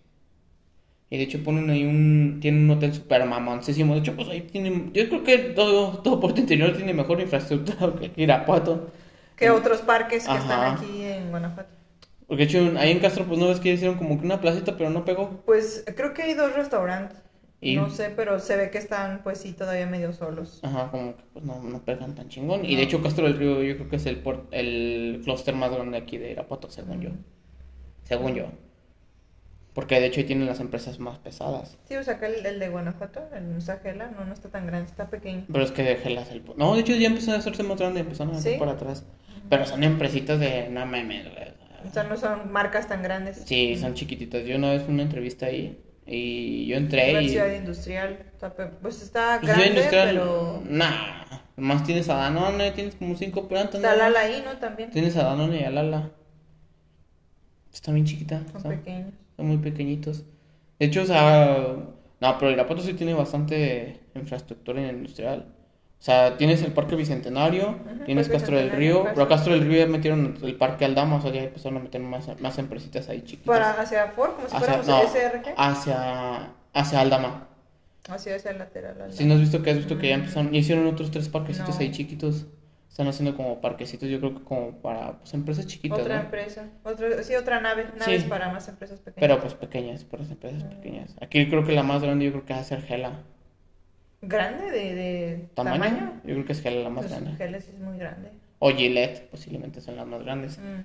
Y 1.12 1.18
de 1.18 1.24
hecho 1.24 1.44
ponen 1.44 1.68
ahí 1.68 1.84
un... 1.84 2.38
Tienen 2.40 2.64
un 2.64 2.70
hotel 2.70 2.94
super 2.94 3.22
mamoncísimo. 3.26 3.92
De 3.92 4.00
hecho, 4.00 4.16
pues 4.16 4.28
ahí 4.28 4.40
tienen... 4.40 4.94
Yo 4.94 5.06
creo 5.10 5.22
que 5.22 5.38
todo, 5.38 5.98
todo 5.98 6.18
Puerto 6.18 6.40
Interior 6.40 6.74
tiene 6.74 6.94
mejor 6.94 7.20
infraestructura 7.20 7.92
que 8.00 8.22
Irapuato. 8.22 8.90
Que 9.36 9.50
otros 9.50 9.82
parques 9.82 10.26
que 10.26 10.34
están 10.34 10.74
aquí 10.74 11.02
en 11.02 11.28
Guanajuato. 11.28 11.68
Porque 12.26 12.46
de 12.46 12.48
hecho 12.48 12.78
ahí 12.78 12.92
en 12.92 13.00
Castro, 13.00 13.26
pues 13.26 13.38
no 13.38 13.48
ves 13.48 13.60
que 13.60 13.74
hicieron 13.74 13.98
como 13.98 14.18
que 14.18 14.24
una 14.24 14.40
placita, 14.40 14.78
pero 14.78 14.88
no 14.88 15.04
pegó. 15.04 15.42
Pues 15.44 15.84
creo 15.94 16.14
que 16.14 16.22
hay 16.22 16.32
dos 16.32 16.54
restaurantes. 16.54 17.18
Y- 17.64 17.76
No 17.76 17.88
sé, 17.90 18.10
pero 18.14 18.40
se 18.40 18.56
ve 18.56 18.70
que 18.70 18.78
están, 18.78 19.22
pues 19.22 19.38
sí, 19.38 19.52
todavía 19.52 19.86
medio 19.86 20.12
solos. 20.12 20.58
Ajá, 20.64 20.90
como 20.90 21.16
que 21.16 21.22
pues 21.32 21.44
no, 21.44 21.62
no 21.62 21.80
pegan 21.84 22.14
tan 22.16 22.28
chingón. 22.28 22.64
Y 22.64 22.74
de 22.74 22.82
hecho 22.82 23.00
Castro 23.02 23.24
del 23.24 23.38
Río 23.38 23.62
yo 23.62 23.76
creo 23.76 23.88
que 23.88 23.96
es 23.96 24.06
el, 24.06 24.18
por- 24.18 24.48
el 24.50 25.20
clúster 25.24 25.54
más 25.54 25.70
grande 25.72 25.96
aquí 25.96 26.18
de 26.18 26.32
Irapuato, 26.32 26.68
según 26.70 27.00
yo. 27.00 27.10
Según 28.02 28.34
yo. 28.34 28.46
Porque 29.74 30.00
de 30.00 30.06
hecho 30.06 30.20
ahí 30.20 30.26
tienen 30.26 30.46
las 30.46 30.60
empresas 30.60 30.98
más 30.98 31.18
pesadas. 31.18 31.78
Sí, 31.88 31.96
o 31.96 32.02
sea, 32.02 32.14
acá 32.14 32.26
el, 32.26 32.44
el 32.44 32.58
de 32.58 32.68
Guanajuato, 32.68 33.22
el 33.34 33.44
Musagela, 33.44 34.10
no, 34.10 34.24
no 34.26 34.32
está 34.34 34.50
tan 34.50 34.66
grande, 34.66 34.90
está 34.90 35.08
pequeño. 35.08 35.44
Pero 35.50 35.64
es 35.64 35.70
que 35.70 35.82
de 35.82 35.96
Gelas 35.96 36.30
el... 36.30 36.42
No, 36.56 36.74
de 36.74 36.80
hecho 36.80 36.94
ya 36.94 37.06
empezó 37.06 37.32
a 37.32 37.36
hacerse 37.36 37.62
más 37.62 37.78
grande, 37.78 38.00
empezaron 38.00 38.34
a 38.34 38.38
hacer 38.38 38.54
¿Sí? 38.54 38.58
por 38.58 38.68
atrás. 38.68 39.06
Pero 39.48 39.64
son 39.64 39.82
empresitas 39.82 40.38
de... 40.40 40.68
No 40.68 40.84
mames. 40.84 41.26
O 41.88 41.90
sea, 41.92 42.04
no 42.04 42.16
son 42.16 42.52
marcas 42.52 42.86
tan 42.86 43.02
grandes. 43.02 43.42
Sí, 43.46 43.76
son 43.76 43.94
chiquititas. 43.94 44.44
Yo 44.44 44.56
una 44.56 44.72
vez 44.72 44.82
una 44.88 45.02
entrevista 45.04 45.46
ahí 45.46 45.78
y 46.14 46.66
yo 46.66 46.76
entré 46.76 47.12
La 47.12 47.22
y... 47.22 47.28
ciudad 47.30 47.52
industrial, 47.54 48.18
pues 48.82 49.02
está 49.02 49.38
Pues, 49.40 49.48
grande, 49.52 49.68
industrial, 49.68 50.08
pero 50.10 50.62
Nah, 50.68 51.24
más 51.56 51.84
tienes 51.84 52.08
a 52.08 52.14
Danone, 52.16 52.72
tienes 52.72 52.94
como 52.96 53.16
cinco 53.16 53.48
plantas. 53.48 53.76
está. 53.76 53.96
Lala 53.96 54.20
ahí, 54.20 54.42
¿no? 54.44 54.58
También. 54.58 54.90
Tienes 54.90 55.16
a 55.16 55.24
Danone 55.24 55.60
y 55.60 55.64
a 55.64 55.70
Lala. 55.70 56.10
Está 57.72 57.92
bien 57.92 58.04
chiquita. 58.04 58.42
Son 58.52 58.62
pequeños. 58.62 59.14
Son 59.36 59.46
muy 59.46 59.56
pequeñitos. 59.58 60.24
De 60.78 60.86
hecho, 60.86 61.02
o 61.02 61.06
sea, 61.06 61.76
no, 62.20 62.38
pero 62.38 62.50
Irapuato 62.50 62.82
sí 62.82 62.94
tiene 62.94 63.14
bastante 63.14 64.00
infraestructura 64.14 64.82
industrial. 64.82 65.46
O 66.02 66.04
sea, 66.04 66.36
tienes 66.36 66.60
el 66.62 66.72
Parque 66.72 66.96
Bicentenario, 66.96 67.76
tienes 68.06 68.26
Parque 68.26 68.38
Castro 68.40 68.56
del 68.56 68.70
Río, 68.72 69.04
pero 69.14 69.28
Castro 69.28 69.52
del 69.52 69.62
Río 69.68 69.78
ya 69.78 69.86
metieron 69.86 70.36
el 70.42 70.56
Parque 70.56 70.84
Aldama, 70.84 71.14
o 71.14 71.22
sea, 71.22 71.30
ya 71.30 71.44
empezaron 71.44 71.78
a 71.78 71.80
meter 71.80 72.00
más, 72.00 72.28
más 72.40 72.58
empresitas 72.58 73.08
ahí 73.08 73.22
chiquitas. 73.22 73.46
Para 73.46 73.70
hacia 73.80 74.08
Ford, 74.08 74.32
como 74.32 74.48
si 74.48 74.56
Hacia, 74.56 74.82
fuéramos 74.82 74.86
no, 74.88 75.00
SRG. 75.08 75.54
hacia, 75.56 76.50
hacia 76.74 77.00
Aldama. 77.00 77.46
Hacia 78.08 78.34
hacia 78.34 78.50
el 78.50 78.58
lateral. 78.58 79.00
al 79.00 79.12
Si 79.12 79.24
no 79.24 79.34
has 79.34 79.40
visto 79.40 79.62
que 79.62 79.70
has 79.70 79.76
visto 79.76 79.96
que 79.96 80.08
ya 80.08 80.16
empezaron, 80.16 80.50
ya 80.50 80.58
hicieron 80.58 80.88
otros 80.88 81.12
tres 81.12 81.28
parquecitos 81.28 81.76
No. 81.76 81.80
ahí 81.80 81.92
chiquitos. 81.92 82.46
Están 82.90 83.06
haciendo 83.06 83.36
como 83.36 83.60
parquecitos, 83.60 84.08
yo 84.08 84.18
creo 84.18 84.34
que 84.34 84.42
como 84.42 84.72
para 84.82 85.18
pues, 85.20 85.32
empresas 85.34 85.68
chiquitas, 85.68 86.00
Otra 86.00 86.16
¿no? 86.16 86.22
empresa. 86.22 86.64
Otro, 86.82 87.22
sí, 87.22 87.36
otra 87.36 87.60
nave. 87.60 87.86
Naves 87.96 88.22
Sí. 88.24 88.28
para 88.28 88.50
más 88.52 88.66
empresas 88.66 88.98
pequeñas. 88.98 89.20
Pero 89.20 89.40
pues 89.40 89.54
pequeñas, 89.54 90.02
por 90.04 90.18
las 90.18 90.30
empresas 90.32 90.64
pequeñas. 90.64 91.14
Aquí 91.20 91.48
creo 91.48 91.64
que 91.64 91.72
la 91.72 91.84
más 91.84 92.02
grande 92.02 92.24
yo 92.24 92.32
creo 92.32 92.44
que 92.44 92.54
a 92.54 92.64
ser 92.64 92.82
Gela. 92.82 93.20
¿Grande 94.22 94.70
de, 94.70 94.94
de 94.94 95.48
¿Tamaño? 95.54 95.82
tamaño? 95.82 96.12
Yo 96.24 96.34
creo 96.34 96.44
que 96.44 96.52
es 96.52 96.62
Gela 96.62 96.82
la 96.82 96.90
más 96.90 97.06
Pues, 97.06 97.20
grande. 97.20 97.36
Geles 97.36 97.68
es 97.68 97.78
muy 97.78 97.98
grande. 97.98 98.30
O 98.60 98.70
Gillette, 98.70 99.28
posiblemente 99.30 99.80
son 99.80 99.96
las 99.96 100.06
más 100.06 100.22
grandes. 100.22 100.58
Mm. 100.58 100.80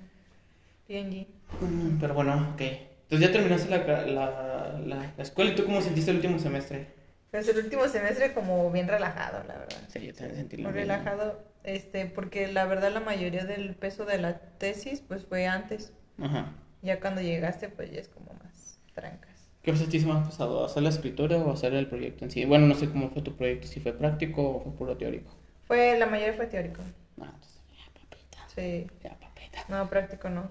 P&G. 0.88 1.26
Mm, 1.60 2.00
Pero 2.00 2.14
bueno, 2.14 2.50
ok. 2.54 2.60
Entonces 2.60 3.28
ya 3.28 3.32
terminaste 3.32 3.70
la, 3.70 3.78
la, 4.06 4.78
la, 4.84 5.12
la 5.16 5.22
escuela 5.22 5.52
y 5.52 5.54
tú 5.54 5.64
cómo 5.64 5.80
sentiste 5.80 6.10
el 6.10 6.16
último 6.16 6.38
semestre. 6.38 6.86
Pues 7.30 7.46
el 7.48 7.58
último 7.58 7.86
semestre 7.88 8.32
como 8.34 8.70
bien 8.70 8.88
relajado, 8.88 9.44
la 9.46 9.56
verdad. 9.58 9.78
Sí, 9.88 10.06
yo 10.06 10.14
también 10.14 10.36
sentí 10.36 10.56
lo 10.56 10.72
relajado, 10.72 11.38
este, 11.62 12.06
porque 12.06 12.48
la 12.50 12.64
verdad 12.66 12.90
la 12.92 13.00
mayoría 13.00 13.44
del 13.44 13.74
peso 13.74 14.04
de 14.04 14.18
la 14.18 14.38
tesis 14.58 15.00
pues 15.06 15.24
fue 15.26 15.46
antes. 15.46 15.92
Ajá. 16.20 16.52
Ya 16.82 17.00
cuando 17.00 17.20
llegaste 17.20 17.68
pues 17.68 17.90
ya 17.90 18.00
es 18.00 18.08
como 18.08 18.32
más 18.42 18.78
trancas. 18.94 19.27
¿Qué 19.76 19.86
ti 19.86 19.98
más 20.06 20.26
pesado? 20.26 20.64
¿Hacer 20.64 20.82
la 20.82 20.88
escritura 20.88 21.36
o 21.36 21.52
hacer 21.52 21.74
el 21.74 21.88
proyecto 21.88 22.24
en 22.24 22.30
sí? 22.30 22.44
Bueno, 22.46 22.66
no 22.66 22.74
sé 22.74 22.88
cómo 22.88 23.10
fue 23.10 23.22
tu 23.22 23.36
proyecto, 23.36 23.66
si 23.66 23.80
fue 23.80 23.92
práctico 23.92 24.42
o 24.42 24.60
fue 24.62 24.72
puro 24.72 24.96
teórico. 24.96 25.30
Fue, 25.66 25.98
la 25.98 26.06
mayoría 26.06 26.34
fue 26.34 26.46
teórico. 26.46 26.82
No, 27.16 27.26
entonces, 27.26 27.60
ya 27.76 27.92
papita, 27.92 28.38
Sí. 28.54 28.86
ya 29.02 29.10
papita. 29.18 29.64
No, 29.68 29.88
práctico 29.90 30.30
no. 30.30 30.48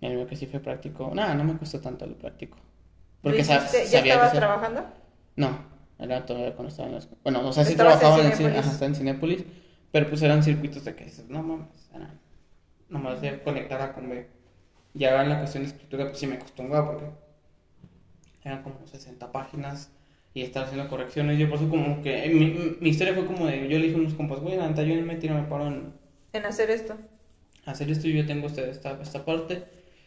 Y 0.00 0.06
el 0.06 0.16
mío 0.16 0.26
que 0.26 0.36
sí 0.36 0.46
fue 0.46 0.60
práctico. 0.60 1.12
Nada, 1.14 1.34
no 1.34 1.44
me 1.44 1.56
costó 1.56 1.80
tanto 1.80 2.06
lo 2.06 2.16
práctico. 2.16 2.56
¿Lo 2.56 2.62
Porque 3.22 3.40
hiciste? 3.40 3.84
¿Ya 3.84 3.98
sabía 3.98 4.14
estabas 4.14 4.32
trabajando? 4.32 4.84
No, 5.36 5.58
era 5.98 6.26
todavía 6.26 6.54
cuando 6.54 6.70
estaba 6.70 6.88
en 6.88 6.94
la 6.94 6.98
escuela. 7.00 7.20
Bueno, 7.22 7.48
o 7.48 7.52
sea, 7.52 7.64
sí 7.64 7.76
trabajaba 7.76 8.16
en, 8.18 8.32
Cine- 8.32 8.36
Cinépolis. 8.36 8.58
ajá, 8.58 8.70
estaba 8.72 8.86
en 8.88 8.94
Cinépolis, 8.96 9.44
pero 9.92 10.08
pues 10.08 10.22
eran 10.22 10.42
circuitos 10.42 10.84
de 10.84 10.94
que 10.94 11.04
dices, 11.04 11.28
no 11.28 11.42
mames, 11.42 11.90
eran 11.94 12.20
nomás 12.88 13.20
de 13.20 13.40
conectar 13.42 13.80
a 13.80 13.92
con 13.92 14.08
B. 14.10 14.28
Ya 14.94 15.22
en 15.22 15.28
la 15.28 15.38
cuestión 15.38 15.64
de 15.64 15.70
escritura, 15.70 16.06
pues 16.06 16.18
sí 16.18 16.26
me 16.26 16.38
costó 16.38 16.62
un 16.62 16.70
porque 16.70 17.06
eran 18.44 18.62
como 18.62 18.86
60 18.86 19.32
páginas 19.32 19.90
y 20.34 20.42
estar 20.42 20.64
haciendo 20.64 20.88
correcciones. 20.88 21.38
Yo 21.38 21.48
por 21.48 21.58
eso 21.58 21.68
como 21.68 22.02
que, 22.02 22.28
mi, 22.28 22.76
mi- 22.80 22.88
historia 22.90 23.14
fue 23.14 23.26
como 23.26 23.46
de, 23.46 23.68
yo 23.68 23.78
le 23.78 23.86
dije 23.86 23.96
a 23.96 24.00
unos 24.00 24.14
compas, 24.14 24.40
güey, 24.40 24.56
la 24.56 24.68
neta, 24.68 24.82
yo 24.82 24.94
me 25.02 25.16
tiro, 25.16 25.34
me 25.34 25.44
paro 25.44 25.68
en 25.68 25.92
En 26.32 26.44
hacer 26.44 26.70
esto. 26.70 26.96
hacer 27.66 27.90
esto 27.90 28.08
y 28.08 28.14
yo 28.14 28.26
tengo 28.26 28.46
este- 28.48 28.68
esta, 28.70 29.00
esta 29.00 29.24
parte. 29.24 29.64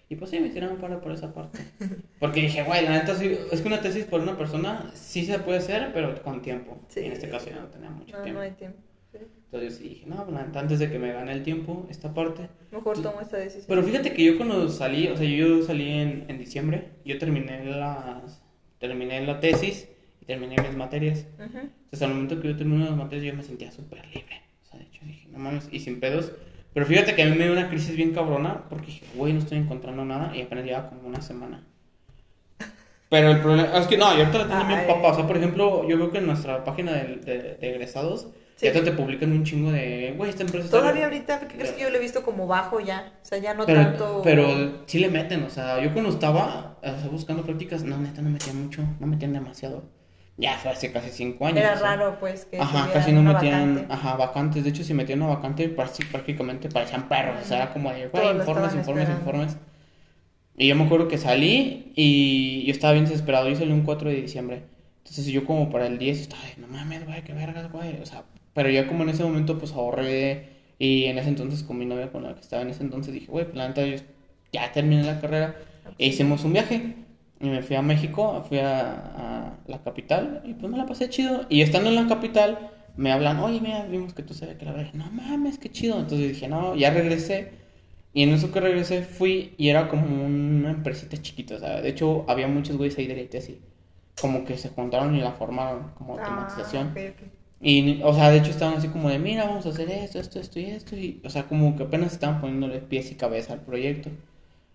Y 0.10 0.16
pues 0.16 0.32
sí, 0.32 0.40
me 0.40 0.50
tiraron 0.50 0.78
para 0.78 1.02
por 1.02 1.12
esa 1.12 1.34
parte. 1.34 1.60
Porque 2.20 2.42
dije, 2.42 2.64
güey, 2.64 2.84
la 2.86 2.92
neta, 2.92 3.14
sí, 3.16 3.38
es 3.52 3.62
que 3.62 3.68
una 3.68 3.82
tesis 3.82 4.06
por 4.06 4.22
una 4.22 4.38
persona 4.38 4.90
sí 4.94 5.26
se 5.26 5.38
puede 5.40 5.58
hacer, 5.58 5.92
pero 5.94 6.22
con 6.24 6.42
tiempo. 6.42 6.78
Sí. 6.88 7.02
Y 7.02 7.06
en 7.06 7.12
este 7.12 7.30
caso 7.30 7.50
ya 7.50 7.60
no 7.60 7.68
tenía 7.68 7.90
mucho 7.90 8.16
No, 8.16 8.24
tiempo. 8.24 8.40
no 8.40 8.46
hay 8.46 8.52
tiempo. 8.52 8.80
Entonces 9.46 9.72
yo 9.74 9.78
sí 9.84 9.90
dije, 9.90 10.06
no, 10.08 10.26
neta, 10.26 10.60
antes 10.60 10.80
de 10.80 10.90
que 10.92 11.00
me 11.00 11.14
gane 11.14 11.32
el 11.32 11.44
tiempo, 11.44 11.88
esta 11.90 12.14
parte. 12.14 12.50
Mejor 12.72 13.02
tomo 13.02 13.22
esta 13.22 13.38
decisión. 13.38 13.66
Pero 13.70 13.84
fíjate 13.84 14.14
que 14.14 14.24
yo 14.24 14.36
cuando 14.38 14.68
salí, 14.70 15.08
o 15.08 15.16
sea, 15.16 15.26
yo 15.28 15.64
salí 15.64 15.90
en, 15.90 16.26
en 16.28 16.38
diciembre, 16.38 16.90
yo 17.06 17.18
terminé 17.18 17.64
las, 17.66 18.42
terminé 18.80 19.26
la 19.26 19.40
tesis 19.40 19.88
y 20.22 20.26
terminé 20.26 20.56
mis 20.62 20.76
materias. 20.76 21.26
Entonces 21.40 22.02
al 22.02 22.10
momento 22.10 22.42
que 22.42 22.50
yo 22.50 22.58
terminé 22.58 22.86
las 22.86 22.98
materias 22.98 23.26
yo 23.26 23.38
me 23.38 23.44
sentía 23.44 23.72
súper 23.72 24.06
libre. 24.08 24.42
O 24.64 24.66
sea, 24.70 24.80
de 24.80 24.86
hecho 24.86 25.06
dije, 25.06 25.28
no 25.32 25.40
mames, 25.40 25.70
y 25.72 25.80
sin 25.80 26.00
pedos. 26.02 26.34
Pero 26.74 26.86
fíjate 26.86 27.16
que 27.16 27.24
a 27.24 27.26
mí 27.28 27.32
me 27.38 27.46
dio 27.46 27.54
una 27.54 27.70
crisis 27.70 27.96
bien 27.96 28.14
cabrona 28.14 28.66
porque 28.70 28.88
dije, 28.88 29.06
güey, 29.16 29.32
no 29.34 29.40
estoy 29.40 29.58
encontrando 29.60 30.04
nada 30.04 30.36
y 30.36 30.42
apenas 30.42 30.66
lleva 30.66 30.90
como 30.90 31.08
una 31.08 31.22
semana. 31.22 31.64
Pero 33.10 33.32
el 33.32 33.40
problema 33.40 33.78
es 33.78 33.88
que 33.88 33.98
no, 33.98 34.14
y 34.16 34.20
ahorita 34.20 34.40
la 34.40 34.48
tengo 34.50 34.66
bien 34.66 34.86
papá. 34.86 35.12
O 35.14 35.16
sea, 35.16 35.26
por 35.26 35.38
ejemplo, 35.38 35.88
yo 35.88 35.98
veo 35.98 36.12
que 36.12 36.18
en 36.18 36.26
nuestra 36.28 36.66
página 36.66 36.92
de, 36.94 37.16
de- 37.16 37.56
de 37.56 37.70
egresados 37.70 38.28
Ya 38.60 38.72
Sí. 38.74 38.80
te, 38.80 38.82
te 38.86 38.92
publican 38.92 39.32
un 39.32 39.44
chingo 39.44 39.72
de, 39.72 40.14
güey, 40.18 40.32
esta 40.32 40.42
empresa 40.44 40.66
está... 40.66 40.80
Todavía 40.80 41.06
ahorita, 41.06 41.42
¿qué 41.42 41.56
crees 41.58 41.72
que 41.74 41.82
yo 41.84 41.90
lo 41.92 41.98
he 41.98 42.00
visto 42.00 42.24
como 42.24 42.48
bajo 42.48 42.80
ya? 42.80 43.14
O 43.22 43.26
sea, 43.26 43.38
ya 43.38 43.54
no 43.54 43.66
Pero, 43.68 43.82
tanto. 43.82 44.22
pero 44.24 44.84
sí 44.88 44.98
le 45.00 45.10
meten, 45.10 45.44
o 45.44 45.50
sea, 45.50 45.80
yo 45.84 45.94
cuando 45.94 46.10
estaba 46.10 46.78
o 46.82 46.86
sea, 46.86 47.08
buscando 47.12 47.44
prácticas, 47.44 47.84
no, 47.84 47.98
neta, 47.98 48.22
no 48.24 48.30
metían 48.32 48.64
mucho, 48.64 48.82
no 49.00 49.06
metían 49.08 49.34
demasiado. 49.34 49.84
Ya 50.40 50.56
fue 50.58 50.72
hace 50.72 50.92
casi 50.92 51.10
cinco 51.12 51.46
años. 51.48 51.60
Era 51.60 51.74
o 51.74 51.78
sea. 51.78 51.96
raro, 51.96 52.18
pues, 52.20 52.46
que 52.46 52.60
Ajá, 52.60 52.90
casi 52.94 53.12
no 53.12 53.22
metían, 53.24 53.74
vacante. 53.76 53.94
ajá, 53.94 54.16
vacantes. 54.18 54.64
De 54.64 54.70
hecho, 54.70 54.84
si 54.84 54.94
metían 54.94 55.22
una 55.22 55.36
vacante, 55.36 55.76
prácti- 55.76 56.08
prácticamente 56.12 56.70
parecían 56.70 57.08
perros. 57.10 57.38
O 57.42 57.46
sea, 57.46 57.58
era 57.58 57.74
como 57.74 57.92
de, 57.92 58.08
güey, 58.08 58.24
informes, 58.38 58.76
informes, 58.76 59.10
esperando. 59.10 59.14
informes. 59.20 59.58
Y 60.56 60.68
yo 60.68 60.76
me 60.76 60.84
acuerdo 60.86 61.08
que 61.08 61.18
salí 61.18 61.92
y 61.96 62.64
yo 62.66 62.72
estaba 62.72 62.94
bien 62.94 63.06
desesperado. 63.06 63.50
Yo 63.50 63.56
salí 63.56 63.72
un 63.72 63.82
4 63.84 64.10
de 64.10 64.16
diciembre. 64.22 64.64
Entonces 65.00 65.26
yo 65.28 65.46
como 65.46 65.70
para 65.72 65.88
el 65.88 65.98
10 65.98 66.20
estaba 66.22 66.42
de, 66.44 66.62
no 66.62 66.68
mames, 66.68 67.06
güey, 67.06 67.24
qué 67.24 67.34
vergas, 67.34 67.72
güey. 67.72 68.00
O 68.02 68.06
sea, 68.06 68.24
pero 68.58 68.72
ya 68.72 68.88
como 68.88 69.04
en 69.04 69.10
ese 69.10 69.24
momento 69.24 69.60
pues 69.60 69.72
ahorré 69.74 70.50
y 70.80 71.06
en 71.06 71.20
ese 71.20 71.30
entonces 71.30 71.62
con 71.64 71.78
mi 71.78 71.86
novia 71.86 72.12
con 72.12 72.24
la 72.24 72.34
que 72.34 72.42
estaba 72.42 72.64
en 72.64 72.72
ese 72.72 72.82
entonces 72.84 73.14
dije, 73.14 73.28
güey, 73.28 73.46
pues 73.46 73.56
la 73.56 73.68
neta 73.68 73.86
yo 73.86 73.98
ya 74.52 74.72
terminé 74.72 75.04
la 75.04 75.22
carrera 75.22 75.56
e 76.00 76.08
hicimos 76.08 76.44
un 76.44 76.54
viaje. 76.54 76.96
Y 77.40 77.50
me 77.50 77.62
fui 77.62 77.76
a 77.76 77.84
México, 77.84 78.44
fui 78.50 78.58
a, 78.60 78.94
a 79.52 79.60
la 79.68 79.84
capital 79.84 80.42
y 80.44 80.56
pues 80.56 80.72
me 80.72 80.78
la 80.78 80.88
pasé 80.88 81.08
chido. 81.10 81.46
Y 81.50 81.62
estando 81.62 81.90
en 81.90 81.96
la 81.96 82.08
capital 82.08 82.72
me 82.96 83.12
hablan, 83.12 83.40
oye, 83.40 83.62
mira, 83.62 83.86
vimos 83.86 84.14
que 84.16 84.24
tú 84.24 84.34
sabes 84.34 84.58
que 84.58 84.66
la 84.66 84.72
verdad. 84.74 84.94
No 84.94 85.12
mames, 85.12 85.60
qué 85.60 85.70
chido. 85.72 86.00
Entonces 86.00 86.30
dije, 86.30 86.48
no, 86.48 86.76
ya 86.76 86.90
regresé. 86.92 87.52
Y 88.14 88.24
en 88.24 88.30
eso 88.32 88.52
que 88.52 88.60
regresé 88.60 89.04
fui 89.04 89.54
y 89.58 89.70
era 89.70 89.88
como 89.88 90.08
una 90.26 90.72
empresita 90.72 91.18
chiquita, 91.22 91.56
o 91.56 91.60
sea, 91.60 91.82
de 91.82 91.90
hecho 91.90 92.26
había 92.28 92.48
muchos 92.48 92.78
güeyes 92.78 92.98
ahí 92.98 93.08
de 93.08 93.22
IT 93.22 93.36
así, 93.36 93.62
como 94.20 94.44
que 94.46 94.58
se 94.58 94.70
juntaron 94.70 95.16
y 95.16 95.22
la 95.22 95.34
formaron 95.34 95.92
como 95.96 96.18
Ah, 96.18 96.22
automatización. 96.24 96.94
Y, 97.60 98.02
o 98.04 98.14
sea, 98.14 98.30
de 98.30 98.38
hecho 98.38 98.52
estaban 98.52 98.78
así 98.78 98.88
como 98.90 99.10
de, 99.10 99.18
mira, 99.20 99.46
vamos 99.46 99.66
a 99.66 99.70
hacer 99.70 99.90
esto, 99.90 100.20
esto, 100.20 100.40
esto 100.40 100.60
y 100.60 100.66
esto. 100.66 100.96
Y, 100.96 101.22
o 101.26 101.30
sea, 101.30 101.48
como 101.48 101.76
que 101.76 101.84
apenas 101.84 102.14
estaban 102.14 102.40
poniéndole 102.40 102.80
pies 102.80 103.12
y 103.12 103.16
cabeza 103.16 103.54
al 103.54 103.62
proyecto. 103.62 104.10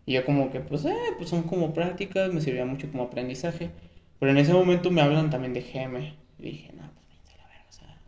Y 0.06 0.14
yo 0.14 0.24
como 0.24 0.50
que, 0.50 0.60
pues, 0.60 0.84
eh, 0.84 0.96
pues 1.16 1.30
son 1.30 1.44
como 1.44 1.72
prácticas, 1.74 2.32
me 2.32 2.40
servía 2.40 2.64
mucho 2.66 2.90
como 2.90 3.04
aprendizaje. 3.04 3.70
Pero 4.18 4.32
en 4.32 4.38
ese 4.38 4.52
momento 4.52 4.90
me 4.90 5.00
hablan 5.00 5.30
también 5.30 5.54
de 5.54 5.62
GM. 5.62 6.14
Y 6.38 6.42
dije, 6.42 6.72
no, 6.74 6.90
pues, 6.94 7.34
a 7.34 7.38
la 7.38 7.48
verga, 7.48 7.66
o 7.68 7.72
sea. 7.72 7.98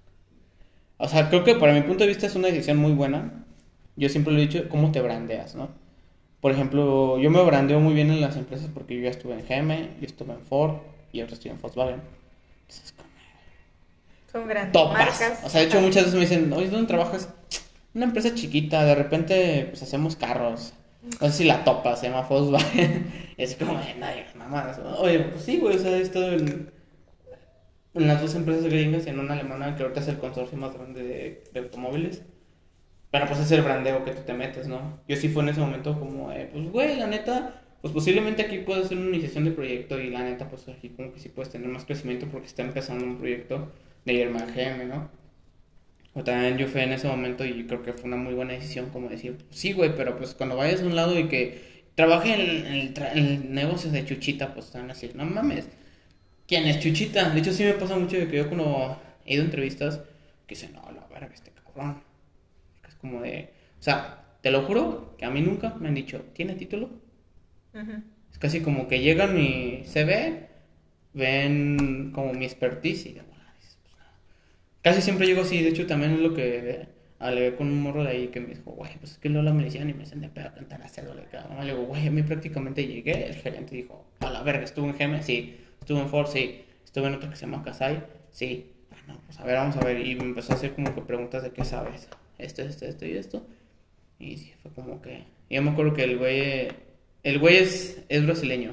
O 0.98 1.08
sea, 1.08 1.28
creo 1.28 1.44
que 1.44 1.54
para 1.54 1.72
mi 1.74 1.82
punto 1.82 2.04
de 2.04 2.08
vista 2.08 2.26
es 2.26 2.34
una 2.36 2.48
decisión 2.48 2.78
muy 2.78 2.92
buena. 2.92 3.44
Yo 3.96 4.08
siempre 4.08 4.32
lo 4.32 4.40
he 4.40 4.42
dicho, 4.42 4.68
cómo 4.68 4.90
te 4.92 5.00
brandeas, 5.00 5.54
¿no? 5.54 5.68
Por 6.40 6.52
ejemplo, 6.52 7.18
yo 7.18 7.30
me 7.30 7.42
brandeo 7.42 7.80
muy 7.80 7.94
bien 7.94 8.10
en 8.10 8.20
las 8.20 8.36
empresas 8.36 8.68
porque 8.74 8.96
yo 8.96 9.02
ya 9.02 9.10
estuve 9.10 9.34
en 9.34 9.46
GM, 9.46 10.00
yo 10.00 10.06
estuve 10.06 10.34
en 10.34 10.40
Ford 10.40 10.74
y 11.12 11.20
ahora 11.20 11.32
estoy 11.32 11.52
en 11.52 11.60
Volkswagen. 11.60 12.02
Son 14.34 14.48
grandes 14.48 14.72
topas. 14.72 14.98
marcas. 14.98 15.44
O 15.44 15.48
sea, 15.48 15.60
de 15.60 15.68
hecho 15.68 15.76
Ajá. 15.78 15.86
muchas 15.86 16.04
veces 16.06 16.14
me 16.14 16.20
dicen, 16.22 16.52
oye, 16.52 16.68
¿dónde 16.68 16.88
trabajas? 16.88 17.28
Una 17.94 18.06
empresa 18.06 18.34
chiquita, 18.34 18.84
de 18.84 18.96
repente 18.96 19.66
pues 19.70 19.80
hacemos 19.84 20.16
carros. 20.16 20.74
No 21.20 21.28
sé 21.28 21.32
si 21.32 21.44
la 21.44 21.62
topa, 21.62 21.94
se 21.94 22.08
llama 22.08 22.22
Volkswagen. 22.22 23.12
Es 23.36 23.54
como, 23.54 23.78
de 23.78 23.94
nadie, 23.94 24.26
mamadas. 24.36 24.80
Oye, 24.98 25.20
pues 25.20 25.44
sí, 25.44 25.58
güey, 25.58 25.76
o 25.76 25.78
sea, 25.78 25.96
he 25.96 26.00
estado 26.00 26.32
en, 26.32 26.70
en 27.94 28.06
las 28.08 28.20
dos 28.20 28.34
empresas 28.34 28.64
gringas 28.64 29.06
y 29.06 29.10
en 29.10 29.20
una 29.20 29.34
alemana 29.34 29.76
que 29.76 29.82
ahorita 29.84 30.00
es 30.00 30.08
el 30.08 30.18
consorcio 30.18 30.58
más 30.58 30.74
grande 30.74 31.02
de, 31.04 31.44
de 31.52 31.60
automóviles. 31.60 32.22
Pero 33.12 33.26
pues 33.28 33.38
es 33.38 33.52
el 33.52 33.62
brandeo 33.62 34.04
que 34.04 34.10
tú 34.10 34.22
te 34.22 34.32
metes, 34.32 34.66
¿no? 34.66 34.98
Yo 35.06 35.14
sí 35.16 35.28
fue 35.28 35.44
en 35.44 35.50
ese 35.50 35.60
momento 35.60 35.96
como, 35.98 36.32
eh, 36.32 36.48
pues 36.52 36.68
güey, 36.72 36.96
la 36.96 37.06
neta, 37.06 37.62
pues 37.80 37.94
posiblemente 37.94 38.42
aquí 38.42 38.58
puedes 38.58 38.86
hacer 38.86 38.98
una 38.98 39.10
iniciación 39.10 39.44
de 39.44 39.52
proyecto 39.52 40.00
y 40.00 40.10
la 40.10 40.24
neta, 40.24 40.48
pues 40.48 40.68
aquí 40.68 40.88
como 40.88 41.12
que 41.12 41.20
sí 41.20 41.28
puedes 41.28 41.52
tener 41.52 41.68
más 41.68 41.84
crecimiento 41.84 42.26
porque 42.26 42.48
está 42.48 42.62
empezando 42.62 43.04
un 43.04 43.18
proyecto 43.18 43.68
de 44.04 44.12
irme 44.14 44.40
al 44.40 44.52
GM, 44.52 44.84
¿no? 44.86 45.10
O 46.14 46.22
también 46.24 46.58
yo 46.58 46.68
fui 46.68 46.80
en 46.82 46.92
ese 46.92 47.08
momento 47.08 47.44
y 47.44 47.66
creo 47.66 47.82
que 47.82 47.92
fue 47.92 48.04
una 48.04 48.16
muy 48.16 48.34
buena 48.34 48.52
decisión 48.54 48.90
como 48.90 49.08
decir, 49.08 49.38
sí, 49.50 49.72
güey, 49.72 49.94
pero 49.96 50.16
pues 50.16 50.34
cuando 50.34 50.56
vayas 50.56 50.82
a 50.82 50.86
un 50.86 50.94
lado 50.96 51.18
y 51.18 51.28
que 51.28 51.84
trabaje 51.96 52.34
en, 52.34 52.66
en 52.66 52.94
en 53.18 53.26
el 53.26 53.54
negocio 53.54 53.90
de 53.90 54.04
Chuchita, 54.04 54.54
pues 54.54 54.70
te 54.70 54.78
van 54.78 54.90
a 54.90 54.94
decir, 54.94 55.16
no 55.16 55.24
mames, 55.24 55.68
¿quién 56.48 56.66
es 56.66 56.80
Chuchita? 56.80 57.30
De 57.30 57.40
hecho 57.40 57.52
sí 57.52 57.64
me 57.64 57.74
pasa 57.74 57.96
mucho 57.98 58.16
de 58.18 58.28
que 58.28 58.38
yo 58.38 58.48
cuando 58.48 58.98
he 59.26 59.34
ido 59.34 59.42
a 59.42 59.46
entrevistas, 59.46 59.98
que 60.46 60.54
dicen, 60.56 60.74
no, 60.74 60.82
la 60.92 61.06
verga, 61.08 61.34
este 61.34 61.52
cabrón. 61.52 62.02
Es 62.88 62.94
como 62.96 63.22
de, 63.22 63.50
o 63.80 63.82
sea, 63.82 64.24
te 64.42 64.50
lo 64.52 64.62
juro 64.64 65.16
que 65.18 65.26
a 65.26 65.30
mí 65.30 65.40
nunca 65.42 65.74
me 65.80 65.88
han 65.88 65.94
dicho, 65.94 66.22
¿tiene 66.34 66.54
título? 66.56 66.90
Ujú. 67.74 68.02
Es 68.30 68.38
casi 68.38 68.60
como 68.62 68.86
que 68.88 69.00
llegan 69.00 69.34
mi 69.34 69.82
CV, 69.86 70.48
ven 71.14 72.10
como 72.14 72.34
mi 72.34 72.44
expertise 72.44 73.06
y 73.06 73.12
de 73.14 73.22
volada 73.22 73.54
dices, 73.58 73.78
pues, 73.82 73.94
no. 73.96 74.04
Casi 74.84 75.00
siempre 75.00 75.26
llego 75.26 75.40
así, 75.40 75.62
de 75.62 75.70
hecho 75.70 75.86
también 75.86 76.12
es 76.12 76.20
lo 76.20 76.34
que 76.34 76.86
alegué 77.18 77.56
con 77.56 77.68
un 77.68 77.80
morro 77.80 78.04
de 78.04 78.10
ahí 78.10 78.28
que 78.28 78.38
me 78.38 78.48
dijo, 78.48 78.72
güey, 78.72 78.94
pues 78.98 79.12
es 79.12 79.18
que 79.18 79.30
Lola 79.30 79.50
me 79.50 79.64
decían 79.64 79.88
y 79.88 79.94
me 79.94 80.02
hacen 80.02 80.20
de 80.20 80.28
pedo 80.28 80.52
cantar 80.52 80.82
a 80.82 80.88
cédula 80.90 81.24
Le 81.62 81.72
digo, 81.72 81.86
güey, 81.86 82.06
a 82.06 82.10
mí 82.10 82.22
prácticamente 82.22 82.86
llegué, 82.86 83.26
el 83.26 83.34
gerente 83.34 83.76
dijo, 83.76 84.04
a 84.20 84.28
la 84.28 84.42
verga, 84.42 84.62
estuve 84.62 84.90
en 84.90 84.98
GM, 84.98 85.22
sí, 85.22 85.56
estuve 85.80 86.00
en 86.00 86.10
Ford, 86.10 86.26
sí, 86.30 86.66
estuve 86.84 87.06
en 87.06 87.14
otro 87.14 87.30
que 87.30 87.36
se 87.36 87.46
llama 87.46 87.62
Kasai, 87.62 88.04
sí, 88.30 88.72
bueno, 88.90 89.18
pues 89.24 89.40
a 89.40 89.44
ver, 89.44 89.56
vamos 89.56 89.74
a 89.78 89.80
ver, 89.80 90.06
y 90.06 90.16
me 90.16 90.24
empezó 90.24 90.52
a 90.52 90.56
hacer 90.56 90.74
como 90.74 90.94
que 90.94 91.00
preguntas 91.00 91.42
de 91.42 91.52
qué 91.52 91.64
sabes, 91.64 92.06
esto, 92.36 92.60
esto, 92.60 92.84
esto 92.84 93.06
y 93.06 93.12
esto, 93.16 93.46
y 94.18 94.36
sí, 94.36 94.52
fue 94.62 94.70
como 94.72 95.00
que, 95.00 95.24
y 95.48 95.54
yo 95.54 95.62
me 95.62 95.70
acuerdo 95.70 95.94
que 95.94 96.04
el 96.04 96.18
güey, 96.18 96.68
el 97.22 97.38
güey 97.38 97.56
es, 97.56 98.04
es 98.10 98.26
brasileño, 98.26 98.72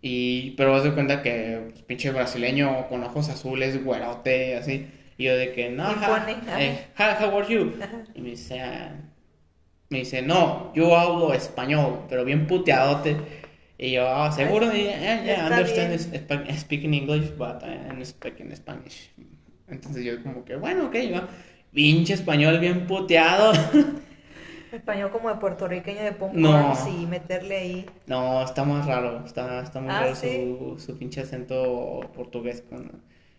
y, 0.00 0.52
pero 0.52 0.72
vas 0.72 0.84
de 0.84 0.94
cuenta 0.94 1.20
que 1.20 1.68
pues, 1.70 1.82
pinche 1.82 2.10
brasileño 2.10 2.88
con 2.88 3.04
ojos 3.04 3.28
azules, 3.28 3.84
güerote, 3.84 4.56
así. 4.56 4.86
Y 5.18 5.24
yo 5.24 5.36
de 5.36 5.52
que, 5.52 5.70
no, 5.70 5.84
pone, 5.84 6.32
ajá. 6.32 6.62
eh, 6.62 6.86
"Hi, 6.98 7.24
how 7.24 7.38
are 7.38 7.46
you? 7.48 7.72
Y 8.14 8.20
me 8.20 8.30
dice, 8.30 8.60
ah, 8.60 8.94
me 9.90 9.98
dice, 9.98 10.22
no, 10.22 10.72
yo 10.74 10.96
hablo 10.96 11.32
español, 11.34 12.00
pero 12.08 12.24
bien 12.24 12.46
puteadote. 12.46 13.16
Y 13.78 13.92
yo, 13.92 14.08
ah, 14.08 14.30
seguro, 14.32 14.72
yeah, 14.72 14.98
yeah, 14.98 15.24
yeah, 15.24 15.46
understand 15.48 15.92
sp- 15.98 16.50
speaking 16.58 16.94
English, 16.94 17.30
but 17.36 17.62
I'm 17.62 18.02
speaking 18.04 18.54
Spanish. 18.56 19.10
Entonces 19.68 20.04
yo 20.04 20.22
como 20.22 20.44
que, 20.44 20.56
bueno, 20.56 20.86
ok, 20.86 20.94
va. 21.14 21.28
Pinche 21.72 22.14
español 22.14 22.58
bien 22.58 22.86
puteado. 22.86 23.52
Español 24.72 25.10
como 25.10 25.28
de 25.28 25.34
puertorriqueño 25.36 26.02
de 26.02 26.12
popcorn 26.12 26.40
No. 26.40 26.74
y 26.98 27.06
meterle 27.06 27.56
ahí. 27.56 27.86
No, 28.06 28.42
está 28.42 28.64
más 28.64 28.86
raro, 28.86 29.22
está, 29.26 29.62
está 29.62 29.80
muy 29.80 29.90
Ah, 29.92 30.00
raro 30.00 30.14
¿sí? 30.14 30.28
su, 30.28 30.78
su 30.78 30.98
pinche 30.98 31.20
acento 31.20 32.00
portugués. 32.14 32.64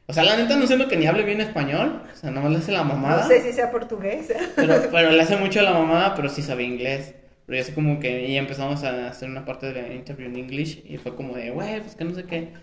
O 0.05 0.13
sea, 0.13 0.23
la 0.23 0.35
neta 0.35 0.57
no 0.57 0.67
siento 0.67 0.87
que 0.89 0.97
ni 0.97 1.05
hable 1.07 1.23
bien 1.23 1.39
español, 1.41 2.03
o 2.11 2.15
sea, 2.15 2.29
nomás 2.29 2.51
le 2.51 2.57
hace 2.57 2.71
la 2.73 2.83
mamada, 2.83 3.21
No 3.23 3.27
sé 3.27 3.41
si 3.41 3.53
sea 3.53 3.71
portugués. 3.71 4.33
pero, 4.55 4.75
pero 4.91 5.11
le 5.11 5.21
hace 5.21 5.37
mucho 5.37 5.61
la 5.61 5.71
mamada, 5.73 6.13
pero 6.15 6.29
sí 6.29 6.41
sabe 6.41 6.63
inglés. 6.63 7.13
Pero 7.45 7.57
ya 7.59 7.63
sé 7.65 7.73
como 7.73 7.99
que 7.99 8.31
ya 8.31 8.39
empezamos 8.39 8.83
a 8.83 9.07
hacer 9.09 9.29
una 9.29 9.43
parte 9.45 9.71
de 9.73 9.81
la 9.81 9.93
interview 9.93 10.27
en 10.29 10.37
English 10.37 10.81
y 10.87 10.97
fue 10.97 11.15
como 11.15 11.35
de, 11.35 11.51
güey, 11.51 11.81
pues 11.81 11.95
que 11.95 12.05
no 12.05 12.15
sé 12.15 12.23
qué, 12.23 12.53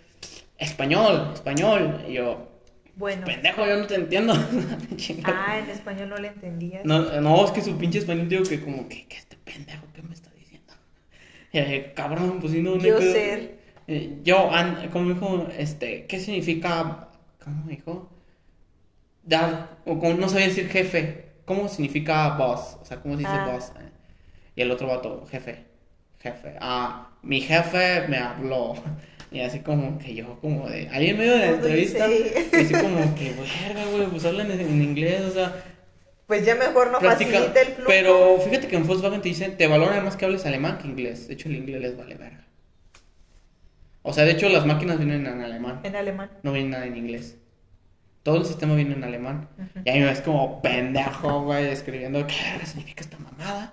español, 0.59 1.31
español. 1.35 2.03
Y 2.09 2.15
yo, 2.15 2.49
Bueno. 2.97 3.27
pendejo, 3.27 3.67
yo 3.67 3.77
no 3.77 3.87
te 3.87 3.95
entiendo. 3.97 4.33
Ah, 5.25 5.59
en 5.63 5.71
español 5.71 6.09
no 6.11 6.17
le 6.17 6.29
entendías. 6.29 6.85
No, 6.85 7.21
no, 7.21 7.45
es 7.45 7.51
que 7.53 7.61
su 7.63 7.77
pinche 7.79 7.99
español, 7.99 8.29
digo 8.29 8.43
que 8.45 8.61
como 8.63 8.89
que, 8.89 9.07
que 9.07 9.17
este 9.17 9.37
pendejo, 9.45 9.85
¿qué 9.95 10.03
me 10.03 10.15
está 10.15 10.31
diciendo? 10.39 10.73
Eh, 11.53 11.93
cabrón, 11.95 12.39
pues 12.41 12.53
si 12.53 12.63
no, 12.63 12.77
Yo 12.79 12.99
ser. 13.01 13.59
Eh, 13.87 14.19
yo, 14.23 14.51
an- 14.53 14.89
como 14.93 15.11
dijo, 15.13 15.49
este, 15.59 16.07
¿qué 16.07 16.21
significa, 16.21 17.09
cómo 17.43 17.67
dijo? 17.69 18.11
Dar, 19.23 19.79
o 19.85 19.99
como 19.99 20.15
no 20.15 20.29
sabía 20.29 20.47
decir 20.49 20.69
jefe, 20.69 21.27
¿cómo 21.45 21.69
significa 21.69 22.37
boss? 22.37 22.79
O 22.81 22.85
sea, 22.85 23.01
¿cómo 23.01 23.15
se 23.15 23.21
dice 23.21 23.33
Ah. 23.35 23.51
boss? 23.53 23.73
Eh, 23.79 23.89
Y 24.57 24.63
el 24.63 24.71
otro 24.71 24.89
vato, 24.89 25.27
jefe, 25.31 25.65
jefe, 26.21 26.57
ah, 26.61 27.11
mi 27.23 27.41
jefe 27.41 28.07
me 28.09 28.19
habló. 28.19 28.75
Y 29.33 29.39
así 29.43 29.61
como 29.61 29.97
que 29.99 30.13
yo, 30.17 30.41
como 30.41 30.69
de, 30.69 30.89
ahí 30.89 31.11
en 31.11 31.19
medio 31.19 31.35
de 31.35 31.39
la 31.39 31.47
entrevista, 31.51 32.09
y 32.09 32.33
así 32.53 32.75
como 32.75 33.15
que, 33.15 33.33
verga, 33.33 33.85
güey, 33.93 34.07
pues 34.09 34.25
hablan 34.25 34.51
en, 34.51 34.61
en 34.61 34.83
inglés, 34.83 35.21
o 35.23 35.31
sea, 35.31 35.55
Pues 36.27 36.45
ya 36.45 36.57
mejor 36.57 36.91
no 36.91 37.01
facilita 37.01 37.61
el 37.63 37.69
flujo. 37.69 37.89
Pero 37.89 38.39
fíjate 38.41 38.67
que 38.67 38.75
en 38.75 38.87
Volkswagen 38.89 39.21
te 39.23 39.29
dicen, 39.29 39.57
te 39.57 39.69
valoran 39.69 40.05
más 40.05 40.17
que 40.17 40.25
hables 40.25 40.47
alemán 40.47 40.79
que 40.79 40.89
inglés. 40.89 41.29
De 41.29 41.35
hecho, 41.35 41.49
el 41.49 41.55
inglés 41.57 41.81
les 41.81 41.97
vale 41.97 42.17
verga. 42.17 42.45
O 44.03 44.13
sea, 44.13 44.25
de 44.25 44.33
hecho, 44.33 44.49
las 44.49 44.65
máquinas 44.67 44.99
vienen 44.99 45.27
en 45.27 45.41
alemán, 45.43 45.81
En 45.83 45.95
alemán. 45.97 46.31
no 46.43 46.53
vienen 46.53 46.71
nada 46.71 46.87
en 46.87 46.97
inglés. 46.97 47.37
Todo 48.23 48.37
el 48.39 48.45
sistema 48.45 48.75
viene 48.75 48.95
en 48.95 49.05
alemán. 49.05 49.49
Y 49.85 49.91
a 49.91 49.95
mí 49.95 50.01
me 50.01 50.07
ves 50.07 50.21
como 50.21 50.61
pendejo, 50.63 51.43
güey, 51.45 51.67
escribiendo 51.67 52.27
qué 52.27 52.35
significa 52.67 53.03
esta 53.03 53.19
mamada. 53.19 53.73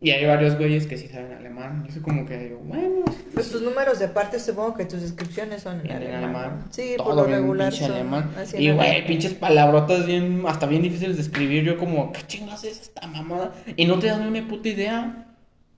Y 0.00 0.10
hay 0.12 0.24
varios 0.26 0.56
güeyes 0.56 0.86
que 0.86 0.96
sí 0.96 1.08
saben 1.08 1.32
alemán. 1.32 1.84
Yo 1.86 1.92
soy 1.92 2.02
como 2.02 2.24
que 2.24 2.38
digo, 2.38 2.58
bueno, 2.62 3.04
Pues 3.34 3.50
tus 3.50 3.60
números 3.62 3.98
de 3.98 4.06
parte 4.08 4.38
supongo 4.38 4.74
que 4.76 4.84
tus 4.84 5.00
descripciones 5.02 5.62
son 5.62 5.80
en 5.80 5.86
en 5.86 5.96
alemán. 5.96 6.24
alemán. 6.24 6.64
Sí, 6.70 6.94
todo 6.96 7.06
por 7.08 7.16
lo 7.16 7.24
bien 7.24 7.40
regular 7.40 7.70
pinche 7.70 7.86
son 7.86 7.94
alemán. 7.96 8.30
Y 8.56 8.70
güey, 8.70 9.06
pinches 9.06 9.34
palabrotas 9.34 10.06
bien, 10.06 10.44
hasta 10.46 10.66
bien 10.66 10.82
difíciles 10.82 11.16
de 11.16 11.22
escribir. 11.22 11.64
Yo 11.64 11.76
como, 11.78 12.12
¿qué 12.12 12.20
chingas 12.28 12.62
es 12.64 12.80
esta 12.80 13.06
mamada? 13.08 13.52
Y 13.76 13.86
no 13.86 13.98
te 13.98 14.06
dan 14.06 14.22
ni 14.30 14.38
una 14.38 14.48
puta 14.48 14.68
idea. 14.68 15.26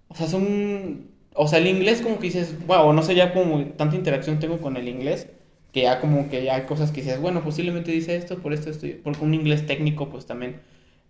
O 0.09 0.15
sea, 0.15 0.27
son, 0.27 1.07
o 1.43 1.49
sea, 1.49 1.59
el 1.59 1.67
inglés 1.67 2.01
como 2.03 2.17
que 2.19 2.25
dices, 2.27 2.55
wow, 2.67 2.93
no 2.93 3.03
sé 3.03 3.15
ya 3.15 3.33
como 3.33 3.65
tanta 3.73 3.97
interacción 3.97 4.39
tengo 4.39 4.59
con 4.61 4.77
el 4.77 4.89
inglés, 4.89 5.29
Que 5.73 5.83
ya 5.83 6.01
como 6.01 6.29
que 6.29 6.43
ya 6.45 6.57
hay 6.57 6.63
cosas 6.63 6.91
que 6.91 7.01
dices, 7.03 7.21
bueno, 7.21 7.43
posiblemente 7.45 7.93
dice 7.93 8.17
esto, 8.17 8.39
por 8.43 8.53
esto 8.53 8.71
estoy, 8.71 8.95
porque 8.95 9.25
un 9.25 9.35
inglés 9.35 9.67
técnico 9.67 10.09
pues 10.11 10.27
también, 10.27 10.61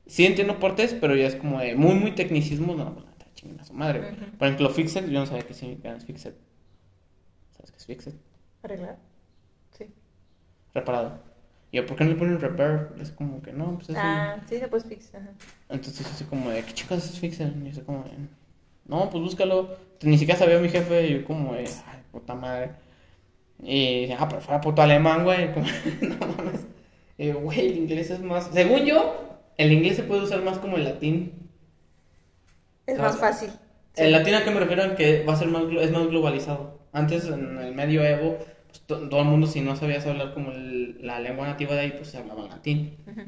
sí 0.06 0.26
entiendo 0.26 0.58
portes, 0.58 0.94
pero 1.00 1.16
ya 1.16 1.26
es 1.28 1.34
como 1.34 1.60
de 1.60 1.74
muy, 1.76 1.94
muy 1.94 2.12
tecnicismo, 2.12 2.74
no, 2.74 2.92
pues 2.94 3.06
está 3.06 3.24
chingada 3.34 3.64
su 3.64 3.72
madre. 3.72 4.02
Por 4.38 4.48
ejemplo, 4.48 4.68
Fixed, 4.68 5.08
yo 5.08 5.20
no 5.20 5.24
sabía 5.26 5.44
qué 5.46 5.54
significa 5.54 5.98
Fixed. 6.00 6.34
¿Sabes 7.56 7.70
qué 7.70 7.76
es 7.78 7.86
Fixed? 7.86 8.12
¿Arreglar? 8.62 8.98
Sí. 9.78 9.86
Reparado. 10.74 11.18
Y 11.72 11.78
yo, 11.78 11.86
¿por 11.86 11.96
qué 11.96 12.04
no 12.04 12.10
le 12.10 12.16
ponen 12.16 12.38
repair? 12.40 12.88
Es 13.00 13.12
como 13.12 13.40
que 13.40 13.52
no, 13.52 13.76
pues 13.76 13.88
es 13.90 13.96
un- 13.96 14.02
Ah, 14.02 14.42
sí, 14.46 14.56
después 14.58 14.84
fix. 14.84 15.14
Ajá. 15.14 15.30
Entonces 15.70 16.06
así 16.06 16.24
como 16.24 16.50
de, 16.50 16.62
¿qué 16.64 16.72
chicas 16.74 17.02
es 17.08 17.18
Fixed? 17.18 17.52
Y 17.64 17.70
yo 17.72 17.84
como 17.86 18.04
de, 18.04 18.10
no, 18.91 19.11
pues 19.11 19.22
búscalo. 19.22 19.76
Ni 20.03 20.18
siquiera 20.18 20.38
sabía 20.38 20.59
mi 20.59 20.68
jefe 20.68 21.07
y 21.09 21.14
yo 21.14 21.24
como 21.24 21.55
de, 21.55 21.61
ay, 21.86 22.01
puta 22.12 22.34
madre. 22.34 22.72
Y 23.62 24.11
ah, 24.12 24.26
pero 24.28 24.41
fuera 24.41 24.61
puto 24.61 24.82
alemán, 24.82 25.24
güey. 25.24 25.53
Como, 25.53 25.66
no 26.03 26.16
mames. 26.36 26.66
Güey, 27.43 27.61
el 27.68 27.76
inglés 27.78 28.11
es 28.11 28.20
más... 28.20 28.51
Según 28.53 28.86
yo, 28.86 29.41
el 29.59 29.72
inglés 29.72 29.97
se 29.97 30.03
puede 30.05 30.22
usar 30.22 30.43
más 30.43 30.59
como 30.59 30.76
el 30.76 30.84
latín. 30.84 31.51
Es 32.86 32.99
más 32.99 33.18
fácil. 33.18 33.51
El 33.97 34.12
latín 34.12 34.34
a 34.34 34.45
que 34.45 34.51
me 34.51 34.61
refiero 34.61 34.82
en 34.84 34.95
que 34.97 35.24
va 35.24 35.34
a 35.34 35.36
ser 35.36 35.49
más, 35.49 35.64
es 35.80 35.91
más 35.91 36.07
globalizado. 36.07 36.78
Antes, 36.93 37.26
en 37.26 37.59
el 37.59 37.74
medioevo, 37.74 38.38
pues, 38.68 38.80
to- 38.86 39.09
todo 39.09 39.20
el 39.20 39.26
mundo, 39.26 39.47
si 39.47 39.61
no 39.61 39.76
sabías 39.76 40.07
hablar 40.07 40.32
como 40.34 40.53
el- 40.53 40.99
la 41.07 41.20
lengua 41.20 41.47
nativa 41.47 41.74
de 41.74 41.80
ahí, 41.80 41.93
pues 41.93 42.09
se 42.09 42.18
hablaba 42.18 42.49
latín. 42.49 42.97
Ujú. 43.07 43.22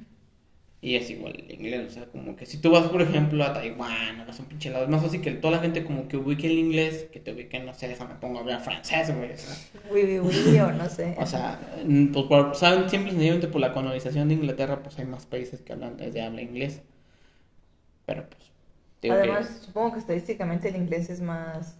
Y 0.84 0.96
es 0.96 1.08
igual 1.10 1.36
el 1.38 1.48
inglés, 1.48 1.86
o 1.86 1.90
sea, 1.94 2.06
como 2.06 2.34
que 2.34 2.44
si 2.44 2.58
tú 2.58 2.72
vas, 2.72 2.88
por 2.88 3.00
ejemplo, 3.00 3.44
a 3.44 3.52
Taiwán, 3.52 4.20
o 4.20 4.26
vas 4.26 4.40
a 4.40 4.42
un 4.42 4.48
pinche 4.48 4.68
lado, 4.68 4.82
es 4.82 4.90
más 4.90 5.00
fácil 5.00 5.20
que 5.20 5.30
toda 5.30 5.52
la 5.52 5.62
gente 5.62 5.84
como 5.84 6.08
que 6.08 6.16
ubique 6.16 6.48
el 6.48 6.58
inglés, 6.58 7.06
que 7.12 7.20
te 7.20 7.32
ubique, 7.32 7.60
no 7.60 7.72
sé, 7.72 7.86
déjame 7.86 8.16
pongo 8.16 8.38
a 8.38 8.40
hablar 8.40 8.60
francés, 8.62 9.14
güey. 9.16 9.30
Uy, 9.92 10.18
uy, 10.18 10.58
o 10.58 10.72
no 10.72 10.88
sé. 10.88 11.14
o 11.16 11.24
sea, 11.24 11.60
mm, 11.86 12.06
pues 12.06 12.24
por, 12.26 12.56
saben, 12.56 12.90
simple 12.90 13.10
y 13.10 13.12
sencillamente 13.12 13.46
por 13.46 13.60
la 13.60 13.72
colonización 13.72 14.26
de 14.26 14.34
Inglaterra, 14.34 14.82
pues 14.82 14.98
hay 14.98 15.04
más 15.04 15.24
países 15.24 15.62
que 15.62 15.72
hablan 15.72 15.96
de 15.98 16.20
habla 16.20 16.42
inglés. 16.42 16.82
Pero 18.04 18.28
pues, 18.28 18.50
digo 19.00 19.14
Además, 19.14 19.60
supongo 19.64 19.92
que 19.92 20.00
estadísticamente 20.00 20.68
el 20.68 20.74
inglés 20.74 21.10
es 21.10 21.20
más 21.20 21.76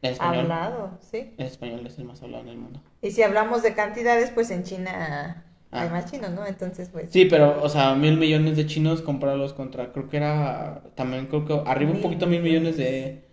español, 0.00 0.42
hablado, 0.42 0.98
¿sí? 1.00 1.34
el 1.38 1.46
español 1.46 1.84
es 1.88 1.98
el 1.98 2.04
más 2.04 2.22
hablado 2.22 2.44
en 2.44 2.50
el 2.50 2.58
mundo. 2.58 2.80
Y 3.02 3.10
si 3.10 3.24
hablamos 3.24 3.64
de 3.64 3.74
cantidades, 3.74 4.30
pues 4.30 4.52
en 4.52 4.62
China 4.62 5.43
hay 5.74 5.88
Ah. 5.88 5.90
más 5.90 6.10
chinos, 6.10 6.30
¿no? 6.30 6.46
Entonces, 6.46 6.88
pues... 6.90 7.10
Sí, 7.10 7.26
pero, 7.26 7.62
o 7.62 7.68
sea, 7.68 7.94
mil 7.94 8.16
millones 8.16 8.56
de 8.56 8.66
chinos 8.66 9.02
compararlos 9.02 9.52
contra, 9.54 9.92
creo 9.92 10.08
que 10.08 10.16
era, 10.18 10.82
también 10.94 11.26
creo 11.26 11.44
que 11.44 11.60
arriba 11.70 11.92
un 11.92 12.00
poquito 12.00 12.26
mil 12.26 12.42
millones 12.42 12.76
de... 12.76 13.24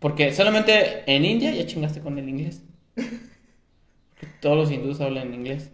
Porque 0.00 0.32
solamente 0.32 1.02
en 1.12 1.24
India 1.24 1.52
ya 1.52 1.66
chingaste 1.66 2.00
con 2.00 2.18
el 2.18 2.28
inglés. 2.28 2.62
Todos 4.40 4.56
los 4.56 4.70
hindús 4.70 5.00
hablan 5.00 5.34
inglés. 5.34 5.70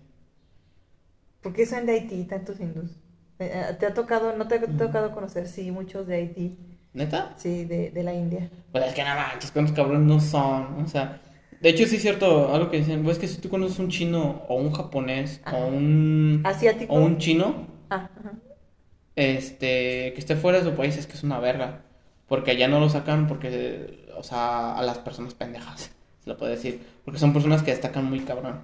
¿Por 1.42 1.53
qué 1.53 1.66
son 1.66 1.86
de 1.86 1.92
Haití 1.92 2.24
tantos 2.24 2.59
hindús? 2.61 2.90
Eh, 3.38 3.51
eh, 3.53 3.74
¿Te 3.78 3.86
ha 3.86 3.95
tocado, 3.95 4.36
no 4.36 4.49
te 4.49 4.57
ha 4.57 4.61
tocado 4.61 5.12
conocer, 5.12 5.47
sí, 5.49 5.70
muchos 5.70 6.07
de 6.07 6.16
Haití, 6.16 6.57
¿Neta? 6.92 7.34
sí, 7.36 7.64
de, 7.64 7.90
de 7.90 8.03
la 8.03 8.14
India? 8.14 8.51
Pues 8.72 8.84
es 8.86 8.95
que 8.95 9.03
nada 9.05 9.28
manches, 9.28 9.51
cuántos 9.51 9.74
cabrones 9.74 10.07
no 10.07 10.20
son. 10.20 10.82
O 10.82 10.86
sea, 10.88 11.20
de 11.65 11.71
hecho 11.71 11.87
sí 11.87 11.97
es 11.97 12.03
cierto, 12.03 12.55
algo 12.55 12.71
que 12.71 12.77
dicen, 12.79 13.03
pues 13.03 13.17
es 13.17 13.21
que 13.21 13.27
si 13.29 13.41
tú 13.41 13.49
conoces 13.49 13.79
un 13.81 13.89
chino 13.89 14.43
o 14.49 14.57
un 14.57 14.71
japonés 14.73 15.41
Ajá. 15.45 15.57
o 15.57 15.67
un... 15.69 16.43
¿Asiático? 16.45 16.93
O 16.95 17.01
un 17.01 17.19
chino, 17.19 17.67
Ah, 17.91 18.11
ajá. 18.21 18.33
este, 19.17 20.12
que 20.12 20.19
esté 20.19 20.37
fuera 20.37 20.59
de 20.59 20.65
su 20.65 20.75
país 20.77 20.97
es 20.97 21.07
que 21.07 21.15
es 21.15 21.23
una 21.23 21.39
verga. 21.41 21.83
Porque 22.29 22.53
allá 22.53 22.69
no 22.69 22.81
lo 22.81 22.89
sacan 22.89 23.27
porque, 23.29 24.09
o 24.17 24.23
sea, 24.23 24.77
a 24.77 24.83
las 24.83 24.99
personas 24.99 25.35
pendejas, 25.35 25.91
se 26.25 26.31
lo 26.31 26.37
puede 26.37 26.53
decir. 26.53 26.81
Porque 27.05 27.21
son 27.21 27.33
personas 27.33 27.62
que 27.62 27.71
destacan 27.71 28.05
muy 28.07 28.21
cabrón. 28.21 28.62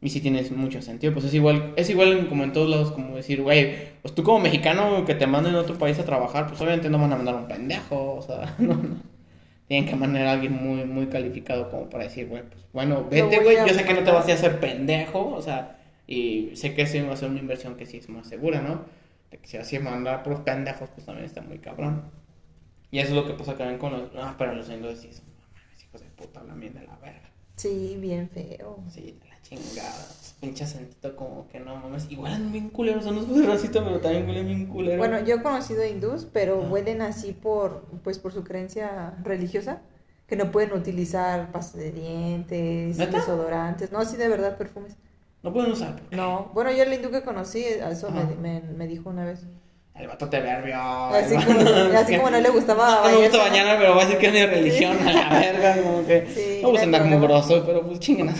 Y 0.00 0.10
sí 0.10 0.20
tienes 0.20 0.50
mucho 0.50 0.82
sentido. 0.82 1.12
Pues 1.12 1.26
es 1.26 1.34
igual, 1.34 1.74
es 1.76 1.88
igual 1.88 2.28
como 2.28 2.44
en 2.44 2.52
todos 2.52 2.68
lados, 2.68 2.90
como 2.92 3.16
decir, 3.16 3.42
güey, 3.42 3.92
pues 4.02 4.14
tú 4.14 4.22
como 4.24 4.40
mexicano 4.40 5.04
que 5.04 5.14
te 5.14 5.26
manden 5.28 5.54
a 5.54 5.60
otro 5.60 5.78
país 5.78 5.98
a 5.98 6.04
trabajar, 6.04 6.48
pues 6.48 6.60
obviamente 6.60 6.90
no 6.90 6.98
van 6.98 7.12
a 7.12 7.16
mandar 7.16 7.34
a 7.36 7.38
un 7.38 7.48
pendejo, 7.48 8.16
o 8.16 8.22
sea, 8.22 8.54
no, 8.58 8.74
no. 8.74 9.11
Tienen 9.68 9.88
que 9.88 9.96
mandar 9.96 10.26
a 10.26 10.32
alguien 10.32 10.52
muy, 10.52 10.84
muy 10.84 11.06
calificado 11.06 11.70
como 11.70 11.88
para 11.88 12.04
decir, 12.04 12.28
güey, 12.28 12.42
pues 12.42 12.64
bueno, 12.72 13.06
vete, 13.08 13.40
güey, 13.40 13.56
yo 13.56 13.74
sé 13.74 13.84
que 13.84 13.94
no 13.94 14.02
te 14.02 14.10
vas 14.10 14.28
a 14.28 14.32
hacer 14.32 14.60
pendejo, 14.60 15.28
o 15.34 15.40
sea, 15.40 15.78
y 16.06 16.50
sé 16.54 16.74
que 16.74 16.86
sí 16.86 17.00
va 17.00 17.14
a 17.14 17.16
ser 17.16 17.30
una 17.30 17.40
inversión 17.40 17.76
que 17.76 17.86
sí 17.86 17.96
es 17.98 18.08
más 18.08 18.26
segura, 18.26 18.60
¿no? 18.60 18.84
De 19.30 19.38
que 19.38 19.46
si 19.46 19.56
así 19.56 19.78
mandar 19.78 20.22
por 20.22 20.34
los 20.34 20.42
pendejos, 20.42 20.90
pues 20.90 21.06
también 21.06 21.24
está 21.24 21.40
muy 21.40 21.58
cabrón. 21.58 22.10
Y 22.90 22.98
eso 22.98 23.10
es 23.10 23.14
lo 23.14 23.26
que 23.26 23.32
pasa 23.32 23.56
también 23.56 23.78
con 23.78 23.92
los. 23.92 24.10
Ah, 24.16 24.34
pero 24.36 24.54
los 24.54 24.68
mames, 24.68 25.04
hijos 25.82 26.00
de 26.02 26.08
puta, 26.08 26.40
hablan 26.40 26.60
bien 26.60 26.74
de 26.74 26.86
la 26.86 26.96
verga. 26.96 27.30
Sí, 27.56 27.96
bien 27.98 28.28
feo. 28.28 28.84
Sí, 28.90 29.18
de 29.22 29.28
la 29.28 29.40
chingada. 29.40 30.06
Pinche 30.42 30.64
acentito 30.64 31.14
como 31.14 31.46
que 31.46 31.60
no 31.60 31.76
mames. 31.76 32.10
Igual 32.10 32.32
es 32.32 32.50
bien 32.50 32.68
culero, 32.70 32.98
o 32.98 33.02
sea, 33.02 33.12
no 33.12 33.20
es 33.20 33.28
muy 33.28 33.42
racista, 33.46 33.82
pero 33.84 34.00
también 34.00 34.26
huele 34.26 34.42
bien 34.42 34.66
culero. 34.66 34.98
Bueno, 34.98 35.20
yo 35.24 35.36
he 35.36 35.42
conocido 35.42 35.86
hindús, 35.86 36.26
pero 36.32 36.60
Ah. 36.60 36.68
huelen 36.68 37.00
así 37.00 37.32
por, 37.32 37.82
pues, 38.02 38.18
por 38.18 38.32
su 38.32 38.42
creencia 38.42 39.14
religiosa, 39.22 39.82
que 40.26 40.34
no 40.34 40.50
pueden 40.50 40.72
utilizar 40.72 41.52
pasta 41.52 41.78
de 41.78 41.92
dientes, 41.92 42.96
¿Neta? 42.98 43.18
desodorantes, 43.18 43.92
no, 43.92 44.04
sí, 44.04 44.16
de 44.16 44.26
verdad, 44.26 44.58
perfumes. 44.58 44.96
No 45.44 45.52
pueden 45.52 45.70
usar. 45.70 46.02
No, 46.10 46.50
bueno, 46.54 46.72
yo 46.72 46.82
el 46.82 46.92
hindú 46.92 47.12
que 47.12 47.22
conocí, 47.22 47.62
eso 47.64 48.10
me, 48.10 48.24
me, 48.34 48.60
me 48.62 48.88
dijo 48.88 49.10
una 49.10 49.24
vez. 49.24 49.46
El 49.94 50.08
vato 50.08 50.28
te 50.28 50.40
verbió. 50.40 50.76
Así 50.76 51.34
como, 51.34 51.60
así 51.98 52.16
como 52.16 52.30
no 52.30 52.40
le 52.40 52.48
gustaba 52.48 53.02
No 53.04 53.10
me 53.10 53.24
gusta 53.24 53.36
¿no? 53.36 53.44
bañarme, 53.44 53.76
pero 53.76 53.94
va 53.94 54.02
a 54.02 54.04
decir 54.04 54.18
que 54.18 54.26
es 54.26 54.32
mi 54.32 54.46
religión 54.46 54.96
a 55.06 55.12
la 55.12 55.28
verga. 55.28 55.82
Como 55.82 56.06
que. 56.06 56.26
Sí, 56.34 56.60
no 56.62 56.68
gusta 56.70 56.86
era 56.86 56.98
andar 56.98 57.04
mugroso, 57.04 57.62
pero 57.66 57.82
pues 57.86 58.08
madre. 58.08 58.34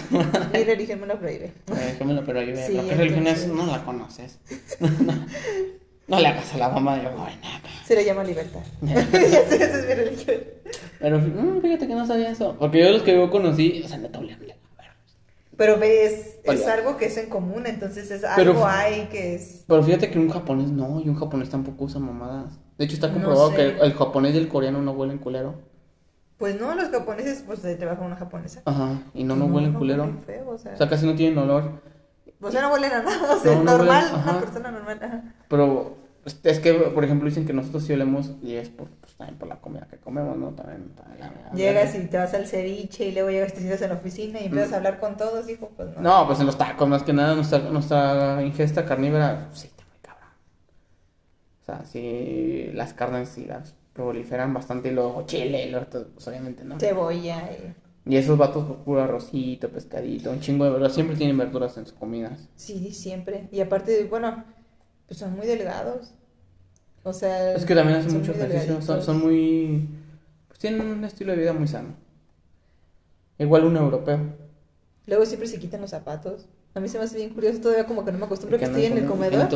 Mi 0.51 0.63
religión 0.63 1.01
me 1.01 1.07
lo 1.07 1.19
prohíbe. 1.19 1.51
Déjamelo, 1.67 2.23
pero 2.25 2.39
ayude. 2.39 2.67
Sí, 2.67 2.73
lo 2.73 2.85
que 2.85 2.91
es 2.91 2.97
religión 2.97 3.27
es, 3.27 3.47
no 3.47 3.65
la 3.67 3.83
conoces. 3.83 4.39
no 6.07 6.19
le 6.19 6.27
hagas 6.27 6.53
a 6.53 6.57
la 6.57 6.69
mamá 6.69 6.97
de 6.97 7.07
joven. 7.07 7.39
Se 7.85 7.95
le 7.95 8.03
llama 8.03 8.23
libertad. 8.23 8.61
ya 8.81 9.05
sé, 9.05 9.55
esa 9.55 9.79
es 9.79 9.87
mi 9.87 9.93
religión. 9.93 10.37
Pero 10.99 11.19
mm, 11.19 11.61
fíjate 11.61 11.87
que 11.87 11.93
no 11.93 12.07
sabía 12.07 12.31
eso. 12.31 12.55
Porque 12.59 12.79
yo 12.79 12.91
los 12.91 13.03
que 13.03 13.13
yo 13.13 13.29
conocí, 13.29 13.81
o 13.85 13.87
sea, 13.87 13.99
de 13.99 14.09
la 14.09 14.19
verga. 14.19 14.55
Pero 15.57 15.77
ves, 15.77 16.39
es 16.43 16.49
Oye. 16.61 16.65
algo 16.71 16.97
que 16.97 17.05
es 17.05 17.17
en 17.17 17.29
común, 17.29 17.67
entonces 17.67 18.09
es 18.09 18.23
Pero- 18.35 18.51
algo 18.51 18.65
hay 18.65 19.05
que 19.11 19.35
es... 19.35 19.63
Pero 19.67 19.83
fíjate 19.83 20.09
que 20.09 20.17
un 20.19 20.29
japonés 20.29 20.71
no, 20.71 20.99
y 20.99 21.07
un 21.09 21.15
japonés 21.15 21.49
tampoco 21.49 21.85
usa 21.85 21.99
mamadas. 21.99 22.59
De 22.77 22.85
hecho, 22.85 22.95
está 22.95 23.07
No 23.07 23.13
comprobado 23.13 23.49
sé. 23.51 23.55
que 23.55 23.65
el, 23.69 23.81
el 23.81 23.93
japonés 23.93 24.33
y 24.33 24.37
el 24.39 24.47
coreano 24.47 24.81
no 24.81 24.91
huelen 24.93 25.19
culero. 25.19 25.55
Pues 26.37 26.59
no, 26.59 26.73
los 26.75 26.89
japoneses, 26.89 27.43
pues 27.45 27.59
se 27.59 27.75
trabaja 27.75 28.01
una 28.01 28.15
japonesa. 28.15 28.63
Ajá, 28.65 28.99
y 29.13 29.23
no, 29.23 29.35
no, 29.35 29.45
huelen 29.45 29.73
culero. 29.73 30.03
huelen 30.03 30.23
feo, 30.23 30.49
o 30.49 30.57
sea, 30.57 30.73
O 30.73 30.77
sea, 30.77 30.89
casi 30.89 31.05
no 31.05 31.13
tienen 31.15 31.37
olor. 31.37 31.69
o 32.41 32.51
sea, 32.51 32.61
no 32.63 32.73
huelen 32.73 32.91
a 32.91 33.03
nada, 33.03 33.35
o 33.35 33.39
sea, 33.39 33.55
normal, 33.59 34.05
huelen, 34.11 34.23
una 34.29 34.39
persona 34.39 34.71
normal. 34.71 34.99
Ajá. 35.03 35.23
Pero 35.47 35.95
es- 36.25 36.39
es 36.43 36.59
que, 36.59 36.73
por 36.73 37.03
ejemplo, 37.03 37.27
dicen 37.27 37.45
que 37.45 37.53
nosotros 37.53 37.83
sí 37.83 37.93
olemos, 37.93 38.31
y 38.41 38.53
es 38.55 38.69
por, 38.69 38.87
pues, 38.89 39.13
también 39.15 39.37
por 39.37 39.47
la 39.47 39.57
comida 39.61 39.87
que 39.89 39.97
comemos, 39.97 40.37
¿no? 40.37 40.49
También. 40.51 40.89
también 40.95 41.19
la- 41.19 41.51
Llegas 41.53 41.95
y 41.95 42.05
te 42.07 42.17
vas 42.17 42.33
al 42.33 42.47
ceviche 42.47 43.07
y 43.07 43.11
luego 43.13 43.29
llegas, 43.29 43.53
te 43.53 43.59
sientas 43.59 43.81
en 43.81 43.89
la 43.89 43.95
oficina 43.95 44.39
y 44.41 44.45
empiezas 44.45 44.71
Mm. 44.71 44.73
a 44.73 44.77
hablar 44.77 44.99
con 44.99 45.17
todos, 45.17 45.49
hijo, 45.49 45.69
pues 45.75 45.89
no. 45.95 46.01
No, 46.01 46.27
pues 46.27 46.39
en 46.39 46.45
los 46.45 46.57
tacos, 46.57 46.87
más 46.87 47.03
que 47.03 47.13
nada, 47.13 47.35
nuestra, 47.35 47.59
nuestra 47.59 48.41
ingesta 48.43 48.85
carnívora, 48.85 49.49
sí, 49.53 49.67
está 49.67 49.83
muy 49.85 49.99
cabrón. 50.01 50.29
O 51.61 51.65
sea, 51.65 51.85
sí, 51.85 52.71
las 52.73 52.93
carnes 52.93 53.29
sí 53.29 53.45
las 53.45 53.75
proliferan 53.93 54.53
bastante, 54.53 54.89
y 54.89 54.91
luego 54.93 55.23
chile, 55.25 55.67
y 55.67 55.71
luego 55.71 55.85
pues 56.13 56.27
obviamente 56.27 56.63
no. 56.63 56.79
Cebolla 56.79 57.49
y... 57.51 57.73
Y 58.05 58.17
esos 58.17 58.37
vatos, 58.37 58.65
pues 58.67 58.79
puro 58.79 59.01
arrocito, 59.01 59.69
pescadito, 59.69 60.29
un 60.29 60.41
chingo 60.41 60.65
de 60.65 60.71
verduras, 60.71 60.93
siempre 60.93 61.15
tienen 61.15 61.37
verduras 61.37 61.77
en 61.77 61.85
sus 61.85 61.93
comidas. 61.93 62.49
Sí, 62.57 62.91
siempre. 62.91 63.47
Y 63.49 63.61
aparte, 63.61 64.03
bueno, 64.09 64.43
pues 65.07 65.19
son 65.19 65.35
muy 65.35 65.45
delgados. 65.47 66.13
O 67.03 67.13
sea... 67.13 67.53
Es 67.53 67.65
que 67.65 67.75
también 67.75 67.99
hacen 67.99 68.13
mucho 68.17 68.31
ejercicio, 68.31 68.81
son, 69.01 69.19
muy... 69.21 69.89
Pues 70.47 70.59
tienen 70.59 70.81
un 70.81 71.03
estilo 71.03 71.33
de 71.33 71.39
vida 71.39 71.53
muy 71.53 71.67
sano. 71.67 71.89
Igual 73.37 73.65
un 73.65 73.75
europeo. 73.75 74.19
Luego 75.07 75.25
siempre 75.25 75.47
se 75.47 75.59
quitan 75.59 75.81
los 75.81 75.89
zapatos. 75.89 76.45
A 76.75 76.79
mí 76.79 76.87
se 76.87 76.97
me 76.97 77.03
hace 77.03 77.17
bien 77.17 77.29
curioso, 77.31 77.59
todavía 77.59 77.85
como 77.85 78.03
que 78.05 78.11
no 78.11 78.17
me 78.17 78.25
acostumbro 78.25 78.57
que 78.57 78.65
Que 78.65 78.71
estoy 78.71 78.85
en 78.85 78.97
el 78.97 79.05
comedor. 79.05 79.47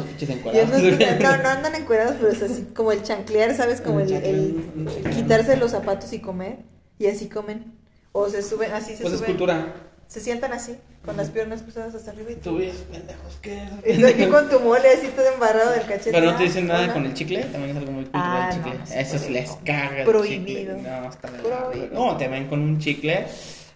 Y 0.54 0.60
andan- 0.60 1.20
no, 1.20 1.38
no 1.44 1.50
andan 1.50 1.76
encuerados, 1.76 2.16
pero 2.20 2.32
es 2.32 2.42
así 2.44 2.68
como 2.76 2.92
el 2.92 3.02
chanclear, 3.02 3.56
¿sabes? 3.56 3.82
Como 3.82 4.02
el, 4.02 4.12
el- 4.12 4.90
el 5.04 5.10
quitarse 5.16 5.58
los 5.58 5.72
zapatos 5.72 6.12
y 6.14 6.20
comer. 6.20 6.60
Y 7.00 7.08
así 7.08 7.28
comen. 7.30 7.74
O 8.12 8.28
se 8.30 8.42
suben, 8.44 8.72
así 8.74 8.96
se 8.96 9.02
Pues 9.04 9.14
es 9.14 9.20
suben. 9.20 9.32
cultura. 9.32 9.74
Se 10.08 10.22
sientan 10.22 10.54
así, 10.54 10.76
con 11.06 11.18
las 11.18 11.30
piernas 11.30 11.62
cruzadas 11.64 11.94
hasta 11.94 12.12
arriba. 12.12 12.32
Y 12.32 12.36
tú. 12.36 12.52
Tú 12.52 12.58
ves, 12.60 12.76
pendejos, 12.90 13.38
¿qué 13.42 13.62
Estás 13.84 14.12
aquí 14.14 14.26
con 14.28 14.50
tu 14.50 14.60
mole 14.62 14.88
así 14.90 15.08
todo 15.16 15.26
embarrado 15.34 15.72
del 15.72 15.82
cachete. 15.82 16.12
Pero 16.12 16.28
no 16.28 16.38
te 16.38 16.44
Ah, 16.44 16.46
dicen 16.48 16.68
nada 16.68 16.94
con 16.94 17.06
el 17.06 17.14
chicle, 17.14 17.44
también 17.44 17.72
es 17.72 17.78
algo 17.78 17.92
muy 17.92 18.04
cultural 18.04 18.26
Ah, 18.34 18.50
el 18.50 18.56
chicle. 18.56 18.80
no 18.96 19.02
Eso 19.02 19.20
sí 19.20 19.30
les 19.34 19.50
no. 19.50 19.60
caga 19.66 20.00
el 20.00 20.06
Prohibido. 20.06 20.76
chicle. 20.78 20.90
No, 20.90 21.10
está 21.10 21.30
la 21.32 21.38
Prohibido. 21.40 21.94
No, 21.94 22.18
te 22.18 22.28
ven 22.30 22.48
con 22.48 22.62
un 22.62 22.80
chicle. 22.80 23.26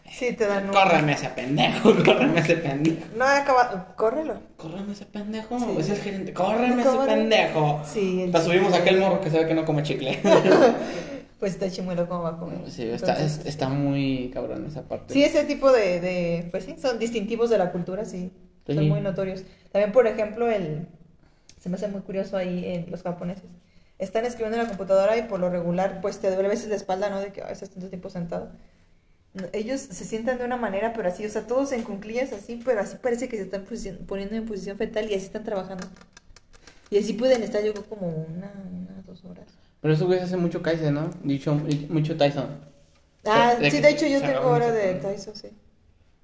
Sí, 0.09 0.34
te 0.34 0.45
dan 0.45 0.65
un... 0.65 0.71
Córreme 0.73 1.13
ese 1.13 1.29
pendejo, 1.29 1.95
córreme 2.05 2.39
ese 2.41 2.55
pendejo. 2.57 2.97
No 3.15 3.25
he 3.25 3.34
acabado. 3.38 3.86
Córrelo. 3.95 4.41
Córreme 4.57 4.91
ese 4.93 5.05
pendejo, 5.05 5.57
Sí. 5.59 5.65
es 5.79 5.89
el 5.89 5.97
gerente. 5.99 6.34
Córreme 6.34 6.82
ese 6.82 6.97
pendejo. 7.05 7.82
Sí, 7.93 8.21
el 8.23 8.36
Hasta 8.36 8.41
subimos 8.49 8.73
a 8.73 8.77
aquel 8.77 8.99
morro 8.99 9.19
que 9.21 9.29
sabe 9.29 9.47
que 9.47 9.53
no 9.53 9.63
come 9.65 9.84
chicle. 9.84 10.19
Pues 11.42 11.54
está 11.54 11.70
chimuelo 11.72 12.08
cómo 12.08 12.22
va 12.22 12.30
a 12.30 12.38
comer. 12.38 12.60
Sí, 12.70 12.84
está, 12.84 13.14
Entonces, 13.14 13.39
es- 13.39 13.46
está 13.48 13.68
muy 13.68 14.30
cabrón 14.34 14.64
esa 14.68 14.84
parte. 14.84 15.14
Sí, 15.14 15.24
ese 15.24 15.44
tipo 15.44 15.72
de, 15.72 16.00
de, 16.00 16.48
pues 16.52 16.64
sí, 16.66 16.76
son 16.80 17.00
distintivos 17.00 17.50
de 17.50 17.58
la 17.58 17.72
cultura, 17.74 18.06
sí, 18.06 18.32
Sí. 18.68 18.76
son 18.76 18.88
muy 18.88 19.02
notorios. 19.02 19.44
También, 19.72 19.92
por 19.92 20.06
ejemplo, 20.06 20.50
el, 20.50 20.88
se 21.60 21.68
me 21.70 21.76
hace 21.78 21.88
muy 21.88 22.02
curioso 22.02 22.38
ahí 22.38 22.64
en 22.66 22.92
los 22.92 23.02
japoneses. 23.02 23.44
Están 23.98 24.24
escribiendo 24.26 24.58
en 24.58 24.64
la 24.64 24.70
computadora 24.70 25.18
y 25.18 25.24
por 25.24 25.39
lo 25.39 25.50
regular, 25.50 26.00
pues 26.00 26.20
te 26.20 26.30
duele 26.30 26.46
a 26.48 26.52
veces 26.52 26.70
la 26.70 26.76
espalda, 26.76 27.10
¿no? 27.10 27.20
De 27.20 27.32
que 27.32 27.42
"Ay, 27.42 27.54
estás 27.54 27.72
tanto 27.72 27.89
tiempo 27.89 28.10
sentado. 28.12 28.52
Ellos 29.54 29.80
se 29.82 30.06
sientan 30.06 30.38
de 30.38 30.46
una 30.46 30.58
manera, 30.58 30.94
pero 30.94 31.08
así, 31.08 31.26
o 31.26 31.30
sea, 31.30 31.48
todos 31.48 31.72
en 31.72 31.82
cunclillas 31.84 32.34
así, 32.34 32.62
pero 32.64 32.82
así 32.82 32.98
parece 33.02 33.28
que 33.30 33.38
se 33.38 33.44
están 33.44 33.66
poniendo 34.06 34.36
en 34.36 34.46
posición 34.46 34.78
fetal 34.78 35.10
y 35.10 35.16
así 35.16 35.26
están 35.26 35.44
trabajando. 35.44 35.88
Y 36.92 36.98
así 37.00 37.14
pueden 37.14 37.42
estar, 37.42 37.64
yo 37.64 37.74
creo, 37.74 37.86
como 37.86 38.08
una, 38.08 38.52
una, 38.72 39.02
dos 39.08 39.24
horas. 39.26 39.48
Pero 39.82 39.93
eso, 39.93 40.05
güey, 40.07 40.19
hace 40.19 40.38
mucho 40.38 40.61
Kaizen, 40.61 40.93
¿no? 40.93 41.09
Dicho, 41.23 41.53
mucho 41.89 42.17
Tyson. 42.17 42.47
Ah, 43.25 43.55
De- 43.59 43.71
sí, 43.71 43.79
de 43.82 43.89
hecho 43.89 44.05
yo 44.07 44.23
tengo 44.23 44.47
agarran 44.47 44.57
y 44.57 44.61
hora 44.61 44.65
se 44.65 44.71
de. 44.71 44.93
Taiso, 44.95 45.34
sí. 45.36 45.49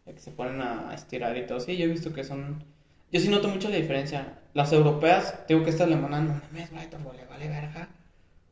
de 0.05 0.13
que 0.13 0.19
se 0.19 0.31
ponen 0.31 0.61
a 0.61 0.93
estirar 0.93 1.35
y 1.37 1.45
todo. 1.45 1.59
Sí, 1.59 1.77
yo 1.77 1.85
he 1.85 1.87
visto 1.87 2.13
que 2.13 2.23
son. 2.23 2.63
Yo 3.11 3.19
sí 3.19 3.29
noto 3.29 3.47
mucho 3.47 3.69
la 3.69 3.75
diferencia. 3.77 4.39
Las 4.53 4.71
europeas, 4.73 5.35
digo 5.47 5.63
que 5.63 5.69
esta 5.69 5.83
alemana 5.83 6.21
no 6.21 6.33
mames, 6.51 6.71
güey, 6.71 6.89
todo 6.89 7.13
le 7.13 7.25
vale 7.25 7.47
verga. 7.47 7.89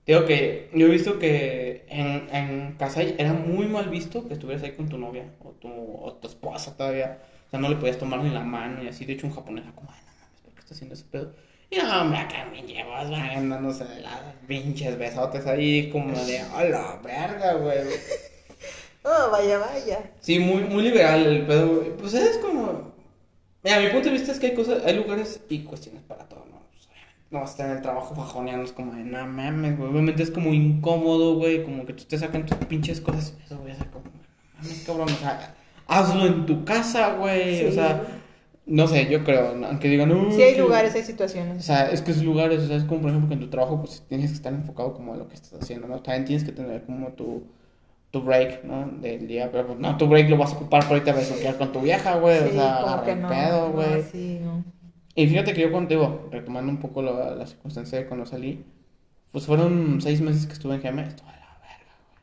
Digo 0.05 0.25
que 0.25 0.69
yo 0.73 0.87
he 0.87 0.89
visto 0.89 1.19
que 1.19 1.85
en, 1.89 2.27
en 2.35 2.73
Kasai 2.77 3.15
era 3.17 3.33
muy 3.33 3.67
mal 3.67 3.89
visto 3.89 4.27
que 4.27 4.33
estuvieras 4.35 4.63
ahí 4.63 4.73
con 4.73 4.89
tu 4.89 4.97
novia 4.97 5.25
o 5.43 5.51
tu, 5.51 5.69
o 5.69 6.13
tu 6.15 6.27
esposa 6.27 6.77
todavía. 6.77 7.19
O 7.47 7.49
sea, 7.51 7.59
no 7.59 7.69
le 7.69 7.77
podías 7.77 7.97
tomar 7.99 8.21
ni 8.23 8.29
la 8.31 8.43
mano 8.43 8.83
y 8.83 8.87
así. 8.87 9.05
De 9.05 9.13
hecho, 9.13 9.27
un 9.27 9.33
japonés 9.35 9.65
era 9.65 9.75
como, 9.75 9.89
ay, 9.91 9.99
no 10.05 10.13
mames, 10.21 10.41
¿por 10.41 10.53
qué 10.53 10.59
está 10.61 10.73
haciendo 10.75 10.95
ese 10.95 11.05
pedo? 11.05 11.33
Y 11.70 11.78
no, 11.78 12.01
hombre, 12.01 12.20
acá 12.20 12.45
me 12.51 12.61
llevas, 12.61 13.09
van 13.09 13.49
dándose 13.49 13.86
las 14.01 14.20
pinches 14.47 14.97
besotes 14.97 15.45
ahí, 15.47 15.89
como 15.89 16.18
de, 16.26 16.39
a 16.39 16.63
la 16.66 16.99
verga, 17.03 17.53
güey. 17.53 17.80
Oh, 19.07 19.30
vaya, 19.32 19.59
vaya. 19.59 20.11
Sí, 20.20 20.39
muy, 20.39 20.63
muy 20.63 20.82
liberal 20.82 21.28
el 21.28 21.45
pedo, 21.45 21.76
güey. 21.76 21.95
Pues 21.95 22.16
es 22.16 22.39
como. 22.39 22.91
Mira, 23.63 23.80
mi 23.80 23.89
punto 23.89 24.09
de 24.09 24.13
vista 24.13 24.32
es 24.32 24.39
que 24.39 24.47
hay 24.47 24.55
cosas, 24.55 24.84
hay 24.84 24.95
lugares 24.95 25.41
y 25.47 25.59
cuestiones 25.59 26.01
para 26.01 26.28
todo, 26.28 26.43
¿no? 26.51 26.59
Pues, 26.72 26.88
obviamente, 26.88 27.24
no 27.30 27.39
vas 27.39 27.49
a 27.49 27.51
estar 27.51 27.70
en 27.70 27.76
el 27.78 27.82
trabajo 27.84 28.16
bajoneando, 28.16 28.66
es 28.66 28.72
como 28.72 28.93
de, 28.93 29.03
no 29.03 29.28
mames, 29.28 29.78
güey. 29.78 29.91
Obviamente 29.91 30.24
es 30.24 30.32
como 30.32 30.51
incómodo, 30.55 31.36
güey. 31.36 31.63
Como 31.63 31.86
que 31.86 31.93
tú 31.93 32.05
te 32.05 32.18
sacan 32.18 32.47
tus 32.47 32.57
pinches 32.66 32.99
cosas. 32.99 33.36
Eso, 33.45 33.59
güey, 33.59 33.74
o 33.74 33.76
sea, 33.76 33.91
como, 33.91 34.05
no 34.05 34.22
mames, 34.57 34.84
cabrón. 34.88 35.09
O 35.11 35.20
sea, 35.20 35.55
hazlo 35.86 36.26
en 36.26 36.45
tu 36.47 36.66
casa, 36.66 37.13
güey. 37.13 37.68
O 37.68 37.72
sea, 37.72 38.01
no 38.66 38.88
sé, 38.88 39.07
yo 39.09 39.24
creo, 39.24 39.55
¿no? 39.55 39.68
aunque 39.68 39.89
digan, 39.89 40.09
no. 40.09 40.32
Sí 40.32 40.41
hay 40.41 40.57
lugares, 40.57 40.95
hay 40.95 41.03
situaciones. 41.03 41.57
O 41.59 41.61
sea, 41.61 41.89
es 41.91 42.01
que 42.01 42.11
es 42.11 42.24
lugares, 42.24 42.61
o 42.63 42.68
sea, 42.68 42.78
es 42.78 42.84
como 42.84 43.01
por 43.01 43.09
ejemplo 43.11 43.30
que 43.30 43.36
en 43.36 43.39
tu 43.41 43.49
trabajo 43.49 43.80
pues 43.82 44.03
tienes 44.07 44.30
que 44.32 44.36
estar 44.38 44.53
enfocado 44.53 44.93
como 44.93 45.13
a 45.13 45.18
lo 45.18 45.28
que 45.28 45.36
estás 45.36 45.53
haciendo, 45.61 45.88
¿no? 45.88 46.01
También 46.01 46.26
tienes 46.26 46.43
que 46.43 46.51
tener 46.51 46.84
como 46.86 47.09
tu, 47.13 47.43
tu 48.11 48.22
break, 48.24 48.63
¿no? 48.66 48.88
Del 49.01 49.28
día, 49.28 49.51
pero 49.51 49.68
pues 49.68 49.80
no, 49.80 49.97
tu 49.97 50.07
break 50.07 50.30
lo 50.30 50.38
vas 50.38 50.53
a 50.53 50.57
ocupar 50.57 50.88
por 50.88 50.97
irte 50.97 51.11
a 51.11 51.13
besuquear 51.16 51.57
con 51.57 51.72
tu 51.74 51.82
vieja, 51.82 52.18
güey, 52.18 52.39
o 52.39 52.49
Sí, 52.49 52.53
sea, 52.53 52.78
como 52.82 52.88
agarra 52.88 53.03
que 53.03 53.11
el 53.11 53.22
no, 53.22 53.30
pedo, 53.30 53.72
no, 53.74 53.74
güey. 53.74 54.03
sí, 54.03 54.39
no. 54.41 54.63
Y 55.16 55.28
fíjate 55.28 55.53
que 55.53 55.61
yo 55.61 55.72
contigo, 55.72 56.28
retomando 56.32 56.72
un 56.72 56.80
poco 56.80 57.01
la, 57.01 57.32
la 57.36 57.47
circunstancia 57.47 57.97
de 57.99 58.07
cuando 58.07 58.26
salí, 58.26 58.66
pues 59.32 59.45
fueron 59.45 60.01
seis 60.01 60.22
meses 60.22 60.47
que 60.47 60.53
estuve 60.53 60.76
en 60.76 60.82
GM, 60.82 60.99
esto 61.03 61.24
de 61.26 61.32
la 61.32 61.59
verga, 61.61 61.95
güey. 62.09 62.18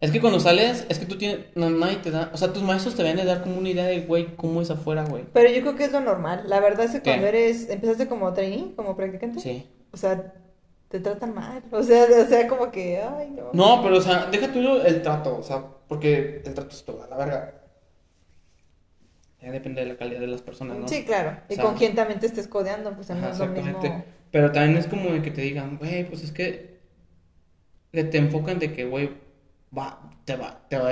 Es 0.00 0.10
que 0.10 0.20
cuando 0.20 0.38
sales, 0.40 0.84
es 0.90 0.98
que 0.98 1.06
tú 1.06 1.16
tienes, 1.16 1.46
no, 1.54 1.70
nadie 1.70 1.96
te 1.96 2.10
da, 2.10 2.30
o 2.32 2.36
sea, 2.36 2.52
tus 2.52 2.62
maestros 2.62 2.94
te 2.94 3.02
deben 3.02 3.16
de 3.16 3.24
dar 3.24 3.42
como 3.42 3.56
una 3.58 3.70
idea 3.70 3.84
de, 3.86 4.00
güey, 4.02 4.36
cómo 4.36 4.60
es 4.60 4.70
afuera, 4.70 5.04
güey. 5.04 5.24
Pero 5.32 5.48
yo 5.50 5.62
creo 5.62 5.74
que 5.76 5.84
es 5.84 5.92
lo 5.92 6.00
normal. 6.00 6.44
La 6.46 6.60
verdad 6.60 6.84
es 6.84 6.92
que 6.92 6.98
¿Qué? 7.02 7.10
cuando 7.10 7.26
eres, 7.28 7.70
empezaste 7.70 8.06
como 8.06 8.32
trainee, 8.34 8.74
como 8.76 8.94
practicante, 8.94 9.40
Sí. 9.40 9.66
o 9.92 9.96
sea, 9.96 10.34
te 10.88 11.00
tratan 11.00 11.34
mal. 11.34 11.62
O 11.70 11.82
sea, 11.82 12.04
o 12.24 12.28
sea, 12.28 12.46
como 12.46 12.70
que, 12.70 13.00
ay, 13.00 13.30
no. 13.30 13.50
No, 13.54 13.82
pero, 13.82 13.96
o 13.96 14.00
sea, 14.02 14.26
deja 14.26 14.52
tú 14.52 14.60
el 14.84 15.00
trato, 15.02 15.38
o 15.38 15.42
sea, 15.42 15.64
porque 15.88 16.42
el 16.44 16.54
trato 16.54 16.70
es 16.76 16.84
toda 16.84 17.06
la 17.08 17.16
verga. 17.16 17.54
Ya 19.40 19.50
depende 19.52 19.82
de 19.82 19.88
la 19.88 19.96
calidad 19.96 20.20
de 20.20 20.26
las 20.26 20.42
personas, 20.42 20.76
¿no? 20.78 20.88
Sí, 20.88 21.04
claro. 21.04 21.38
Y 21.48 21.52
O 21.52 21.56
sea, 21.56 21.64
con 21.64 21.74
quién 21.76 21.94
también 21.94 22.20
te 22.20 22.26
estés 22.26 22.48
codeando, 22.48 22.94
pues 22.94 23.08
no 23.10 23.16
Ajá, 23.16 23.30
es 23.30 23.38
lo 23.38 23.46
mismo. 23.46 23.68
exactamente. 23.68 24.04
Pero 24.30 24.52
también 24.52 24.76
es 24.76 24.86
como 24.86 25.10
de 25.10 25.22
que 25.22 25.30
te 25.30 25.40
digan, 25.42 25.78
güey, 25.78 26.04
pues 26.08 26.22
es 26.24 26.32
que 26.32 26.76
te 27.92 28.18
enfocan 28.18 28.58
de 28.58 28.72
que, 28.72 28.84
güey, 28.84 29.10
va, 29.76 30.00
te 30.24 30.36
va, 30.36 30.60
te 30.68 30.78
va, 30.78 30.90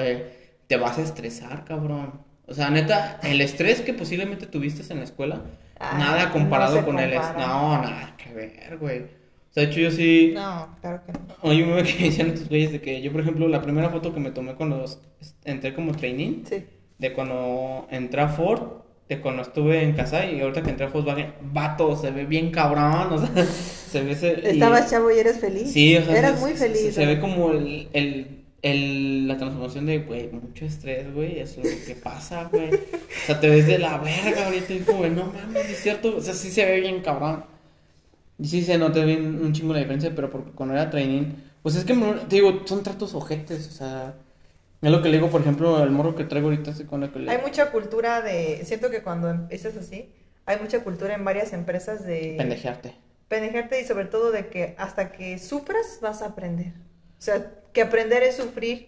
te 0.67 0.77
vas 0.77 0.99
a 0.99 1.03
estresar, 1.03 1.65
cabrón. 1.65 2.21
O 2.47 2.53
sea, 2.55 2.71
neta, 2.71 3.19
el 3.23 3.41
estrés 3.41 3.81
que 3.81 3.95
posiblemente 3.95 4.47
tuviste 4.47 4.91
en 4.93 4.99
la 4.99 5.05
escuela, 5.05 5.43
Ah, 5.81 5.97
nada 5.99 6.31
comparado 6.31 6.81
no 6.81 6.87
con 6.87 6.99
el... 7.01 7.13
es- 7.13 7.21
compara. 7.21 7.47
No, 7.47 7.83
nada 7.83 8.15
que 8.17 8.33
ver, 8.33 8.77
güey. 8.79 9.01
O 9.01 9.53
sea, 9.55 9.65
de 9.65 9.71
hecho 9.71 9.81
yo 9.81 9.91
sí... 9.91 10.33
No, 10.35 10.77
claro 10.81 11.03
que 11.05 11.13
no. 11.13 11.51
Hay 11.51 11.63
un 11.63 11.71
meme 11.71 11.83
que 11.83 11.95
me 11.99 12.05
decían 12.07 12.29
estos 12.29 12.49
güeyes 12.49 12.73
de 12.73 12.81
que 12.81 13.01
yo, 13.03 13.11
por 13.13 13.21
ejemplo, 13.21 13.49
la 13.49 13.61
primera 13.61 13.89
foto 13.91 14.13
que 14.15 14.21
me 14.21 14.31
tomé 14.31 14.55
cuando 14.55 14.85
entré 15.45 15.75
como 15.75 15.93
trainee, 15.93 16.43
Sí. 16.49 16.65
de 16.99 17.13
cuando 17.13 17.87
entré 17.91 18.21
a 18.21 18.29
Ford, 18.29 18.63
de 19.09 19.21
cuando 19.21 19.43
estuve 19.43 19.83
en 19.83 19.93
casa 19.95 20.25
y 20.27 20.41
ahorita 20.41 20.63
que 20.63 20.71
entré 20.71 20.87
a 20.87 20.91
Volkswagen, 20.91 21.35
vato, 21.43 21.97
se 21.97 22.11
ve 22.13 22.25
bien 22.25 22.51
cabrón, 22.51 23.13
o 23.13 23.19
sea, 23.19 23.45
se 23.45 24.03
ve 24.03 24.13
ese... 24.13 24.41
y- 24.45 24.47
Estabas 24.51 24.91
chavo 24.91 25.11
y 25.11 25.19
eres 25.19 25.39
feliz. 25.41 25.73
Sí, 25.73 25.97
o 25.97 26.05
sea, 26.05 26.17
Eras 26.19 26.37
se- 26.39 26.41
muy 26.41 26.55
feliz. 26.55 26.81
Se, 26.81 26.93
se 26.93 27.07
ve 27.07 27.19
como 27.21 27.51
el, 27.51 27.89
el, 27.93 28.44
el- 28.65 29.29
la 29.29 29.37
transformación 29.37 29.85
de, 29.87 29.99
güey, 29.99 30.31
mucho 30.31 30.65
estrés, 30.65 31.13
güey, 31.15 31.39
eso 31.39 31.61
es 31.63 31.81
lo 31.81 31.87
que 31.87 31.95
pasa, 32.01 32.45
güey. 32.45 32.75
O 32.75 33.27
sea, 33.27 33.39
te 33.39 33.49
ves 33.51 33.67
de 33.67 33.79
la 33.79 33.99
verga 33.99 34.47
ahorita 34.47 34.73
y 34.73 34.79
como, 34.81 34.99
güey, 34.99 35.11
no 35.11 35.27
mames, 35.27 35.69
es 35.69 35.81
cierto, 35.83 36.17
o 36.17 36.21
sea, 36.21 36.33
sí 36.35 36.51
se 36.51 36.65
ve 36.65 36.81
bien 36.81 37.03
cabrón. 37.03 37.45
Y 38.39 38.49
sí 38.49 38.63
se 38.65 38.79
nota 38.79 39.05
bien 39.05 39.39
un 39.45 39.53
chingo 39.53 39.73
la 39.75 39.81
diferencia, 39.81 40.13
pero 40.17 40.31
porque 40.31 40.51
cuando 40.53 40.75
era 40.75 40.89
training, 40.91 41.35
pues 41.63 41.77
es 41.77 41.85
que, 41.85 41.95
te 42.29 42.37
digo, 42.37 42.63
son 42.65 42.83
tratos 42.83 43.15
ojetes, 43.15 43.69
o 43.69 43.71
sea, 43.71 44.15
es 44.83 44.91
lo 44.91 45.03
que 45.03 45.09
le 45.11 45.19
digo, 45.19 45.31
por 45.31 45.43
ejemplo, 45.43 45.83
el 45.83 45.91
morro 45.91 46.15
que 46.15 46.25
traigo 46.25 46.49
ahorita, 46.49 46.73
con 46.87 47.03
el 47.05 47.11
que 47.13 47.19
le... 47.21 47.31
Hay 47.31 47.39
mucha 47.43 47.71
cultura 47.71 48.23
de. 48.23 48.63
Siento 48.65 48.91
que 48.91 49.03
cuando 49.03 49.31
empiezas 49.31 49.77
así, 49.77 50.11
hay 50.47 50.59
mucha 50.61 50.83
cultura 50.83 51.15
en 51.15 51.25
varias 51.25 51.53
empresas 51.53 52.05
de. 52.07 52.35
Pendejearte. 52.39 52.95
pendejarte 53.29 53.81
y 53.81 53.85
sobre 53.85 54.07
todo 54.07 54.31
de 54.31 54.49
que 54.49 54.75
hasta 54.79 55.13
que 55.13 55.39
sufras 55.39 55.99
vas 56.03 56.21
a 56.23 56.27
aprender. 56.27 56.73
O 57.25 57.27
sea, 57.27 57.51
que 57.73 57.81
aprender 57.81 58.23
es 58.23 58.37
sufrir 58.37 58.87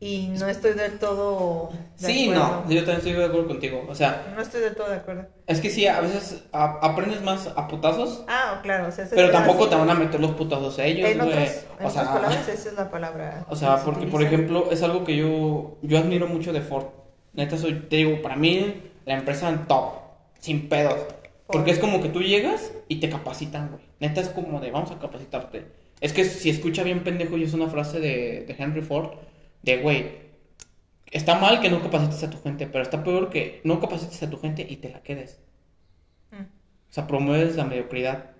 y 0.00 0.26
no 0.36 0.48
estoy 0.48 0.72
del 0.72 0.98
todo 0.98 1.70
de 2.00 2.06
Sí, 2.12 2.24
acuerdo. 2.30 2.62
no, 2.64 2.70
yo 2.70 2.78
también 2.80 2.96
estoy 2.98 3.12
de 3.12 3.24
acuerdo 3.24 3.46
contigo, 3.46 3.86
o 3.88 3.94
sea, 3.94 4.32
No 4.34 4.42
estoy 4.42 4.62
del 4.62 4.74
todo 4.74 4.90
de 4.90 4.96
acuerdo. 4.96 5.26
es 5.46 5.60
que 5.60 5.70
sí, 5.70 5.86
a 5.86 6.00
veces 6.00 6.42
a- 6.50 6.78
aprendes 6.82 7.22
más 7.22 7.46
a 7.54 7.68
putazos 7.68 8.24
Ah, 8.26 8.58
claro, 8.64 8.88
o 8.88 8.90
sea, 8.90 9.06
Pero 9.08 9.30
tampoco 9.30 9.60
así. 9.62 9.70
te 9.70 9.76
van 9.76 9.90
a 9.90 9.94
meter 9.94 10.20
los 10.20 10.32
putazos 10.32 10.76
a 10.80 10.84
ellos, 10.86 11.08
En 11.08 11.20
otras, 11.20 11.64
en 11.78 11.84
O 11.86 11.88
otras 11.88 11.92
sea, 11.92 12.12
palabras, 12.14 12.48
esa 12.48 12.68
es 12.68 12.74
la 12.74 12.90
palabra. 12.90 13.46
o 13.48 13.54
sea, 13.54 13.74
que 13.74 13.78
se 13.78 13.84
porque 13.84 14.06
por 14.08 14.22
ejemplo, 14.24 14.68
es 14.72 14.82
algo 14.82 15.04
que 15.04 15.16
yo 15.16 15.78
yo 15.82 15.98
admiro 15.98 16.26
mucho 16.26 16.52
de 16.52 16.62
Ford. 16.62 16.86
Neta 17.34 17.56
soy, 17.56 17.74
te 17.88 17.94
digo, 17.94 18.20
para 18.22 18.34
mí 18.34 18.90
la 19.06 19.14
empresa 19.14 19.48
en 19.48 19.66
top, 19.68 19.92
sin 20.40 20.68
pedos. 20.68 20.98
Porque 21.46 21.70
es 21.70 21.78
como 21.78 22.02
que 22.02 22.08
tú 22.08 22.22
llegas 22.22 22.72
y 22.88 22.96
te 22.98 23.08
capacitan, 23.08 23.68
güey. 23.70 23.82
Neta 24.00 24.20
es 24.20 24.30
como 24.30 24.58
de 24.60 24.72
vamos 24.72 24.90
a 24.90 24.98
capacitarte. 24.98 25.78
Es 26.00 26.12
que 26.12 26.24
si 26.24 26.50
escucha 26.50 26.82
bien 26.82 27.04
pendejo 27.04 27.36
y 27.36 27.44
es 27.44 27.54
una 27.54 27.68
frase 27.68 28.00
de, 28.00 28.44
de 28.46 28.56
Henry 28.58 28.82
Ford 28.82 29.10
de 29.62 29.78
güey, 29.78 30.28
está 31.10 31.38
mal 31.38 31.60
que 31.60 31.70
no 31.70 31.82
capacites 31.82 32.22
a 32.22 32.30
tu 32.30 32.40
gente, 32.40 32.66
pero 32.66 32.82
está 32.82 33.02
peor 33.02 33.30
que 33.30 33.60
no 33.64 33.80
capacites 33.80 34.22
a 34.22 34.30
tu 34.30 34.38
gente 34.38 34.66
y 34.68 34.76
te 34.76 34.90
la 34.90 35.02
quedes. 35.02 35.40
Mm. 36.30 36.42
O 36.42 36.92
sea, 36.92 37.06
promueves 37.06 37.56
la 37.56 37.64
mediocridad. 37.64 38.30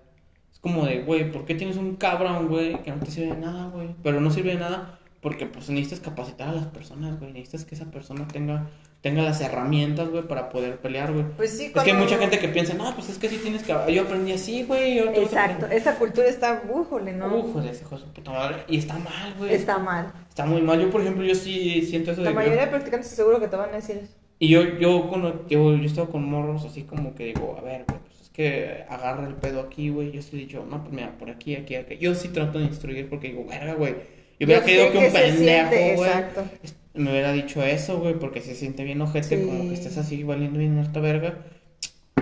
Es 0.51 0.59
como 0.59 0.85
de, 0.85 1.01
güey, 1.01 1.31
¿por 1.31 1.45
qué 1.45 1.55
tienes 1.55 1.77
un 1.77 1.95
cabrón, 1.95 2.47
güey, 2.47 2.81
que 2.83 2.91
no 2.91 2.99
te 2.99 3.11
sirve 3.11 3.35
de 3.35 3.41
nada, 3.41 3.67
güey? 3.67 3.95
Pero 4.03 4.21
no 4.21 4.31
sirve 4.31 4.51
de 4.51 4.59
nada 4.59 4.99
porque, 5.21 5.45
pues, 5.45 5.69
necesitas 5.69 5.99
capacitar 5.99 6.49
a 6.49 6.53
las 6.53 6.67
personas, 6.67 7.19
güey. 7.19 7.33
Necesitas 7.33 7.65
que 7.65 7.75
esa 7.75 7.91
persona 7.91 8.27
tenga, 8.27 8.69
tenga 9.01 9.21
las 9.23 9.39
herramientas, 9.41 10.09
güey, 10.09 10.23
para 10.27 10.49
poder 10.49 10.77
pelear, 10.77 11.13
güey. 11.13 11.25
Pues 11.37 11.51
sí, 11.57 11.65
Es 11.67 11.71
que 11.71 11.79
hay 11.79 11.85
cuando- 11.85 12.03
mucha 12.05 12.17
gente 12.17 12.37
que 12.39 12.49
piensa, 12.49 12.73
no, 12.73 12.93
pues 12.95 13.09
es 13.09 13.17
que 13.17 13.29
sí 13.29 13.37
tienes 13.41 13.63
que... 13.63 13.73
Yo 13.93 14.01
aprendí 14.01 14.33
así, 14.33 14.63
güey. 14.63 14.95
yo 14.95 15.13
que 15.13 15.23
Exacto, 15.23 15.53
aprender". 15.65 15.77
esa 15.77 15.95
cultura 15.95 16.27
está, 16.27 16.61
bújole, 16.67 17.13
¿no? 17.13 17.29
Joder, 17.41 17.71
ese 17.71 17.83
hijo 17.83 17.97
de 17.97 18.05
puta 18.07 18.31
madre. 18.31 18.57
Y 18.67 18.77
está 18.77 18.95
mal, 18.99 19.33
güey. 19.37 19.53
Está 19.53 19.77
mal. 19.77 20.11
Está 20.27 20.45
muy 20.45 20.61
mal. 20.61 20.81
Yo, 20.81 20.89
por 20.89 21.01
ejemplo, 21.01 21.23
yo 21.23 21.33
sí 21.35 21.81
siento 21.83 22.11
eso 22.11 22.21
La 22.21 22.29
de... 22.29 22.33
que- 22.33 22.39
mayoría 22.39 22.61
de 22.65 22.67
practicantes 22.67 23.07
seguro 23.09 23.39
que 23.39 23.47
te 23.47 23.55
van 23.55 23.69
a 23.69 23.75
decir 23.77 23.97
eso. 24.03 24.13
Y 24.41 24.49
yo, 24.49 24.63
yo, 24.79 25.07
cuando, 25.09 25.45
yo, 25.47 25.75
yo 25.75 25.83
he 25.83 25.85
estado 25.85 26.09
con 26.09 26.23
morros 26.23 26.63
así 26.65 26.83
como 26.83 27.13
que 27.15 27.25
digo, 27.25 27.55
a 27.57 27.61
ver, 27.61 27.83
güey, 27.87 27.99
pues 28.05 28.21
es 28.21 28.29
que 28.29 28.83
agarra 28.89 29.27
el 29.27 29.35
pedo 29.35 29.59
aquí, 29.61 29.89
güey. 29.89 30.11
Yo 30.11 30.21
sí 30.21 30.29
he 30.33 30.39
dicho, 30.39 30.65
no, 30.69 30.81
pues 30.81 30.93
mira, 30.93 31.11
por 31.17 31.29
aquí, 31.29 31.55
aquí, 31.55 31.75
aquí. 31.75 31.97
Yo 31.97 32.15
sí 32.15 32.29
trato 32.29 32.57
de 32.59 32.65
instruir 32.65 33.09
porque 33.09 33.29
digo, 33.29 33.45
verga, 33.45 33.73
güey. 33.75 33.95
Yo 34.39 34.45
hubiera 34.45 34.63
querido 34.63 34.91
que 34.93 34.97
un 34.97 35.03
que 35.05 35.09
pendejo, 35.09 35.69
güey, 35.97 36.09
exacto. 36.09 36.43
Me 36.99 37.11
hubiera 37.11 37.31
dicho 37.31 37.63
eso, 37.63 37.99
güey, 37.99 38.13
porque 38.19 38.41
se 38.41 38.55
siente 38.55 38.83
bien 38.83 39.01
ojete, 39.01 39.37
Sí. 39.39 39.45
como 39.45 39.67
que 39.67 39.73
estés 39.73 39.97
así 39.97 40.23
valiendo 40.23 40.59
bien 40.59 40.77
harta 40.77 40.99
verga. 40.99 41.39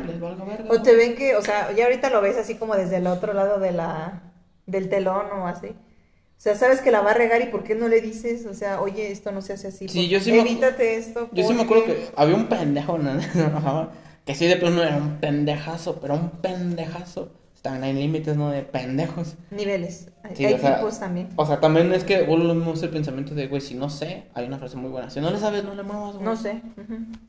Les 0.06 0.20
valga 0.20 0.46
verga. 0.46 0.70
O 0.70 0.82
te 0.82 0.96
ven 0.96 1.16
que, 1.16 1.36
o 1.36 1.42
sea, 1.42 1.72
ya 1.74 1.86
ahorita 1.86 2.10
lo 2.10 2.22
ves 2.22 2.38
así 2.38 2.56
como 2.56 2.76
desde 2.76 2.98
el 2.98 3.08
otro 3.08 3.34
lado 3.34 3.60
de 3.60 3.72
la, 3.72 4.32
del 4.66 4.90
telón 4.90 5.26
o 5.34 5.48
así. 5.48 5.68
O 5.68 6.40
sea, 6.40 6.56
sabes 6.56 6.82
que 6.82 6.92
la 6.92 7.02
va 7.02 7.12
a 7.12 7.14
regar 7.16 7.42
y 7.42 7.48
¿por 7.48 7.64
qué 7.64 7.74
no 7.76 7.88
le 7.88 8.00
dices? 8.00 8.46
O 8.46 8.54
sea, 8.54 8.80
oye, 8.80 9.12
esto 9.12 9.32
no 9.32 9.42
se 9.42 9.54
hace 9.54 9.70
así. 9.70 9.88
Sí, 9.90 10.08
yo 10.08 10.20
sí 10.20 10.32
me- 10.32 10.42
Evítate 10.42 10.96
esto. 10.96 11.30
Yo 11.34 11.48
sí 11.48 11.54
me 11.54 11.64
acuerdo 11.64 11.86
que 11.86 12.08
había 12.16 12.36
un 12.36 12.46
pendejo, 12.48 12.98
¿no? 13.00 13.90
Que 14.24 14.36
sí 14.36 14.46
de 14.46 14.58
plano 14.58 14.84
era 14.84 14.98
un 14.98 15.18
pendejazo, 15.20 16.00
pero 16.00 16.14
un 16.14 16.30
pendejazo. 16.30 17.32
También 17.68 17.84
hay 17.84 18.02
límites, 18.02 18.38
¿no? 18.38 18.50
De 18.50 18.64
pendejos. 18.64 19.36
Niveles. 19.52 20.08
Hay, 20.24 20.36
Sí, 20.36 20.46
hay 20.46 20.54
o 20.54 20.58
sea, 20.60 20.78
tipos 20.78 21.00
también. 21.00 21.30
O 21.36 21.46
sea, 21.46 21.60
también 21.60 21.94
es 21.94 22.04
que 22.04 22.24
vuelvo 22.24 22.46
lo 22.46 22.54
mismo 22.56 22.74
es 22.74 22.84
el 22.84 22.90
pensamiento 22.90 23.34
de, 23.36 23.48
güey, 23.48 23.62
si 23.62 23.76
no 23.76 23.90
sé, 23.90 24.24
hay 24.34 24.46
una 24.48 24.58
frase 24.58 24.76
muy 24.78 24.90
buena. 24.90 25.10
Si 25.10 25.20
no 25.20 25.30
le 25.32 25.38
sabes, 25.40 25.64
no 25.64 25.76
le 25.76 25.84
muevas, 25.84 26.14
güey. 26.16 26.26
No 26.26 26.36
sé. 26.36 26.62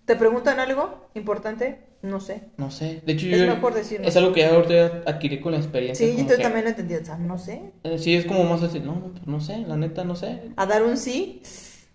¿Te 0.04 0.16
preguntan 0.16 0.60
algo 0.60 1.08
importante? 1.14 1.80
No 2.02 2.20
sé. 2.20 2.42
No 2.56 2.70
sé. 2.70 3.02
De 3.04 3.12
hecho, 3.14 3.26
Es 3.26 3.40
yo. 3.40 3.46
mejor 3.46 3.74
decir 3.74 4.00
no 4.00 4.06
Es 4.06 4.16
algo 4.16 4.32
que 4.32 4.40
ya 4.40 4.54
ahorita 4.54 5.02
adquirí 5.06 5.40
con 5.40 5.52
la 5.52 5.58
experiencia. 5.58 6.06
Sí, 6.06 6.16
yo 6.28 6.36
que- 6.36 6.42
también 6.42 6.64
lo 6.64 6.70
entendí. 6.70 6.94
O 6.94 7.04
sea, 7.04 7.16
no 7.18 7.36
sé. 7.38 7.72
eh, 7.82 7.98
sí, 7.98 8.14
es 8.14 8.24
como 8.24 8.44
más 8.44 8.62
así, 8.62 8.78
no, 8.80 8.94
no, 8.94 9.12
pues 9.12 9.26
no 9.26 9.40
sé, 9.40 9.58
la 9.58 9.76
neta 9.76 10.04
no 10.04 10.14
sé. 10.14 10.42
A 10.56 10.66
dar 10.66 10.84
un 10.84 10.96
sí. 10.96 11.40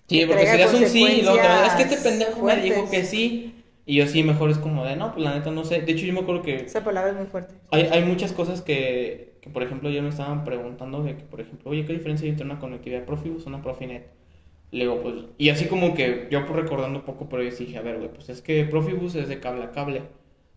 Sí, 0.09 0.19
que 0.19 0.27
porque 0.27 0.43
traiga 0.43 0.67
serías 0.67 0.83
un 0.83 0.89
sí 0.89 1.03
y 1.05 1.21
luego 1.21 1.37
te 1.37 1.67
es 1.67 1.73
que 1.75 1.83
este 1.95 2.09
pendejo 2.09 2.41
me 2.43 2.57
dijo 2.57 2.89
que 2.91 3.05
sí. 3.05 3.53
Y 3.86 3.95
yo 3.95 4.07
sí, 4.07 4.23
mejor 4.23 4.49
es 4.49 4.57
como 4.57 4.86
de, 4.86 4.95
no, 4.95 5.11
pues 5.13 5.23
la 5.23 5.34
neta 5.36 5.51
no 5.51 5.65
sé. 5.65 5.81
De 5.81 5.91
hecho, 5.91 6.05
yo 6.05 6.13
me 6.13 6.21
acuerdo 6.21 6.41
que 6.41 6.55
Esa 6.55 6.84
palabra 6.84 7.11
es 7.11 7.17
muy 7.17 7.25
fuerte. 7.25 7.55
hay, 7.71 7.84
hay 7.91 8.03
muchas 8.05 8.31
cosas 8.31 8.61
que, 8.61 9.38
que, 9.41 9.49
por 9.49 9.63
ejemplo, 9.63 9.89
yo 9.89 10.01
me 10.01 10.09
estaban 10.09 10.45
preguntando 10.45 11.03
de 11.03 11.17
que, 11.17 11.23
por 11.23 11.41
ejemplo, 11.41 11.71
oye, 11.71 11.86
¿qué 11.86 11.93
diferencia 11.93 12.25
hay 12.25 12.31
entre 12.31 12.45
una 12.45 12.59
conectividad 12.59 13.05
Profibus 13.05 13.45
y 13.45 13.49
una 13.49 13.61
Profinet? 13.61 14.07
Le 14.71 14.86
digo, 14.86 15.01
pues, 15.01 15.15
y 15.38 15.49
así 15.49 15.67
como 15.67 15.93
que 15.95 16.27
yo 16.31 16.45
pues, 16.45 16.55
recordando 16.59 16.99
un 16.99 17.05
poco, 17.05 17.29
pero 17.29 17.43
yo 17.43 17.51
dije, 17.55 17.77
a 17.77 17.81
ver, 17.81 17.97
güey, 17.97 18.09
pues 18.13 18.29
es 18.29 18.41
que 18.41 18.65
Profibus 18.65 19.15
es 19.15 19.27
de 19.29 19.39
cable 19.39 19.63
a 19.65 19.71
cable, 19.71 20.03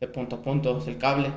de 0.00 0.08
punto 0.08 0.36
a 0.36 0.42
punto, 0.42 0.78
es 0.78 0.86
el 0.88 0.98
cable. 0.98 1.30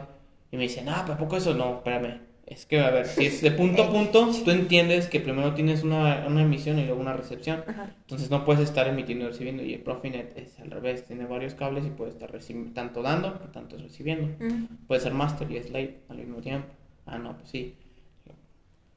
Y 0.51 0.57
me 0.57 0.63
dicen, 0.63 0.89
ah, 0.89 1.03
¿pero 1.05 1.17
poco 1.17 1.37
eso? 1.37 1.53
No, 1.55 1.77
espérame. 1.77 2.21
Es 2.49 2.65
que, 2.65 2.79
a 2.79 2.89
ver, 2.89 3.05
si 3.05 3.27
es 3.27 3.41
de 3.41 3.51
punto 3.51 3.83
a 3.83 3.91
punto, 3.91 4.27
tú 4.43 4.49
entiendes 4.49 5.07
que 5.07 5.19
primero 5.19 5.53
tienes 5.53 5.83
una, 5.83 6.25
una 6.27 6.41
emisión 6.41 6.79
y 6.79 6.85
luego 6.85 6.99
una 6.99 7.13
recepción. 7.13 7.63
Ajá. 7.67 7.93
Entonces 8.01 8.31
no 8.31 8.43
puedes 8.43 8.63
estar 8.63 8.87
emitiendo 8.87 9.25
y 9.25 9.27
recibiendo. 9.27 9.61
Y 9.63 9.75
el 9.75 9.81
Profinet 9.81 10.35
es 10.35 10.59
al 10.59 10.71
revés, 10.71 11.05
tiene 11.05 11.25
varios 11.25 11.53
cables 11.53 11.85
y 11.85 11.91
puede 11.91 12.09
estar 12.09 12.31
tanto 12.73 13.03
dando 13.03 13.33
tanto 13.53 13.77
recibiendo. 13.77 14.29
Ujú. 14.43 14.67
Puede 14.87 14.99
ser 14.99 15.13
master 15.13 15.51
y 15.51 15.61
slave 15.61 15.99
al 16.09 16.17
mismo 16.17 16.37
tiempo. 16.37 16.67
Ah, 17.05 17.19
no, 17.19 17.37
pues 17.37 17.49
sí. 17.49 17.75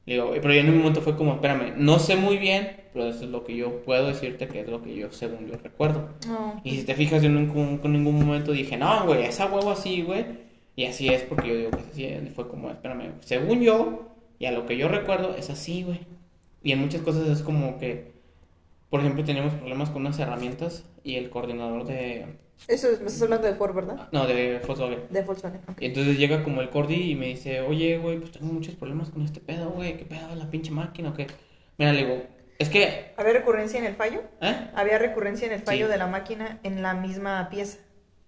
Digo, 0.05 0.31
pero 0.33 0.53
ya 0.53 0.61
en 0.61 0.69
un 0.69 0.79
momento 0.79 1.01
fue 1.01 1.15
como, 1.15 1.35
espérame, 1.35 1.75
no 1.77 1.97
sé 1.97 2.17
muy 2.17 2.37
bien, 2.37 2.75
pero 2.91 3.07
eso 3.07 3.23
es 3.23 3.29
lo 3.29 3.45
que 3.45 3.55
yo 3.55 3.83
puedo 3.83 4.07
decirte 4.07 4.47
que 4.47 4.61
es 4.61 4.67
lo 4.67 4.81
que 4.81 4.95
yo, 4.95 5.11
según 5.11 5.47
yo 5.47 5.55
recuerdo. 5.61 6.09
No. 6.27 6.59
Y 6.63 6.71
si 6.71 6.83
te 6.83 6.95
fijas, 6.95 7.21
yo 7.21 7.29
nunca 7.29 7.87
en 7.87 7.93
ningún 7.93 8.25
momento 8.25 8.51
dije, 8.51 8.75
no, 8.75 9.05
güey, 9.05 9.23
esa 9.23 9.45
huevo 9.45 9.71
así, 9.71 10.01
güey. 10.01 10.25
Y 10.75 10.85
así 10.85 11.09
es 11.09 11.21
porque 11.23 11.49
yo 11.49 11.55
digo 11.55 11.71
que 11.71 11.79
es 11.81 11.87
así. 11.87 12.29
Fue 12.33 12.47
como, 12.47 12.69
espérame, 12.71 13.13
según 13.21 13.61
yo, 13.61 14.09
y 14.39 14.45
a 14.45 14.51
lo 14.51 14.65
que 14.65 14.77
yo 14.77 14.87
recuerdo, 14.87 15.35
es 15.35 15.49
así, 15.49 15.83
güey. 15.83 15.99
Y 16.63 16.71
en 16.71 16.79
muchas 16.79 17.01
cosas 17.01 17.27
es 17.29 17.41
como 17.43 17.77
que, 17.77 18.11
por 18.89 19.01
ejemplo, 19.01 19.23
teníamos 19.23 19.53
problemas 19.53 19.89
con 19.89 20.01
unas 20.01 20.17
herramientas 20.19 20.85
y 21.03 21.15
el 21.15 21.29
coordinador 21.29 21.85
de, 21.85 22.25
Eso 22.67 22.89
es- 22.89 23.01
me 23.01 23.07
estás 23.07 23.21
hablando 23.23 23.47
de 23.47 23.55
Ford, 23.55 23.75
¿verdad? 23.75 24.07
no, 24.11 24.25
de 24.25 24.59
Volkswagen. 24.65 24.99
De 25.09 25.21
Volkswagen. 25.21 25.61
ok. 25.67 25.81
Y 25.81 25.85
entonces 25.87 26.17
llega 26.17 26.43
como 26.43 26.61
el 26.61 26.69
Cordy 26.69 27.11
y 27.11 27.15
me 27.15 27.27
dice, 27.27 27.61
oye, 27.61 27.97
güey, 27.97 28.19
pues 28.19 28.31
tengo 28.31 28.47
muchos 28.53 28.75
problemas 28.75 29.09
con 29.09 29.21
este 29.23 29.39
pedo, 29.41 29.69
güey, 29.71 29.97
¿qué 29.97 30.05
pedo 30.05 30.33
la 30.35 30.49
pinche 30.49 30.71
máquina 30.71 31.09
o 31.09 31.13
qué? 31.13 31.27
Mira, 31.77 31.91
le 31.93 32.05
digo, 32.05 32.23
es 32.59 32.69
que, 32.69 33.11
¿Había 33.17 33.33
recurrencia 33.33 33.79
en 33.79 33.85
el 33.85 33.95
fallo? 33.95 34.21
¿eh? 34.41 34.69
Había 34.75 34.97
recurrencia 34.99 35.47
en 35.47 35.53
el 35.53 35.61
fallo 35.61 35.87
Sí. 35.87 35.91
de 35.91 35.97
la 35.97 36.07
máquina 36.07 36.59
en 36.63 36.81
la 36.81 36.93
misma 36.93 37.49
pieza. 37.49 37.79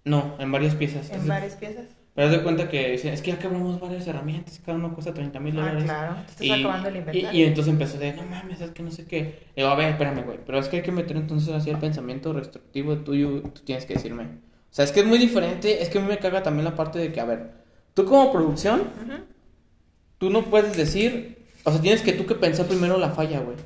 No, 0.03 0.35
en 0.39 0.51
varias 0.51 0.75
piezas. 0.75 1.05
En 1.09 1.15
Entonces, 1.21 1.27
varias 1.29 1.55
piezas. 1.55 1.85
Pero 2.15 2.27
haz 2.29 2.33
de 2.33 2.43
cuenta 2.43 2.69
que 2.69 2.91
dicen, 2.91 3.13
es 3.13 3.21
que 3.21 3.31
ya 3.31 3.39
quebramos 3.39 3.77
varias 3.79 4.07
herramientas, 4.07 4.61
cada 4.65 4.77
uno 4.77 4.93
cuesta 4.93 5.13
30 5.13 5.37
mil 5.41 5.53
Ah, 5.57 5.61
dólares. 5.61 5.83
claro. 5.83 6.15
Te 6.25 6.31
estás 6.31 6.47
Y, 6.47 6.51
acabando 6.51 6.87
el 6.87 6.95
y, 6.95 6.99
inventario. 6.99 7.31
y 7.33 7.43
entonces 7.43 7.73
empezó 7.73 7.97
de, 7.99 8.13
no 8.13 8.23
mames, 8.23 8.61
es 8.61 8.71
que 8.71 8.83
no 8.83 8.89
sé 8.91 9.05
qué. 9.05 9.19
Le 9.55 9.63
digo, 9.63 9.67
a 9.67 9.75
ver, 9.75 9.89
espérame, 9.89 10.23
güey, 10.23 10.39
pero 10.45 10.57
es 10.59 10.69
que 10.69 10.77
hay 10.77 10.81
que 10.81 10.93
meter 10.93 11.17
entonces 11.17 11.49
así 11.53 11.69
el 11.69 11.77
pensamiento 11.77 12.31
restrictivo 12.31 12.95
tuyo, 12.99 13.41
tú 13.53 13.61
tienes 13.65 13.85
que 13.85 13.95
decirme. 13.95 14.23
O 14.23 14.73
sea, 14.75 14.85
es 14.85 14.93
que 14.93 15.01
es 15.01 15.05
muy 15.05 15.17
diferente, 15.17 15.83
es 15.83 15.89
que 15.89 15.97
a 15.97 16.01
mí 16.01 16.07
me 16.07 16.17
caga 16.17 16.41
también 16.41 16.63
la 16.63 16.75
parte 16.75 16.99
de 16.99 17.11
que, 17.11 17.19
a 17.19 17.25
ver, 17.25 17.51
tú 17.93 18.05
como 18.05 18.31
producción, 18.31 18.79
Ujú. 18.81 19.23
tú 20.17 20.29
no 20.29 20.43
puedes 20.43 20.77
decir, 20.77 21.37
o 21.65 21.71
sea, 21.71 21.81
tienes 21.81 22.01
que 22.01 22.13
tú 22.13 22.25
que 22.25 22.35
pensar 22.35 22.65
primero 22.65 22.97
la 22.97 23.09
falla, 23.09 23.41
güey. 23.41 23.57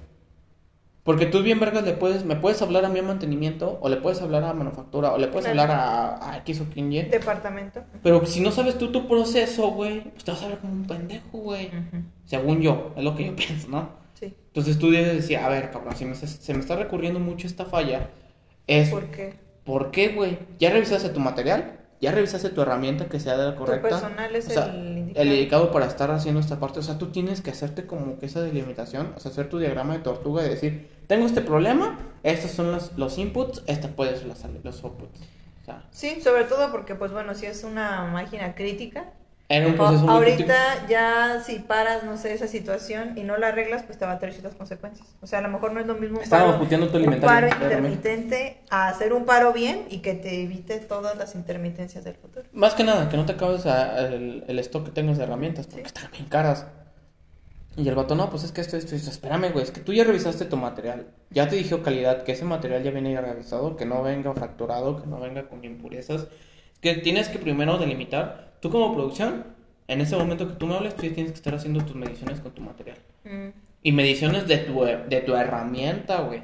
Porque 1.04 1.26
tú 1.26 1.42
bien 1.42 1.60
vergas 1.60 1.84
le 1.86 1.94
puedes, 1.94 2.26
me 2.26 2.36
puedes 2.36 2.62
hablar 2.62 2.86
a 2.86 2.90
mi 2.90 3.02
mantenimiento, 3.02 3.80
o 3.82 3.90
le 3.90 3.98
puedes 3.98 4.22
hablar 4.22 4.44
a 4.44 4.54
manufactura, 4.54 5.12
o 5.14 5.18
le 5.18 5.28
puedes 5.28 5.50
Claro. 5.50 5.62
hablar 5.74 5.78
a, 6.22 6.32
a 6.34 6.38
X 6.40 6.62
o 6.62 6.66
Y. 6.80 7.02
Departamento. 7.04 7.82
Pero 8.04 8.26
si 8.26 8.42
no 8.42 8.52
sabes 8.52 8.78
tú 8.78 8.92
tu 8.92 9.08
proceso, 9.08 9.70
güey, 9.72 10.02
pues 10.12 10.24
te 10.24 10.32
vas 10.32 10.44
a 10.44 10.48
ver 10.50 10.58
como 10.60 10.74
un 10.74 10.86
pendejo, 10.86 11.38
güey. 11.40 11.72
Según 12.26 12.62
yo, 12.62 12.94
es 12.96 13.04
lo 13.04 13.16
que 13.16 13.26
yo 13.26 13.36
pienso, 13.36 13.70
¿no? 13.70 13.90
Sí. 14.14 14.34
Entonces 14.48 14.78
tú 14.78 14.92
debes 14.92 15.14
decir, 15.16 15.38
a 15.38 15.48
ver, 15.50 15.72
cabrón, 15.72 15.96
si 15.96 16.06
me, 16.06 16.16
se- 16.16 16.28
se 16.28 16.54
me 16.54 16.60
está 16.60 16.76
recurriendo 16.76 17.20
mucho 17.20 17.48
esta 17.48 17.66
falla, 17.66 18.10
es, 18.68 18.90
¿Por 18.90 19.06
qué? 19.06 19.34
¿por 19.64 19.92
qué, 19.92 20.10
güey? 20.10 20.38
¿Ya 20.60 20.70
revisaste 20.70 21.10
tu 21.10 21.20
material? 21.22 21.79
¿Ya 22.02 22.12
revisaste 22.12 22.50
tu 22.50 22.62
herramienta 22.62 23.10
que 23.10 23.20
sea 23.20 23.36
la 23.36 23.56
correcta? 23.56 23.90
personal 23.90 24.36
es 24.36 24.48
O 24.48 24.52
sea, 24.52 24.66
el 24.66 24.98
indicado. 24.98 25.26
el 25.26 25.34
indicado 25.34 25.72
para 25.72 25.86
estar 25.86 26.12
haciendo 26.12 26.40
esta 26.40 26.60
parte. 26.60 26.80
O 26.80 26.82
sea, 26.84 26.98
tú 26.98 27.08
tienes 27.12 27.42
que 27.42 27.52
hacerte 27.52 27.86
como 27.86 28.18
que 28.20 28.26
esa 28.28 28.42
delimitación, 28.42 29.14
o 29.18 29.20
sea, 29.20 29.32
hacer 29.32 29.50
tu 29.50 29.60
diagrama 29.60 29.94
de 29.94 30.00
tortuga 30.00 30.46
y 30.46 30.50
decir, 30.50 30.90
tengo 31.08 31.26
este 31.26 31.42
problema, 31.42 31.98
estos 32.24 32.52
son 32.52 32.72
los, 32.72 32.94
los 32.98 33.18
inputs, 33.18 33.64
esta 33.68 33.90
puede 33.90 34.16
ser 34.18 34.28
las, 34.28 34.44
los 34.64 34.84
outputs. 34.84 35.20
O 35.62 35.66
sea, 35.66 35.84
Sí, 35.92 36.22
sobre 36.22 36.46
todo 36.46 36.72
porque, 36.72 36.96
pues 36.96 37.12
bueno, 37.12 37.36
si 37.36 37.46
es 37.48 37.64
una 37.66 38.06
máquina 38.06 38.56
crítica, 38.56 39.12
era 39.52 39.66
un 39.68 39.74
proceso 39.74 40.08
ahorita 40.08 40.88
ya 40.88 41.42
si 41.44 41.58
paras, 41.60 42.04
no 42.04 42.18
sé, 42.18 42.34
esa 42.34 42.48
situación 42.48 43.18
y 43.18 43.24
no 43.24 43.36
la 43.38 43.48
arreglas, 43.48 43.82
pues 43.82 43.98
te 43.98 44.06
va 44.06 44.12
a 44.14 44.20
traer 44.20 44.34
ciertas 44.34 44.54
consecuencias. 44.56 45.08
O 45.22 45.28
sea, 45.28 45.40
a 45.40 45.42
lo 45.42 45.50
mejor 45.50 45.74
no 45.74 45.80
es 45.80 45.88
lo 45.88 45.96
mismo 45.96 46.20
un 46.24 46.30
paro, 46.30 46.60
puteando 46.60 46.88
tu 46.90 46.98
un 47.00 47.20
paro 47.20 47.48
intermitente 47.48 48.62
a 48.70 48.90
hacer 48.90 49.12
un 49.12 49.26
paro 49.26 49.52
bien 49.52 49.86
y 49.90 50.00
que 50.00 50.14
te 50.14 50.44
evite 50.44 50.78
todas 50.80 51.18
las 51.18 51.34
intermitencias 51.34 52.04
del 52.04 52.14
futuro. 52.16 52.46
Más 52.54 52.76
que 52.76 52.84
nada, 52.84 53.10
que 53.10 53.18
no 53.18 53.26
te 53.26 53.32
acabes 53.34 53.66
a- 53.66 54.08
el, 54.08 54.44
el 54.48 54.60
stock 54.60 54.86
que 54.86 54.92
tengas 54.92 55.18
de 55.18 55.24
herramientas, 55.24 55.66
porque 55.66 55.82
Sí. 55.82 55.88
están 55.88 56.12
bien 56.12 56.26
caras. 56.26 56.68
Y 57.76 57.88
el 57.88 57.96
vato, 57.96 58.14
no, 58.14 58.30
pues 58.30 58.44
es 58.44 58.52
que 58.52 58.62
esto, 58.62 58.78
esto, 58.78 58.96
esto. 58.96 59.10
Espérame, 59.10 59.52
güey, 59.52 59.64
es 59.64 59.72
que 59.72 59.80
tú 59.80 59.94
ya 59.94 60.04
revisaste 60.04 60.46
tu 60.46 60.58
material. 60.58 61.08
Ya 61.30 61.48
te 61.48 61.56
dijo 61.56 61.82
calidad, 61.82 62.24
que 62.24 62.34
ese 62.34 62.44
material 62.46 62.84
ya 62.84 62.92
viene 62.92 63.14
ya 63.14 63.22
revisado, 63.22 63.78
que 63.78 63.86
no 63.86 64.04
venga 64.04 64.34
fracturado, 64.34 65.02
que 65.02 65.08
no 65.08 65.20
venga 65.20 65.48
con 65.48 65.64
impurezas. 65.64 66.28
Que 66.82 66.96
tienes 66.96 67.30
que 67.30 67.40
primero 67.40 67.78
delimitar. 67.78 68.49
Tú 68.62 68.70
como 68.70 68.94
producción, 68.94 69.46
en 69.88 70.02
ese 70.02 70.16
momento 70.16 70.48
que 70.48 70.54
tú 70.56 70.68
me 70.68 70.76
hables, 70.76 70.96
tú 70.96 71.04
ya 71.04 71.14
tienes 71.14 71.32
que 71.32 71.38
estar 71.38 71.56
haciendo 71.56 71.84
tus 71.84 71.96
mediciones 71.96 72.40
con 72.42 72.52
tu 72.52 72.62
material. 72.62 72.98
Mm. 73.24 73.50
Y 73.84 73.92
mediciones 73.92 74.48
de 74.48 74.58
tu, 74.58 74.84
de 74.84 75.22
tu 75.26 75.36
herramienta, 75.36 76.22
güey. 76.22 76.42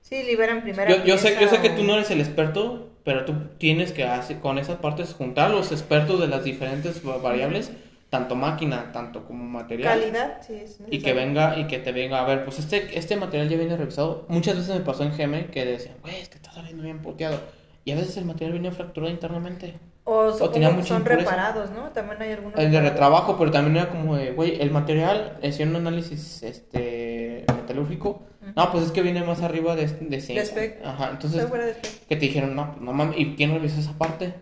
Sí, 0.00 0.22
liberan 0.24 0.62
primero. 0.62 0.90
Yo, 0.96 1.04
yo 1.04 1.18
sé, 1.18 1.36
yo 1.40 1.48
sé 1.48 1.60
que 1.60 1.70
tú 1.70 1.84
no 1.84 1.94
eres 1.94 2.10
el 2.10 2.20
experto, 2.20 2.90
pero 3.04 3.24
tú 3.24 3.34
tienes 3.58 3.92
que 3.92 4.04
hacer 4.04 4.40
con 4.40 4.58
esas 4.58 4.76
partes 4.78 5.14
juntar 5.14 5.50
los 5.50 5.70
expertos 5.72 6.20
de 6.20 6.26
las 6.26 6.44
diferentes 6.44 7.06
va- 7.06 7.18
variables, 7.18 7.70
tanto 8.10 8.34
máquina, 8.34 8.90
tanto 8.92 9.24
como 9.24 9.44
material. 9.44 10.00
Calidad, 10.00 10.42
sí, 10.46 10.54
es 10.54 10.80
Y 10.80 10.98
que 10.98 11.14
necesario. 11.14 11.14
venga, 11.14 11.58
y 11.58 11.66
que 11.68 11.78
te 11.78 11.92
venga, 11.92 12.20
a 12.20 12.26
ver, 12.26 12.44
pues 12.44 12.58
este, 12.58 12.98
este 12.98 13.16
material 13.16 13.48
ya 13.48 13.56
viene 13.56 13.76
revisado. 13.76 14.26
Muchas 14.28 14.56
veces 14.56 14.74
me 14.74 14.84
pasó 14.84 15.04
en 15.04 15.16
Gmail 15.16 15.46
que 15.46 15.64
decían, 15.64 15.94
güey, 16.02 16.16
es 16.16 16.28
que 16.28 16.36
está 16.36 16.52
saliendo 16.52 16.82
bien 16.82 17.00
puteado. 17.00 17.40
Y 17.84 17.92
a 17.92 17.94
veces 17.94 18.16
el 18.16 18.24
material 18.26 18.52
viene 18.52 18.70
fracturado 18.72 19.10
internamente. 19.12 19.74
O, 20.04 20.26
o 20.26 20.50
tenía 20.50 20.70
que 20.70 20.74
mucha 20.74 20.88
son 20.88 20.96
impureza. 20.98 21.20
reparados, 21.20 21.70
¿no? 21.70 21.90
También 21.92 22.20
hay 22.20 22.32
algunos. 22.32 22.58
El 22.58 22.72
de 22.72 22.80
retrabajo, 22.80 23.36
pero 23.38 23.50
también 23.52 23.76
era 23.76 23.88
como 23.88 24.16
de, 24.16 24.32
güey, 24.32 24.60
el 24.60 24.70
material, 24.72 25.38
hicieron 25.42 25.76
un 25.76 25.86
análisis 25.86 26.42
este, 26.42 27.44
metalúrgico. 27.54 28.22
No, 28.56 28.72
pues 28.72 28.84
es 28.84 28.90
que 28.90 29.02
viene 29.02 29.22
más 29.22 29.40
arriba 29.42 29.76
de, 29.76 29.86
de 29.86 30.20
zinc. 30.20 30.38
De 30.38 30.44
spec. 30.44 30.84
Ajá, 30.84 31.10
entonces, 31.12 31.48
de 31.48 31.76
que 32.08 32.16
te 32.16 32.26
dijeron, 32.26 32.56
no, 32.56 32.72
pues 32.72 32.82
no 32.82 32.92
mames, 32.92 33.18
¿y 33.18 33.36
quién 33.36 33.52
revisó 33.52 33.78
esa 33.80 33.92
parte? 33.92 34.34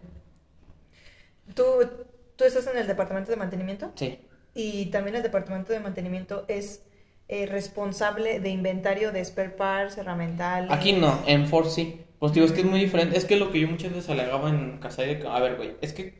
¿Tú, 1.54 1.64
¿Tú 2.36 2.44
estás 2.44 2.66
en 2.68 2.78
el 2.78 2.86
departamento 2.86 3.30
de 3.30 3.36
mantenimiento? 3.36 3.92
Sí. 3.96 4.18
Y 4.54 4.86
también 4.86 5.16
el 5.16 5.22
departamento 5.22 5.72
de 5.72 5.80
mantenimiento 5.80 6.44
es 6.48 6.82
eh, 7.28 7.46
responsable 7.46 8.40
de 8.40 8.48
inventario 8.48 9.12
de 9.12 9.24
spare 9.24 9.50
parts, 9.50 9.98
herramientales. 9.98 10.70
Aquí 10.70 10.92
no, 10.94 11.22
en 11.26 11.46
Ford 11.46 11.68
sí. 11.68 12.00
Pues 12.20 12.32
digo, 12.32 12.46
es 12.46 12.52
que 12.52 12.60
es 12.60 12.66
muy 12.66 12.78
diferente. 12.78 13.16
Es 13.18 13.24
que 13.24 13.36
lo 13.36 13.50
que 13.50 13.58
yo 13.60 13.66
muchas 13.68 13.92
veces 13.92 14.08
alegaba 14.10 14.48
en 14.50 14.78
casa 14.78 15.02
de... 15.02 15.26
A 15.26 15.40
ver, 15.40 15.56
güey, 15.56 15.72
es 15.80 15.92
que 15.92 16.14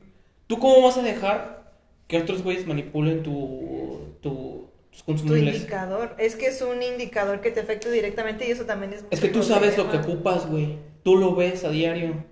tú 0.48 0.58
cómo 0.58 0.82
vas 0.82 0.96
a 0.98 1.02
dejar 1.02 1.72
que 2.08 2.18
otros 2.18 2.42
güeyes 2.42 2.66
manipulen 2.66 3.22
tu, 3.22 4.16
tu, 4.20 4.70
tus 4.90 5.00
Tu 5.00 5.04
consumibles. 5.04 5.54
indicador. 5.56 6.16
Es 6.18 6.34
que 6.34 6.46
es 6.46 6.60
un 6.62 6.82
indicador 6.82 7.40
que 7.40 7.52
te 7.52 7.60
afecta 7.60 7.88
directamente 7.90 8.48
y 8.48 8.50
eso 8.50 8.64
también 8.64 8.94
es. 8.94 9.04
Es 9.10 9.20
que 9.20 9.28
tú 9.28 9.42
sabes 9.44 9.78
lo 9.78 9.88
que 9.90 9.98
ocupas, 9.98 10.48
güey. 10.50 10.78
Tú 11.04 11.16
lo 11.16 11.36
ves 11.36 11.64
a 11.64 11.70
diario. 11.70 12.24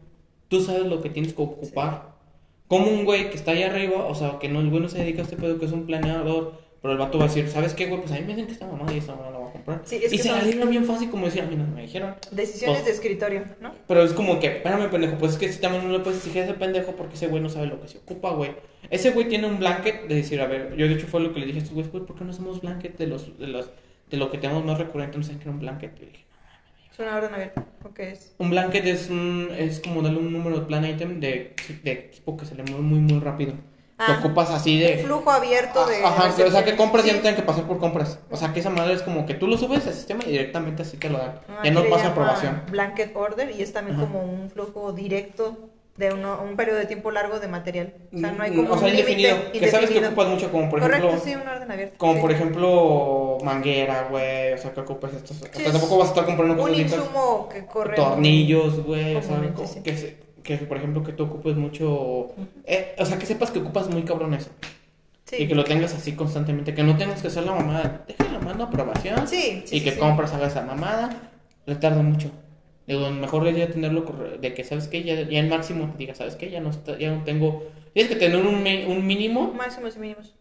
Tú 0.48 0.60
sabes 0.62 0.86
lo 0.86 1.00
que 1.02 1.10
tienes 1.10 1.34
que 1.34 1.42
ocupar. 1.42 2.16
Como 2.66 2.88
un 2.90 3.04
güey 3.04 3.30
que 3.30 3.36
está 3.36 3.52
ahí 3.52 3.62
arriba, 3.62 4.06
o 4.06 4.14
sea, 4.14 4.38
que 4.38 4.48
no, 4.48 4.60
el 4.60 4.68
güey 4.70 4.82
no 4.82 4.88
se 4.88 4.98
dedica 4.98 5.20
a 5.20 5.24
este 5.24 5.36
pedo, 5.36 5.58
que 5.58 5.66
es 5.66 5.72
un 5.72 5.86
planeador, 5.86 6.60
pero 6.82 6.92
el 6.92 6.98
vato 6.98 7.18
va 7.18 7.24
a 7.24 7.28
decir, 7.28 7.48
¿sabes 7.48 7.72
qué, 7.74 7.86
güey? 7.86 8.00
Pues 8.00 8.12
a 8.12 8.16
mí 8.16 8.22
me 8.22 8.28
dicen 8.28 8.46
que 8.46 8.52
esta 8.52 8.66
mamá 8.66 8.92
y 8.92 8.98
esta 8.98 9.14
mamá 9.14 9.30
la 9.30 9.38
voy 9.38 9.47
a 9.47 9.47
comprar. 9.68 9.88
Sí, 9.88 9.96
es 9.96 10.12
y 10.12 10.16
que 10.16 10.22
se 10.22 10.28
la 10.30 10.66
bien 10.66 10.84
fácil 10.84 11.10
como 11.10 11.26
decir, 11.26 11.42
a 11.42 11.46
mí 11.46 11.56
no 11.56 11.66
me 11.66 11.82
dijeron. 11.82 12.14
Decisiones 12.30 12.78
Pues- 12.78 12.86
de 12.86 12.92
escritorio, 12.92 13.44
¿no? 13.60 13.74
Pero 13.86 14.02
es 14.02 14.12
como 14.12 14.40
que, 14.40 14.56
espérame, 14.56 14.90
pendejo, 14.90 15.16
pues 15.18 15.32
es 15.32 15.38
que 15.38 15.52
si 15.52 15.60
también 15.60 15.86
no 15.86 15.92
le 15.92 16.00
puedes 16.00 16.18
exigir 16.18 16.42
a 16.42 16.44
ese 16.46 16.54
pendejo 16.54 16.92
porque 16.92 17.14
ese 17.14 17.26
güey 17.26 17.42
no 17.42 17.48
sabe 17.48 17.66
lo 17.66 17.80
que 17.80 17.88
se 17.88 17.98
ocupa, 17.98 18.30
güey. 18.30 18.52
Ese 18.90 19.10
güey 19.10 19.28
tiene 19.28 19.46
un 19.46 19.58
blanket 19.58 20.08
de 20.08 20.14
decir, 20.14 20.40
a 20.40 20.46
ver, 20.46 20.74
yo 20.76 20.86
de 20.88 20.94
hecho 20.94 21.06
fue 21.06 21.20
lo 21.20 21.32
que 21.32 21.40
le 21.40 21.46
dije 21.46 21.58
a 21.58 21.62
estos 21.62 21.74
güeyes, 21.74 21.92
güey, 21.92 22.04
¿por 22.04 22.16
qué 22.16 22.24
no 22.24 22.30
hacemos 22.30 22.60
blanket 22.60 22.96
de 22.98 23.06
los, 23.06 23.38
de 23.38 23.46
los, 23.46 23.70
de 24.10 24.16
lo 24.16 24.30
que 24.30 24.38
tenemos 24.38 24.64
más 24.64 24.78
recurrente? 24.78 25.18
No 25.18 25.24
sé 25.24 25.32
qué 25.36 25.42
era 25.42 25.50
un 25.50 25.60
blanket. 25.60 25.92
Y 26.00 26.06
dije, 26.06 26.24
Es 26.92 26.98
una 26.98 27.16
orden 27.16 27.34
abierta. 27.34 27.66
Ok, 27.84 27.98
es. 28.00 28.34
un 28.38 28.50
blanket 28.50 28.86
es 28.86 29.10
un, 29.10 29.48
es 29.56 29.80
como 29.80 30.02
darle 30.02 30.18
un 30.18 30.32
número 30.32 30.60
de 30.60 30.66
plan 30.66 30.84
item 30.86 31.20
de, 31.20 31.54
de 31.82 31.92
equipo 31.92 32.36
que 32.36 32.46
se 32.46 32.54
le 32.54 32.62
mueve 32.64 32.80
muy, 32.82 33.00
muy 33.00 33.20
rápido. 33.20 33.54
Ah. 34.00 34.18
ocupas 34.20 34.50
así 34.50 34.78
de... 34.78 34.98
Un 35.00 35.04
flujo 35.06 35.30
abierto 35.30 35.84
de. 35.86 36.04
Ajá, 36.04 36.34
que- 36.34 36.44
o 36.44 36.50
sea, 36.50 36.64
que 36.64 36.76
compras 36.76 37.04
y 37.04 37.08
ya 37.08 37.12
no 37.14 37.18
Sí. 37.18 37.22
tienen 37.22 37.40
que 37.40 37.46
pasar 37.46 37.64
por 37.64 37.78
compras. 37.78 38.18
O 38.30 38.36
sea, 38.36 38.52
que 38.52 38.60
esa 38.60 38.70
madre 38.70 38.94
es 38.94 39.02
como 39.02 39.26
que 39.26 39.34
tú 39.34 39.46
lo 39.48 39.58
subes 39.58 39.86
al 39.88 39.94
sistema 39.94 40.22
y 40.24 40.30
directamente 40.30 40.82
así 40.82 40.96
te 40.96 41.10
lo 41.10 41.18
dan. 41.18 41.40
Ah, 41.48 41.62
ya 41.64 41.70
no 41.72 41.82
pasa 41.84 42.08
aprobación. 42.08 42.62
Blanket 42.70 43.16
order 43.16 43.50
y 43.50 43.60
es 43.62 43.72
también 43.72 43.96
Ajá. 43.96 44.06
como 44.06 44.22
un 44.22 44.50
flujo 44.50 44.92
directo 44.92 45.58
de 45.96 46.12
uno- 46.12 46.40
un 46.48 46.54
periodo 46.54 46.78
de 46.78 46.86
tiempo 46.86 47.10
largo 47.10 47.40
de 47.40 47.48
material. 47.48 47.92
O 48.14 48.18
sea, 48.18 48.30
no 48.30 48.40
hay 48.44 48.54
como 48.54 48.72
o 48.72 48.78
sea, 48.78 48.86
un 48.86 48.94
indefinido. 48.94 49.36
Que 49.52 49.68
sabes 49.68 49.90
que 49.90 49.98
ocupas 50.06 50.28
mucho, 50.28 50.52
como 50.52 50.70
por 50.70 50.78
Correcto, 50.78 51.08
ejemplo... 51.08 51.24
sí, 51.28 51.34
un 51.34 51.48
orden 51.48 51.68
abierto. 51.72 51.94
Como 51.98 52.14
sí. 52.14 52.20
por 52.20 52.30
ejemplo 52.30 53.38
manguera, 53.42 54.06
güey, 54.08 54.52
o 54.52 54.58
sea, 54.58 54.72
que 54.72 54.80
ocupas 54.80 55.12
estos... 55.14 55.42
o 55.42 55.46
sea, 55.58 55.72
tampoco 55.72 55.98
vas 55.98 56.06
a 56.06 56.10
estar 56.10 56.24
comprando 56.24 56.62
Un 56.62 56.72
insumo 56.74 57.48
que 57.52 57.66
corre. 57.66 57.96
tornillos, 57.96 58.84
güey, 58.84 59.16
o 59.16 59.22
sea, 59.22 59.40
sí. 59.66 59.80
que, 59.82 59.96
se- 59.96 60.16
que 60.56 60.64
por 60.66 60.78
ejemplo 60.78 61.02
que 61.04 61.12
tú 61.12 61.24
ocupes 61.24 61.56
mucho, 61.56 62.30
eh, 62.64 62.94
o 62.98 63.04
sea, 63.04 63.18
que 63.18 63.26
sepas 63.26 63.50
que 63.50 63.58
ocupas 63.58 63.88
muy 63.90 64.02
cabrón 64.02 64.32
eso 64.34 64.50
Sí. 65.24 65.36
y 65.40 65.46
que 65.48 65.54
lo 65.54 65.62
tengas 65.64 65.92
así 65.94 66.12
constantemente, 66.12 66.74
que 66.74 66.82
no 66.82 66.96
tengas 66.96 67.20
que 67.20 67.28
hacer 67.28 67.44
la 67.44 67.52
mamada, 67.54 68.04
déjala 68.08 68.38
mando 68.38 68.64
aprobación 68.64 69.28
Sí, 69.28 69.62
sí, 69.66 69.76
y 69.76 69.80
que 69.82 69.98
compras, 69.98 70.32
hagas 70.32 70.52
esa 70.52 70.62
mamada, 70.64 71.30
le 71.66 71.74
tarda 71.74 72.02
mucho. 72.02 72.30
Digo, 72.86 73.10
mejor 73.10 73.46
es 73.46 73.54
ya 73.58 73.68
tenerlo 73.70 74.06
de 74.40 74.54
que 74.54 74.64
sabes 74.64 74.88
que 74.88 75.02
ya, 75.02 75.20
ya 75.28 75.40
el 75.40 75.48
máximo 75.48 75.90
te 75.92 75.98
diga, 75.98 76.14
sabes 76.14 76.34
que 76.36 76.50
ya 76.50 76.60
no 76.60 76.70
está, 76.70 76.96
ya 76.98 77.10
no 77.14 77.24
tengo, 77.24 77.62
tienes 77.92 78.10
que 78.10 78.18
tener 78.18 78.38
un, 78.38 78.56
un 78.90 79.06
mínimo 79.06 79.52
Máximos 79.52 79.96
y 79.96 79.98
mínimos. 79.98 80.32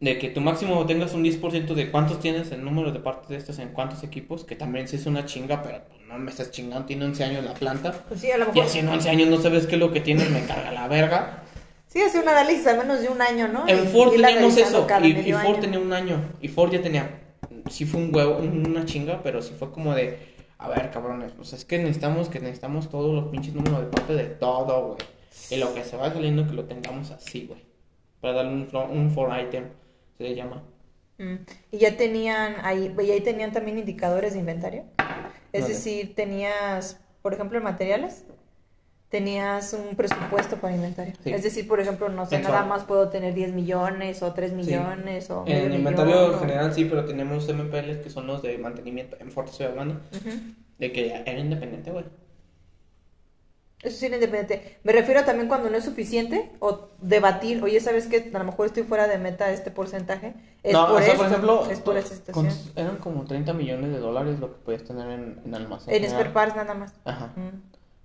De 0.00 0.18
que 0.18 0.28
tu 0.28 0.40
máximo 0.40 0.86
tengas 0.86 1.12
un 1.14 1.24
10% 1.24 1.74
de 1.74 1.90
cuántos 1.90 2.20
tienes 2.20 2.52
el 2.52 2.64
número 2.64 2.92
de 2.92 3.00
partes 3.00 3.28
de 3.28 3.36
estos 3.36 3.58
en 3.58 3.70
cuántos 3.70 4.04
equipos, 4.04 4.44
que 4.44 4.54
también 4.54 4.86
sí 4.86 4.96
es 4.96 5.06
una 5.06 5.26
chinga, 5.26 5.62
pero 5.62 5.80
pues, 5.88 6.00
no 6.06 6.18
me 6.18 6.30
estás 6.30 6.50
chingando, 6.52 6.86
tiene 6.86 7.04
11 7.04 7.24
años 7.24 7.44
la 7.44 7.54
planta. 7.54 7.92
Pues 8.08 8.20
sí, 8.20 8.30
a 8.30 8.38
lo 8.38 8.46
Y 8.54 8.60
así 8.60 8.78
en 8.78 8.88
11 8.88 9.10
años 9.10 9.28
no 9.28 9.38
sabes 9.38 9.66
qué 9.66 9.74
es 9.74 9.80
lo 9.80 9.92
que 9.92 10.00
tienes, 10.00 10.30
me 10.30 10.44
carga 10.44 10.70
la 10.70 10.86
verga. 10.86 11.42
Sí, 11.88 12.00
hace 12.00 12.20
un 12.20 12.28
análisis 12.28 12.66
al 12.66 12.78
menos 12.78 13.00
de 13.00 13.08
un 13.08 13.20
año, 13.20 13.48
¿no? 13.48 13.66
En 13.66 13.86
Ford 13.88 14.12
teníamos 14.12 14.56
eso, 14.56 14.86
y, 15.02 15.32
Ford 15.32 15.46
año. 15.46 15.60
tenía 15.60 15.78
un 15.80 15.92
año, 15.92 16.22
y 16.40 16.48
Ford 16.48 16.70
ya 16.70 16.82
tenía, 16.82 17.22
sí 17.70 17.86
fue 17.86 18.00
un 18.00 18.14
huevo, 18.14 18.38
una 18.38 18.84
chinga, 18.84 19.22
pero 19.22 19.40
sí 19.40 19.54
fue 19.58 19.72
como 19.72 19.94
de, 19.94 20.18
a 20.58 20.68
ver, 20.68 20.90
cabrones, 20.90 21.32
pues 21.32 21.54
es 21.54 21.64
que 21.64 21.78
necesitamos, 21.78 22.28
que 22.28 22.40
necesitamos 22.40 22.90
todos 22.90 23.14
los 23.14 23.30
pinches 23.30 23.54
números 23.54 23.80
de 23.80 23.86
parte 23.86 24.14
de 24.14 24.24
todo, 24.24 24.88
güey. 24.88 24.98
Y 25.50 25.56
lo 25.56 25.72
que 25.72 25.82
se 25.82 25.96
va 25.96 26.12
saliendo 26.12 26.46
que 26.46 26.52
lo 26.52 26.64
tengamos 26.64 27.10
así, 27.10 27.46
güey. 27.46 27.60
Para 28.20 28.34
darle 28.34 28.52
un, 28.52 28.68
un 28.90 29.10
for 29.10 29.30
item, 29.40 29.64
se 30.18 30.24
le 30.24 30.34
llama. 30.34 30.62
Mm. 31.18 31.34
Y 31.72 31.78
ya 31.78 31.96
tenían 31.96 32.56
ahí, 32.62 32.94
y 33.00 33.10
ahí 33.10 33.20
tenían 33.20 33.52
también 33.52 33.78
indicadores 33.78 34.34
de 34.34 34.40
inventario. 34.40 34.84
Es 35.52 35.62
Vale. 35.62 35.74
decir, 35.74 36.14
tenías, 36.14 37.00
por 37.22 37.32
ejemplo, 37.34 37.56
en 37.58 37.64
materiales, 37.64 38.24
tenías 39.08 39.72
un 39.72 39.96
presupuesto 39.96 40.56
para 40.56 40.74
inventario. 40.74 41.14
Sí. 41.24 41.32
Es 41.32 41.42
decir, 41.42 41.66
por 41.66 41.80
ejemplo, 41.80 42.08
no 42.10 42.26
sé, 42.26 42.38
nada 42.40 42.64
más 42.64 42.84
puedo 42.84 43.08
tener 43.08 43.32
10 43.34 43.52
millones 43.54 44.22
o 44.22 44.34
3 44.34 44.52
millones 44.52 45.30
o 45.30 45.44
medio 45.44 45.56
En 45.56 45.62
millón, 45.64 45.78
inventario 45.78 46.26
o- 46.36 46.38
general 46.38 46.74
sí, 46.74 46.84
pero 46.84 47.06
tenemos 47.06 47.48
MPLs 47.48 47.98
que 48.02 48.10
son 48.10 48.26
los 48.26 48.42
de 48.42 48.58
mantenimiento. 48.58 49.16
En 49.18 49.30
estoy 49.50 49.66
hablando 49.66 49.94
Ujú. 50.12 50.30
de 50.78 50.92
que 50.92 51.06
era 51.24 51.38
independiente, 51.38 51.90
güey. 51.90 52.04
Eso 53.82 53.96
sí, 53.96 54.06
era 54.06 54.16
independiente. 54.16 54.78
Me 54.82 54.92
refiero 54.92 55.24
también 55.24 55.46
cuando 55.48 55.70
no 55.70 55.76
es 55.76 55.84
suficiente 55.84 56.50
o 56.58 56.88
debatir, 57.00 57.62
oye, 57.62 57.80
¿sabes 57.80 58.06
qué? 58.08 58.30
A 58.34 58.38
lo 58.38 58.44
mejor 58.44 58.66
estoy 58.66 58.82
fuera 58.82 59.06
de 59.06 59.18
meta 59.18 59.52
este 59.52 59.70
porcentaje. 59.70 60.34
Es 60.64 60.72
no, 60.72 60.88
por 60.88 60.96
o 60.96 60.98
sea, 60.98 61.06
esto, 61.06 61.16
por 61.18 61.26
ejemplo, 61.26 61.70
es 61.70 61.80
por 61.80 61.96
esta 61.96 62.32
con- 62.32 62.50
situación. 62.50 62.72
eran 62.76 62.96
como 62.96 63.24
30 63.24 63.52
millones 63.52 63.92
de 63.92 63.98
dólares 63.98 64.40
lo 64.40 64.52
que 64.52 64.58
podías 64.64 64.82
tener 64.82 65.08
en, 65.10 65.40
en 65.44 65.54
almacén. 65.54 65.94
En 65.94 66.10
spare 66.10 66.30
parts 66.30 66.56
nada 66.56 66.74
más. 66.74 66.94
Ajá. 67.04 67.26
Mm. 67.36 67.62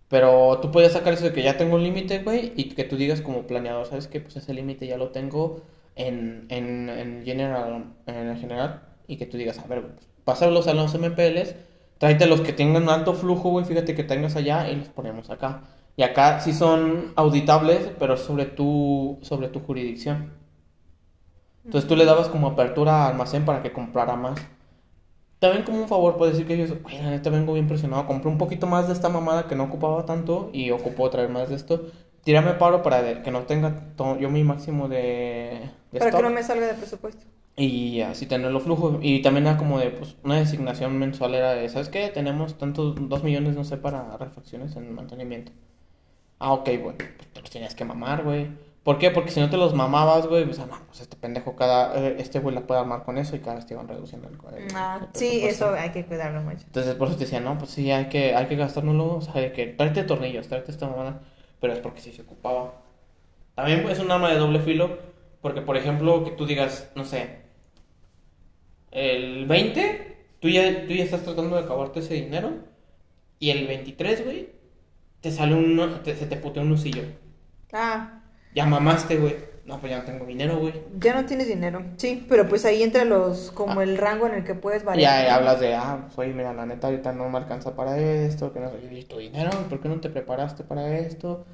Pero 0.09 0.59
tú 0.61 0.71
podías 0.71 0.91
sacar 0.91 1.13
eso 1.13 1.23
de 1.25 1.33
que 1.33 1.41
ya 1.41 1.57
tengo 1.57 1.75
un 1.75 1.83
límite, 1.83 2.19
güey, 2.19 2.53
y 2.55 2.69
que 2.69 2.83
tú 2.83 2.95
digas 2.97 3.21
como 3.21 3.47
planeador, 3.47 3.87
¿sabes 3.87 4.07
qué? 4.07 4.19
Pues 4.19 4.35
ese 4.35 4.53
límite 4.53 4.85
ya 4.85 4.97
lo 4.97 5.09
tengo 5.09 5.61
en, 5.95 6.45
en, 6.49 6.87
en 6.89 7.23
general, 7.25 7.85
en 8.05 8.37
general, 8.37 8.83
y 9.07 9.17
que 9.17 9.25
tú 9.25 9.37
digas, 9.37 9.57
a 9.57 9.65
ver, 9.65 9.83
pásalos 10.23 10.67
a 10.67 10.75
los 10.75 10.93
MPLs, 10.93 11.55
tráete 11.97 12.25
los 12.27 12.41
que 12.41 12.53
tengan 12.53 12.89
alto 12.89 13.13
flujo, 13.13 13.49
güey, 13.49 13.65
fíjate 13.65 13.95
que 13.95 14.03
tengas 14.03 14.35
allá 14.35 14.69
y 14.69 14.75
los 14.75 14.89
ponemos 14.89 15.29
acá. 15.29 15.63
Y 15.95 16.03
acá 16.03 16.39
sí 16.39 16.53
son 16.53 17.13
auditables, 17.15 17.91
pero 17.99 18.17
sobre 18.17 18.45
tu, 18.45 19.19
sobre 19.21 19.47
tu 19.49 19.59
jurisdicción. 19.59 20.33
Entonces 21.65 21.87
tú 21.87 21.95
le 21.95 22.05
dabas 22.05 22.27
como 22.29 22.47
apertura 22.47 23.05
a 23.05 23.09
almacén 23.09 23.45
para 23.45 23.61
que 23.61 23.71
comprara 23.71 24.15
más. 24.15 24.39
También 25.39 25.63
como 25.63 25.79
un 25.81 25.87
favor 25.87 26.17
puedo 26.17 26.31
decir 26.31 26.47
que 26.47 26.57
yo, 26.57 26.75
güey, 26.81 27.01
la 27.01 27.29
vengo 27.29 27.53
bien 27.53 27.67
presionado. 27.67 28.07
Compré 28.07 28.29
un 28.29 28.37
poquito 28.37 28.67
más 28.67 28.87
de 28.87 28.93
esta 28.93 29.09
mamada 29.09 29.47
que 29.47 29.55
no 29.55 29.65
ocupaba 29.65 30.05
tanto 30.05 30.49
y 30.53 30.71
ocupó 30.71 31.09
traer 31.09 31.29
más 31.29 31.49
de 31.49 31.55
esto. 31.55 31.87
Tírame 32.23 32.53
paro 32.53 32.81
para 32.83 33.21
que 33.23 33.31
no 33.31 33.41
tenga 33.43 33.93
yo 34.19 34.29
mi 34.29 34.43
máximo 34.43 34.87
de, 34.87 35.69
Para 35.99 36.11
que 36.11 36.21
no 36.23 36.29
me 36.29 36.43
salga 36.43 36.67
de 36.67 36.73
presupuesto. 36.73 37.25
y 37.55 38.01
así 38.01 38.25
tenerlo 38.25 38.59
flujo. 38.59 38.99
Y 39.01 39.21
también 39.21 39.45
era 39.47 39.57
como 39.57 39.79
de, 39.79 39.89
pues, 39.91 40.15
una 40.23 40.37
designación 40.37 40.97
mensual 40.97 41.35
era 41.35 41.53
de, 41.53 41.69
¿sabes 41.69 41.89
qué? 41.89 42.07
Tenemos 42.09 42.57
tantos, 42.57 42.95
dos 43.09 43.23
millones, 43.23 43.55
no 43.55 43.63
sé, 43.63 43.77
para 43.77 44.17
refacciones 44.17 44.75
en 44.75 44.93
mantenimiento. 44.93 45.51
Ah, 46.39 46.51
ok, 46.53 46.69
bueno, 46.81 46.97
pues 47.17 47.29
te 47.31 47.41
los 47.41 47.49
tenías 47.51 47.75
que 47.75 47.85
mamar, 47.85 48.23
güey. 48.23 48.47
¿Por 48.83 48.97
qué? 48.97 49.11
Porque 49.11 49.31
si 49.31 49.39
no 49.39 49.49
te 49.49 49.55
los 49.55 49.73
mamabas, 49.73 50.27
güey, 50.27 50.43
pues, 50.45 50.59
ah, 50.59 50.65
no, 50.69 50.77
pues 50.87 50.99
este 50.99 51.15
pendejo, 51.15 51.55
cada, 51.55 51.95
eh, 51.97 52.15
este 52.19 52.39
güey 52.39 52.53
la 52.53 52.61
puede 52.67 52.81
armar 52.81 53.03
con 53.03 53.17
eso 53.17 53.35
y 53.35 53.39
cada 53.39 53.55
vez 53.55 53.65
te 53.65 53.75
iban 53.75 53.87
reduciendo 53.87 54.27
el, 54.27 54.33
el- 54.57 54.75
Ah, 54.75 54.99
el 55.01 55.07
sí, 55.17 55.45
eso 55.45 55.69
hay 55.73 55.91
que 55.91 56.05
cuidarlo 56.05 56.41
mucho. 56.41 56.63
Entonces 56.65 56.95
por 56.95 57.07
eso 57.07 57.15
te 57.17 57.23
decía, 57.25 57.39
no, 57.39 57.57
pues 57.57 57.71
sí, 57.71 57.91
hay 57.91 58.09
que, 58.09 58.35
hay 58.35 58.47
que 58.47 58.57
gastárnoslo, 58.57 59.15
o 59.17 59.21
sea, 59.21 59.35
hay 59.35 59.51
que 59.53 59.67
tráete 59.67 60.03
tornillos, 60.03 60.49
tráete 60.49 60.71
esta 60.71 60.87
mamada, 60.87 61.21
pero 61.61 61.71
es 61.71 61.79
porque 61.79 62.01
sí 62.01 62.11
se 62.11 62.23
ocupaba. 62.23 62.73
También 63.55 63.87
es 63.89 63.99
un 63.99 64.11
arma 64.11 64.29
de 64.29 64.37
doble 64.37 64.59
filo, 64.59 64.97
porque 65.43 65.61
por 65.61 65.77
ejemplo, 65.77 66.23
que 66.25 66.31
tú 66.31 66.47
digas, 66.47 66.91
no 66.95 67.05
sé, 67.05 67.43
el 68.91 69.45
20, 69.47 70.17
tú 70.39 70.49
ya, 70.49 70.85
tú 70.87 70.93
ya 70.93 71.03
estás 71.03 71.23
tratando 71.23 71.55
de 71.55 71.63
acabarte 71.63 71.99
ese 71.99 72.15
dinero, 72.15 72.51
y 73.39 73.49
el 73.51 73.67
23, 73.67 74.23
güey, 74.25 74.49
te 75.21 75.31
sale 75.31 75.55
un, 75.55 76.01
te- 76.03 76.15
se 76.15 76.25
te 76.27 76.37
putea 76.37 76.63
un 76.63 76.69
lucillo. 76.69 77.03
Ah, 77.73 78.21
Ya 78.55 78.65
mamaste, 78.65 79.17
güey. 79.17 79.35
No, 79.65 79.79
pues 79.79 79.91
ya 79.91 79.99
no 79.99 80.03
tengo 80.05 80.25
dinero, 80.25 80.57
güey. 80.59 80.73
ya 80.99 81.13
no 81.15 81.25
tienes 81.25 81.47
dinero. 81.47 81.83
Sí, 81.97 82.25
pero 82.27 82.49
pues 82.49 82.65
ahí 82.65 82.83
entra 82.83 83.05
los, 83.05 83.49
como 83.51 83.81
el 83.81 83.97
rango 83.97 84.27
en 84.27 84.33
el 84.35 84.43
que 84.43 84.55
puedes 84.55 84.81
Ya 84.83 84.87
variar. 84.89 85.29
¿no? 85.29 85.35
hablas 85.35 85.59
de, 85.61 85.73
ah, 85.75 86.01
pues 86.07 86.19
oye, 86.19 86.33
mira, 86.33 86.53
la 86.53 86.65
neta 86.65 86.87
ahorita 86.87 87.13
no 87.13 87.29
me 87.29 87.37
alcanza 87.37 87.75
para 87.75 87.97
esto, 87.97 88.51
que 88.53 88.59
no 88.59 88.69
sé, 88.71 88.79
¿y 88.91 89.03
tu 89.05 89.19
dinero? 89.19 89.51
¿Por 89.69 89.79
qué 89.79 89.87
no 89.89 90.01
te 90.01 90.09
preparaste 90.09 90.63
para 90.65 90.97
esto? 90.99 91.45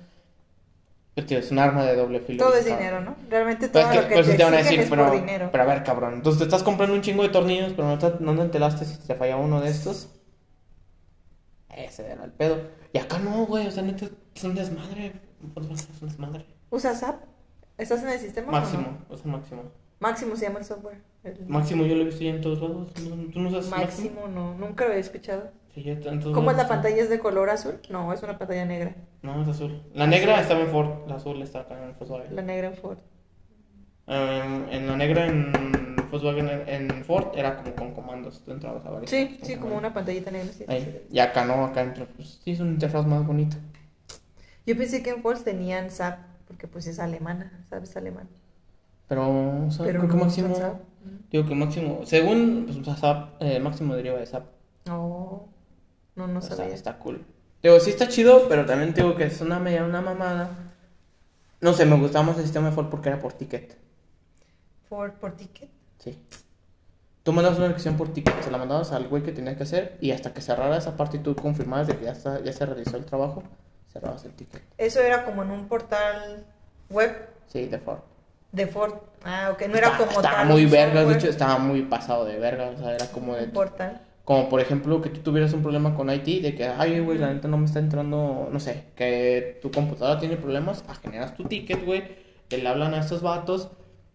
Pues, 1.27 1.45
es 1.45 1.51
un 1.51 1.59
arma 1.59 1.83
de 1.85 1.95
doble 1.95 2.19
filo. 2.19 2.45
Todo 2.45 2.55
es 2.55 2.65
dinero, 2.65 3.01
¿no? 3.01 3.15
Realmente 3.29 3.69
Pero 3.69 3.85
todo 3.85 3.91
es 3.93 3.97
que, 3.97 4.01
lo 4.03 4.07
que 4.09 4.13
pues, 4.15 4.27
te 4.27 4.33
te 4.37 4.43
van 4.43 4.53
a 4.53 4.57
decir, 4.57 4.79
es 4.79 4.89
pero, 4.89 5.05
por 5.07 5.15
dinero. 5.15 5.49
pero 5.51 5.63
a 5.63 5.67
ver, 5.67 5.83
cabrón, 5.83 6.13
entonces 6.15 6.39
te 6.39 6.45
estás 6.45 6.63
comprando 6.63 6.95
un 6.95 7.01
chingo 7.01 7.23
de 7.23 7.29
tornillos, 7.29 7.73
pero 7.75 7.87
no 7.87 7.97
te, 7.97 8.13
no 8.19 8.35
te 8.35 8.41
enteraste 8.41 8.85
si 8.85 8.97
te 9.07 9.15
falla 9.15 9.37
uno 9.37 9.61
de 9.61 9.69
estos. 9.69 10.09
Ese 11.75 12.11
era 12.11 12.23
el 12.25 12.31
pedo. 12.31 12.57
Y 12.93 12.97
acá 12.97 13.19
no, 13.19 13.45
güey, 13.45 13.67
o 13.67 13.71
sea, 13.71 13.83
neta, 13.83 14.07
es 14.35 14.43
un 14.43 14.55
desmadre. 14.55 15.13
Pues, 15.53 15.69
es 15.69 16.01
un 16.01 16.09
desmadre. 16.09 16.45
¿Usas 16.69 17.01
app? 17.03 17.23
¿Estás 17.77 18.03
en 18.03 18.09
el 18.09 18.19
sistema? 18.19 18.47
o 18.49 18.51
no? 18.51 18.59
Máximo, 18.59 18.97
el 19.09 19.31
máximo. 19.31 19.63
Máximo 19.99 20.35
se 20.35 20.45
llama 20.47 20.59
el 20.59 20.65
software. 20.65 21.01
El- 21.23 21.45
Máximo 21.47 21.85
yo 21.85 21.95
lo 21.95 22.01
he 22.01 22.05
visto 22.05 22.21
ya 22.23 22.31
en 22.31 22.41
todos 22.41 22.61
lados. 22.61 22.91
¿No- 23.01 23.31
¿Tú 23.31 23.39
no 23.39 23.49
usas 23.49 23.67
máximo? 23.69 24.09
Máximo, 24.11 24.27
no, 24.27 24.53
nunca 24.55 24.85
lo 24.87 24.93
he 24.93 24.99
escuchado. 24.99 25.51
Sí, 25.79 25.85
ya 25.85 26.19
¿Cómo 26.33 26.51
es 26.51 26.57
la 26.57 26.67
pantalla? 26.67 26.97
¿Es 26.97 27.09
de 27.09 27.19
color 27.19 27.49
azul? 27.49 27.79
No, 27.89 28.11
es 28.11 28.21
una 28.21 28.37
pantalla 28.37 28.65
negra. 28.65 28.95
No, 29.21 29.41
es 29.41 29.47
azul. 29.47 29.81
La 29.93 30.07
negra 30.07 30.41
estaba 30.41 30.59
en 30.59 30.67
Ford, 30.67 31.07
la 31.07 31.15
azul 31.15 31.41
está 31.41 31.61
acá 31.61 31.81
en 31.81 31.95
Volkswagen. 31.97 32.35
La 32.35 32.41
negra 32.41 32.67
en 32.67 32.73
Ford. 32.75 32.97
Em, 34.07 34.69
en 34.71 34.87
la 34.87 34.97
negra 34.97 35.27
en 35.27 35.95
Volkswagen 36.11 36.49
en, 36.67 37.05
Ford 37.05 37.27
era 37.33 37.55
como 37.55 37.75
con 37.75 37.93
comandos. 37.93 38.41
Tú 38.43 38.51
entrabas 38.51 38.85
a 38.85 38.89
varios. 38.89 39.09
Sí, 39.09 39.39
sí, 39.41 39.55
como 39.55 39.77
una 39.77 39.93
pantallita 39.93 40.31
negra. 40.31 40.51
sí. 40.51 40.65
Ahí. 40.67 41.05
Y 41.09 41.19
acá 41.19 41.45
no, 41.45 41.63
acá 41.63 41.81
entra, 41.81 42.05
pues 42.05 42.39
sí, 42.43 42.51
es 42.51 42.59
una 42.59 42.71
interfaz 42.71 43.05
más 43.05 43.25
bonita. 43.25 43.55
Yo 44.65 44.77
pensé 44.77 45.01
que 45.01 45.11
en 45.11 45.21
Ford 45.21 45.39
tenían 45.39 45.89
SAP, 45.91 46.19
porque 46.47 46.67
pues 46.67 46.87
es 46.87 46.99
alemana, 46.99 47.65
¿sabes? 47.69 47.95
Alemán. 47.95 48.27
Pero, 49.07 49.65
o 49.67 49.71
sea, 49.71 49.85
Pero 49.85 49.99
creo 49.99 50.11
que 50.11 50.17
no 50.17 50.25
máximo. 50.25 50.55
Digo 51.31 51.45
que 51.45 51.55
máximo. 51.55 52.01
Según, 52.05 52.65
pues, 52.65 52.77
o 52.77 52.83
sea, 52.83 52.97
SAP, 52.97 53.41
eh, 53.41 53.59
máximo 53.59 53.95
deriva 53.95 54.19
de 54.19 54.25
SAP. 54.25 54.43
No, 54.85 55.47
no, 56.27 56.33
no 56.33 56.39
O 56.39 56.41
sea, 56.41 56.55
sabía. 56.57 56.73
está 56.75 56.97
cool. 56.99 57.25
Digo, 57.63 57.79
sí 57.79 57.89
está 57.89 58.07
chido, 58.07 58.47
pero 58.47 58.65
también 58.65 58.93
digo 58.93 59.15
que 59.15 59.25
es 59.25 59.41
una 59.41 59.59
media, 59.59 59.83
una 59.83 60.01
mamada. 60.01 60.49
No 61.61 61.73
sé, 61.73 61.85
me 61.85 61.97
gustaba 61.97 62.25
más 62.25 62.37
el 62.37 62.43
sistema 62.43 62.69
de 62.69 62.75
Ford 62.75 62.87
porque 62.89 63.09
era 63.09 63.19
por 63.19 63.33
ticket. 63.33 63.77
Ford 64.87 65.11
por 65.13 65.33
ticket. 65.35 65.69
Sí. 65.99 66.17
Tú 67.23 67.33
mandabas 67.33 67.57
una 67.59 67.67
elección 67.67 67.97
por 67.97 68.13
ticket, 68.13 68.41
se 68.41 68.49
la 68.49 68.57
mandabas 68.57 68.91
al 68.91 69.07
güey 69.07 69.21
que 69.23 69.31
tenías 69.31 69.57
que 69.57 69.63
hacer 69.63 69.97
y 70.01 70.11
hasta 70.11 70.33
que 70.33 70.41
cerrara 70.41 70.77
esa 70.77 70.95
parte 70.95 71.17
y 71.17 71.19
tú 71.19 71.35
confirmabas 71.35 71.87
de 71.87 71.97
que 71.97 72.05
ya, 72.05 72.11
está, 72.13 72.39
ya 72.41 72.53
se 72.53 72.65
realizó 72.65 72.95
el 72.97 73.05
trabajo, 73.05 73.43
cerrabas 73.91 74.23
el 74.25 74.31
ticket. 74.31 74.61
Eso 74.77 75.01
era 75.01 75.25
como 75.25 75.43
en 75.43 75.51
un 75.51 75.67
portal 75.67 76.45
web 76.89 77.27
Sí, 77.47 77.67
de 77.67 77.77
Ford. 77.77 77.99
de 78.53 78.67
Ford. 78.67 78.93
Ah, 79.25 79.49
ok, 79.53 79.63
no 79.67 79.75
era 79.77 79.87
Está- 79.87 79.97
como 79.97 80.11
estaba 80.11 80.37
tal. 80.37 80.47
muy 80.47 80.65
un 80.65 80.71
vergas, 80.71 81.07
de 81.07 81.13
hecho 81.15 81.27
estaba 81.29 81.57
muy 81.59 81.81
pasado 81.83 82.23
de 82.25 82.39
verga, 82.39 82.69
o 82.69 82.77
sea, 82.77 82.95
era 82.95 83.05
como 83.11 83.35
de... 83.35 83.43
Un 83.45 83.51
portal. 83.51 84.01
Como 84.29 84.47
por 84.47 84.61
ejemplo 84.61 85.01
que 85.01 85.09
tú 85.09 85.21
tuvieras 85.21 85.53
un 85.53 85.63
problema 85.63 85.95
con 85.95 86.11
IT, 86.11 86.43
de 86.43 86.53
que, 86.53 86.65
ay, 86.65 86.99
güey, 86.99 87.17
la 87.17 87.33
neta 87.33 87.47
no 87.47 87.57
me 87.57 87.65
está 87.65 87.79
entrando, 87.79 88.47
no 88.51 88.59
sé, 88.59 88.83
que 88.95 89.57
tu 89.59 89.71
computadora 89.71 90.19
tiene 90.19 90.37
problemas, 90.37 90.83
ah, 90.87 90.93
generas 90.93 91.35
tu 91.35 91.45
ticket, 91.45 91.83
güey, 91.83 92.03
que 92.47 92.59
le 92.59 92.69
hablan 92.69 92.93
a 92.93 92.99
estos 92.99 93.23
vatos 93.23 93.69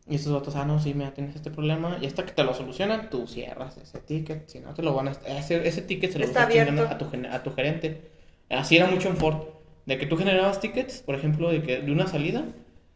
y 0.08 0.14
estos 0.14 0.32
vatos, 0.32 0.54
ah, 0.54 0.64
no, 0.64 0.78
sí, 0.78 0.94
mira, 0.94 1.12
tienes 1.14 1.34
este 1.34 1.50
problema 1.50 1.98
y 2.00 2.06
hasta 2.06 2.24
que 2.24 2.30
te 2.30 2.44
lo 2.44 2.54
solucionan, 2.54 3.10
tú 3.10 3.26
cierras 3.26 3.76
ese 3.76 3.98
ticket, 3.98 4.48
si 4.48 4.60
no 4.60 4.72
te 4.72 4.82
lo 4.82 4.94
van 4.94 5.08
a... 5.08 5.10
Ese, 5.26 5.66
ese 5.66 5.82
ticket 5.82 6.12
se 6.12 6.20
lo 6.20 6.28
vas 6.28 6.36
a 6.36 6.42
a 6.44 6.96
tu, 6.96 7.06
a 7.28 7.42
tu 7.42 7.50
gerente. 7.52 8.02
Así 8.50 8.76
era 8.76 8.86
mucho 8.86 9.08
en 9.08 9.16
Ford, 9.16 9.48
de 9.84 9.98
que 9.98 10.06
tú 10.06 10.16
generabas 10.16 10.60
tickets, 10.60 11.02
por 11.02 11.16
ejemplo, 11.16 11.50
de 11.50 11.60
que 11.60 11.80
de 11.80 11.90
una 11.90 12.06
salida, 12.06 12.44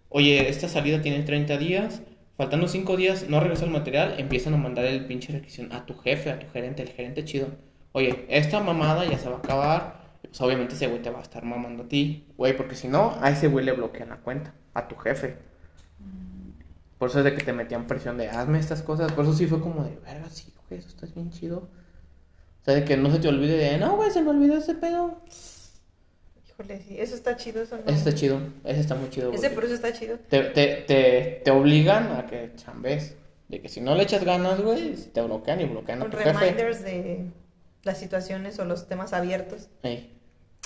oye, 0.08 0.48
esta 0.48 0.68
salida 0.68 1.02
tiene 1.02 1.24
30 1.24 1.58
días, 1.58 2.00
faltando 2.38 2.68
5 2.68 2.96
días, 2.96 3.28
no 3.28 3.40
regresa 3.40 3.64
el 3.64 3.72
material, 3.72 4.14
empiezan 4.16 4.54
a 4.54 4.56
mandar 4.56 4.84
el 4.84 5.04
pinche 5.04 5.32
requisición 5.32 5.72
a 5.72 5.84
tu 5.84 5.94
jefe, 5.98 6.30
a 6.30 6.38
tu 6.38 6.46
gerente, 6.50 6.82
el 6.82 6.90
gerente 6.90 7.24
chido. 7.24 7.48
Oye, 7.92 8.24
esta 8.28 8.60
mamada 8.60 9.04
ya 9.04 9.18
se 9.18 9.28
va 9.28 9.36
a 9.36 9.38
acabar, 9.40 10.00
pues 10.22 10.40
obviamente 10.40 10.74
ese 10.74 10.86
güey 10.86 11.02
te 11.02 11.10
va 11.10 11.18
a 11.18 11.22
estar 11.22 11.44
mamando 11.44 11.82
a 11.82 11.88
ti, 11.88 12.28
güey, 12.36 12.56
porque 12.56 12.76
si 12.76 12.86
no, 12.86 13.18
a 13.20 13.30
ese 13.30 13.48
güey 13.48 13.64
le 13.64 13.72
bloquean 13.72 14.10
la 14.10 14.18
cuenta, 14.18 14.54
a 14.72 14.86
tu 14.86 14.94
jefe. 14.96 15.36
Por 16.96 17.10
eso 17.10 17.18
es 17.18 17.24
de 17.24 17.34
que 17.34 17.44
te 17.44 17.52
metían 17.52 17.88
presión 17.88 18.16
de 18.16 18.28
hazme 18.28 18.60
estas 18.60 18.82
cosas. 18.82 19.12
Por 19.12 19.24
eso 19.24 19.34
sí 19.34 19.46
fue 19.46 19.60
como 19.60 19.82
de, 19.82 19.96
verga, 20.04 20.28
sí, 20.30 20.52
güey, 20.68 20.78
eso 20.78 20.88
está 20.88 21.06
bien 21.06 21.30
chido. 21.30 21.68
O 22.62 22.64
sea, 22.64 22.74
de 22.74 22.84
que 22.84 22.96
no 22.96 23.10
se 23.10 23.18
te 23.18 23.28
olvide 23.28 23.56
de, 23.56 23.78
no, 23.78 23.96
güey, 23.96 24.12
se 24.12 24.22
me 24.22 24.30
olvidó 24.30 24.56
ese 24.56 24.76
pedo. 24.76 25.18
Híjole, 26.58 26.80
sí, 26.82 26.96
eso 26.98 27.14
está 27.14 27.36
chido, 27.36 27.62
eso 27.62 27.76
no. 27.76 27.90
Está 27.92 28.12
chido, 28.14 28.40
ese 28.64 28.80
está 28.80 28.94
muy 28.96 29.10
chido. 29.10 29.30
Ese 29.32 29.50
porque 29.50 29.54
por 29.54 29.64
eso 29.66 29.74
está 29.74 29.92
chido. 29.92 30.18
te, 30.28 30.42
te, 30.42 30.66
te, 30.86 31.40
te 31.44 31.50
obligan 31.50 32.12
a 32.16 32.26
que 32.26 32.52
chambes. 32.56 33.14
De 33.48 33.62
que 33.62 33.68
si 33.70 33.80
no 33.80 33.94
le 33.94 34.02
echas 34.02 34.24
ganas, 34.24 34.60
güey, 34.60 34.94
te 34.94 35.22
bloquean 35.22 35.60
y 35.62 35.64
bloquean 35.64 36.00
a 36.00 36.02
Con 36.02 36.10
tu 36.10 36.18
jefe. 36.18 36.32
reminders 36.32 36.82
de 36.84 37.24
las 37.82 37.96
situaciones 37.98 38.58
o 38.58 38.64
los 38.66 38.86
temas 38.88 39.12
abiertos. 39.12 39.68
Ey, 39.82 40.14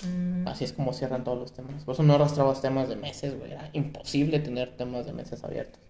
Mm, 0.04 0.48
así 0.48 0.64
es 0.64 0.72
como 0.72 0.92
cierran 0.94 1.22
todos 1.22 1.38
los 1.38 1.52
temas. 1.52 1.84
Por 1.84 1.92
eso 1.94 2.02
no 2.02 2.14
arrastrabas 2.14 2.60
temas 2.60 2.88
de 2.88 2.96
meses, 2.96 3.38
güey. 3.38 3.52
Era 3.52 3.68
imposible 3.72 4.40
tener 4.40 4.76
temas 4.76 5.06
de 5.06 5.12
meses 5.12 5.44
abiertos. 5.44 5.80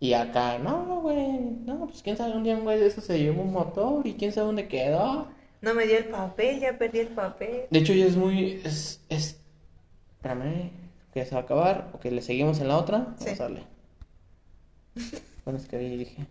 Y 0.00 0.12
acá, 0.14 0.58
no, 0.58 1.00
güey, 1.02 1.40
no, 1.66 1.86
pues 1.88 2.02
quién 2.02 2.16
sabe, 2.16 2.32
un 2.34 2.44
día 2.44 2.54
un 2.56 2.62
güey 2.62 2.78
de 2.78 2.86
eso 2.86 3.00
se 3.00 3.18
llevó 3.18 3.42
un 3.42 3.52
motor 3.52 4.06
y 4.06 4.14
quién 4.14 4.32
sabe 4.32 4.46
dónde 4.46 4.68
quedó. 4.68 5.28
No 5.60 5.74
me 5.74 5.86
dio 5.86 5.98
el 5.98 6.04
papel, 6.04 6.60
ya 6.60 6.78
perdí 6.78 7.00
el 7.00 7.08
papel. 7.08 7.62
De 7.70 7.78
hecho, 7.78 7.92
ya 7.92 8.06
es 8.06 8.16
muy. 8.16 8.60
Es. 8.64 9.00
es 9.08 9.40
espérame, 10.16 10.70
que 11.12 11.24
se 11.24 11.34
va 11.34 11.40
a 11.40 11.44
acabar. 11.44 11.90
O 11.92 12.00
que 12.00 12.10
le 12.10 12.22
seguimos 12.22 12.60
en 12.60 12.68
la 12.68 12.78
otra. 12.78 13.14
Sí. 13.18 13.26
Vamos 13.26 13.40
a 13.40 13.42
darle. 13.44 13.62
Bueno, 15.44 15.60
es 15.60 15.66
que 15.66 15.76
ahí 15.76 15.96
dije. 15.96 16.26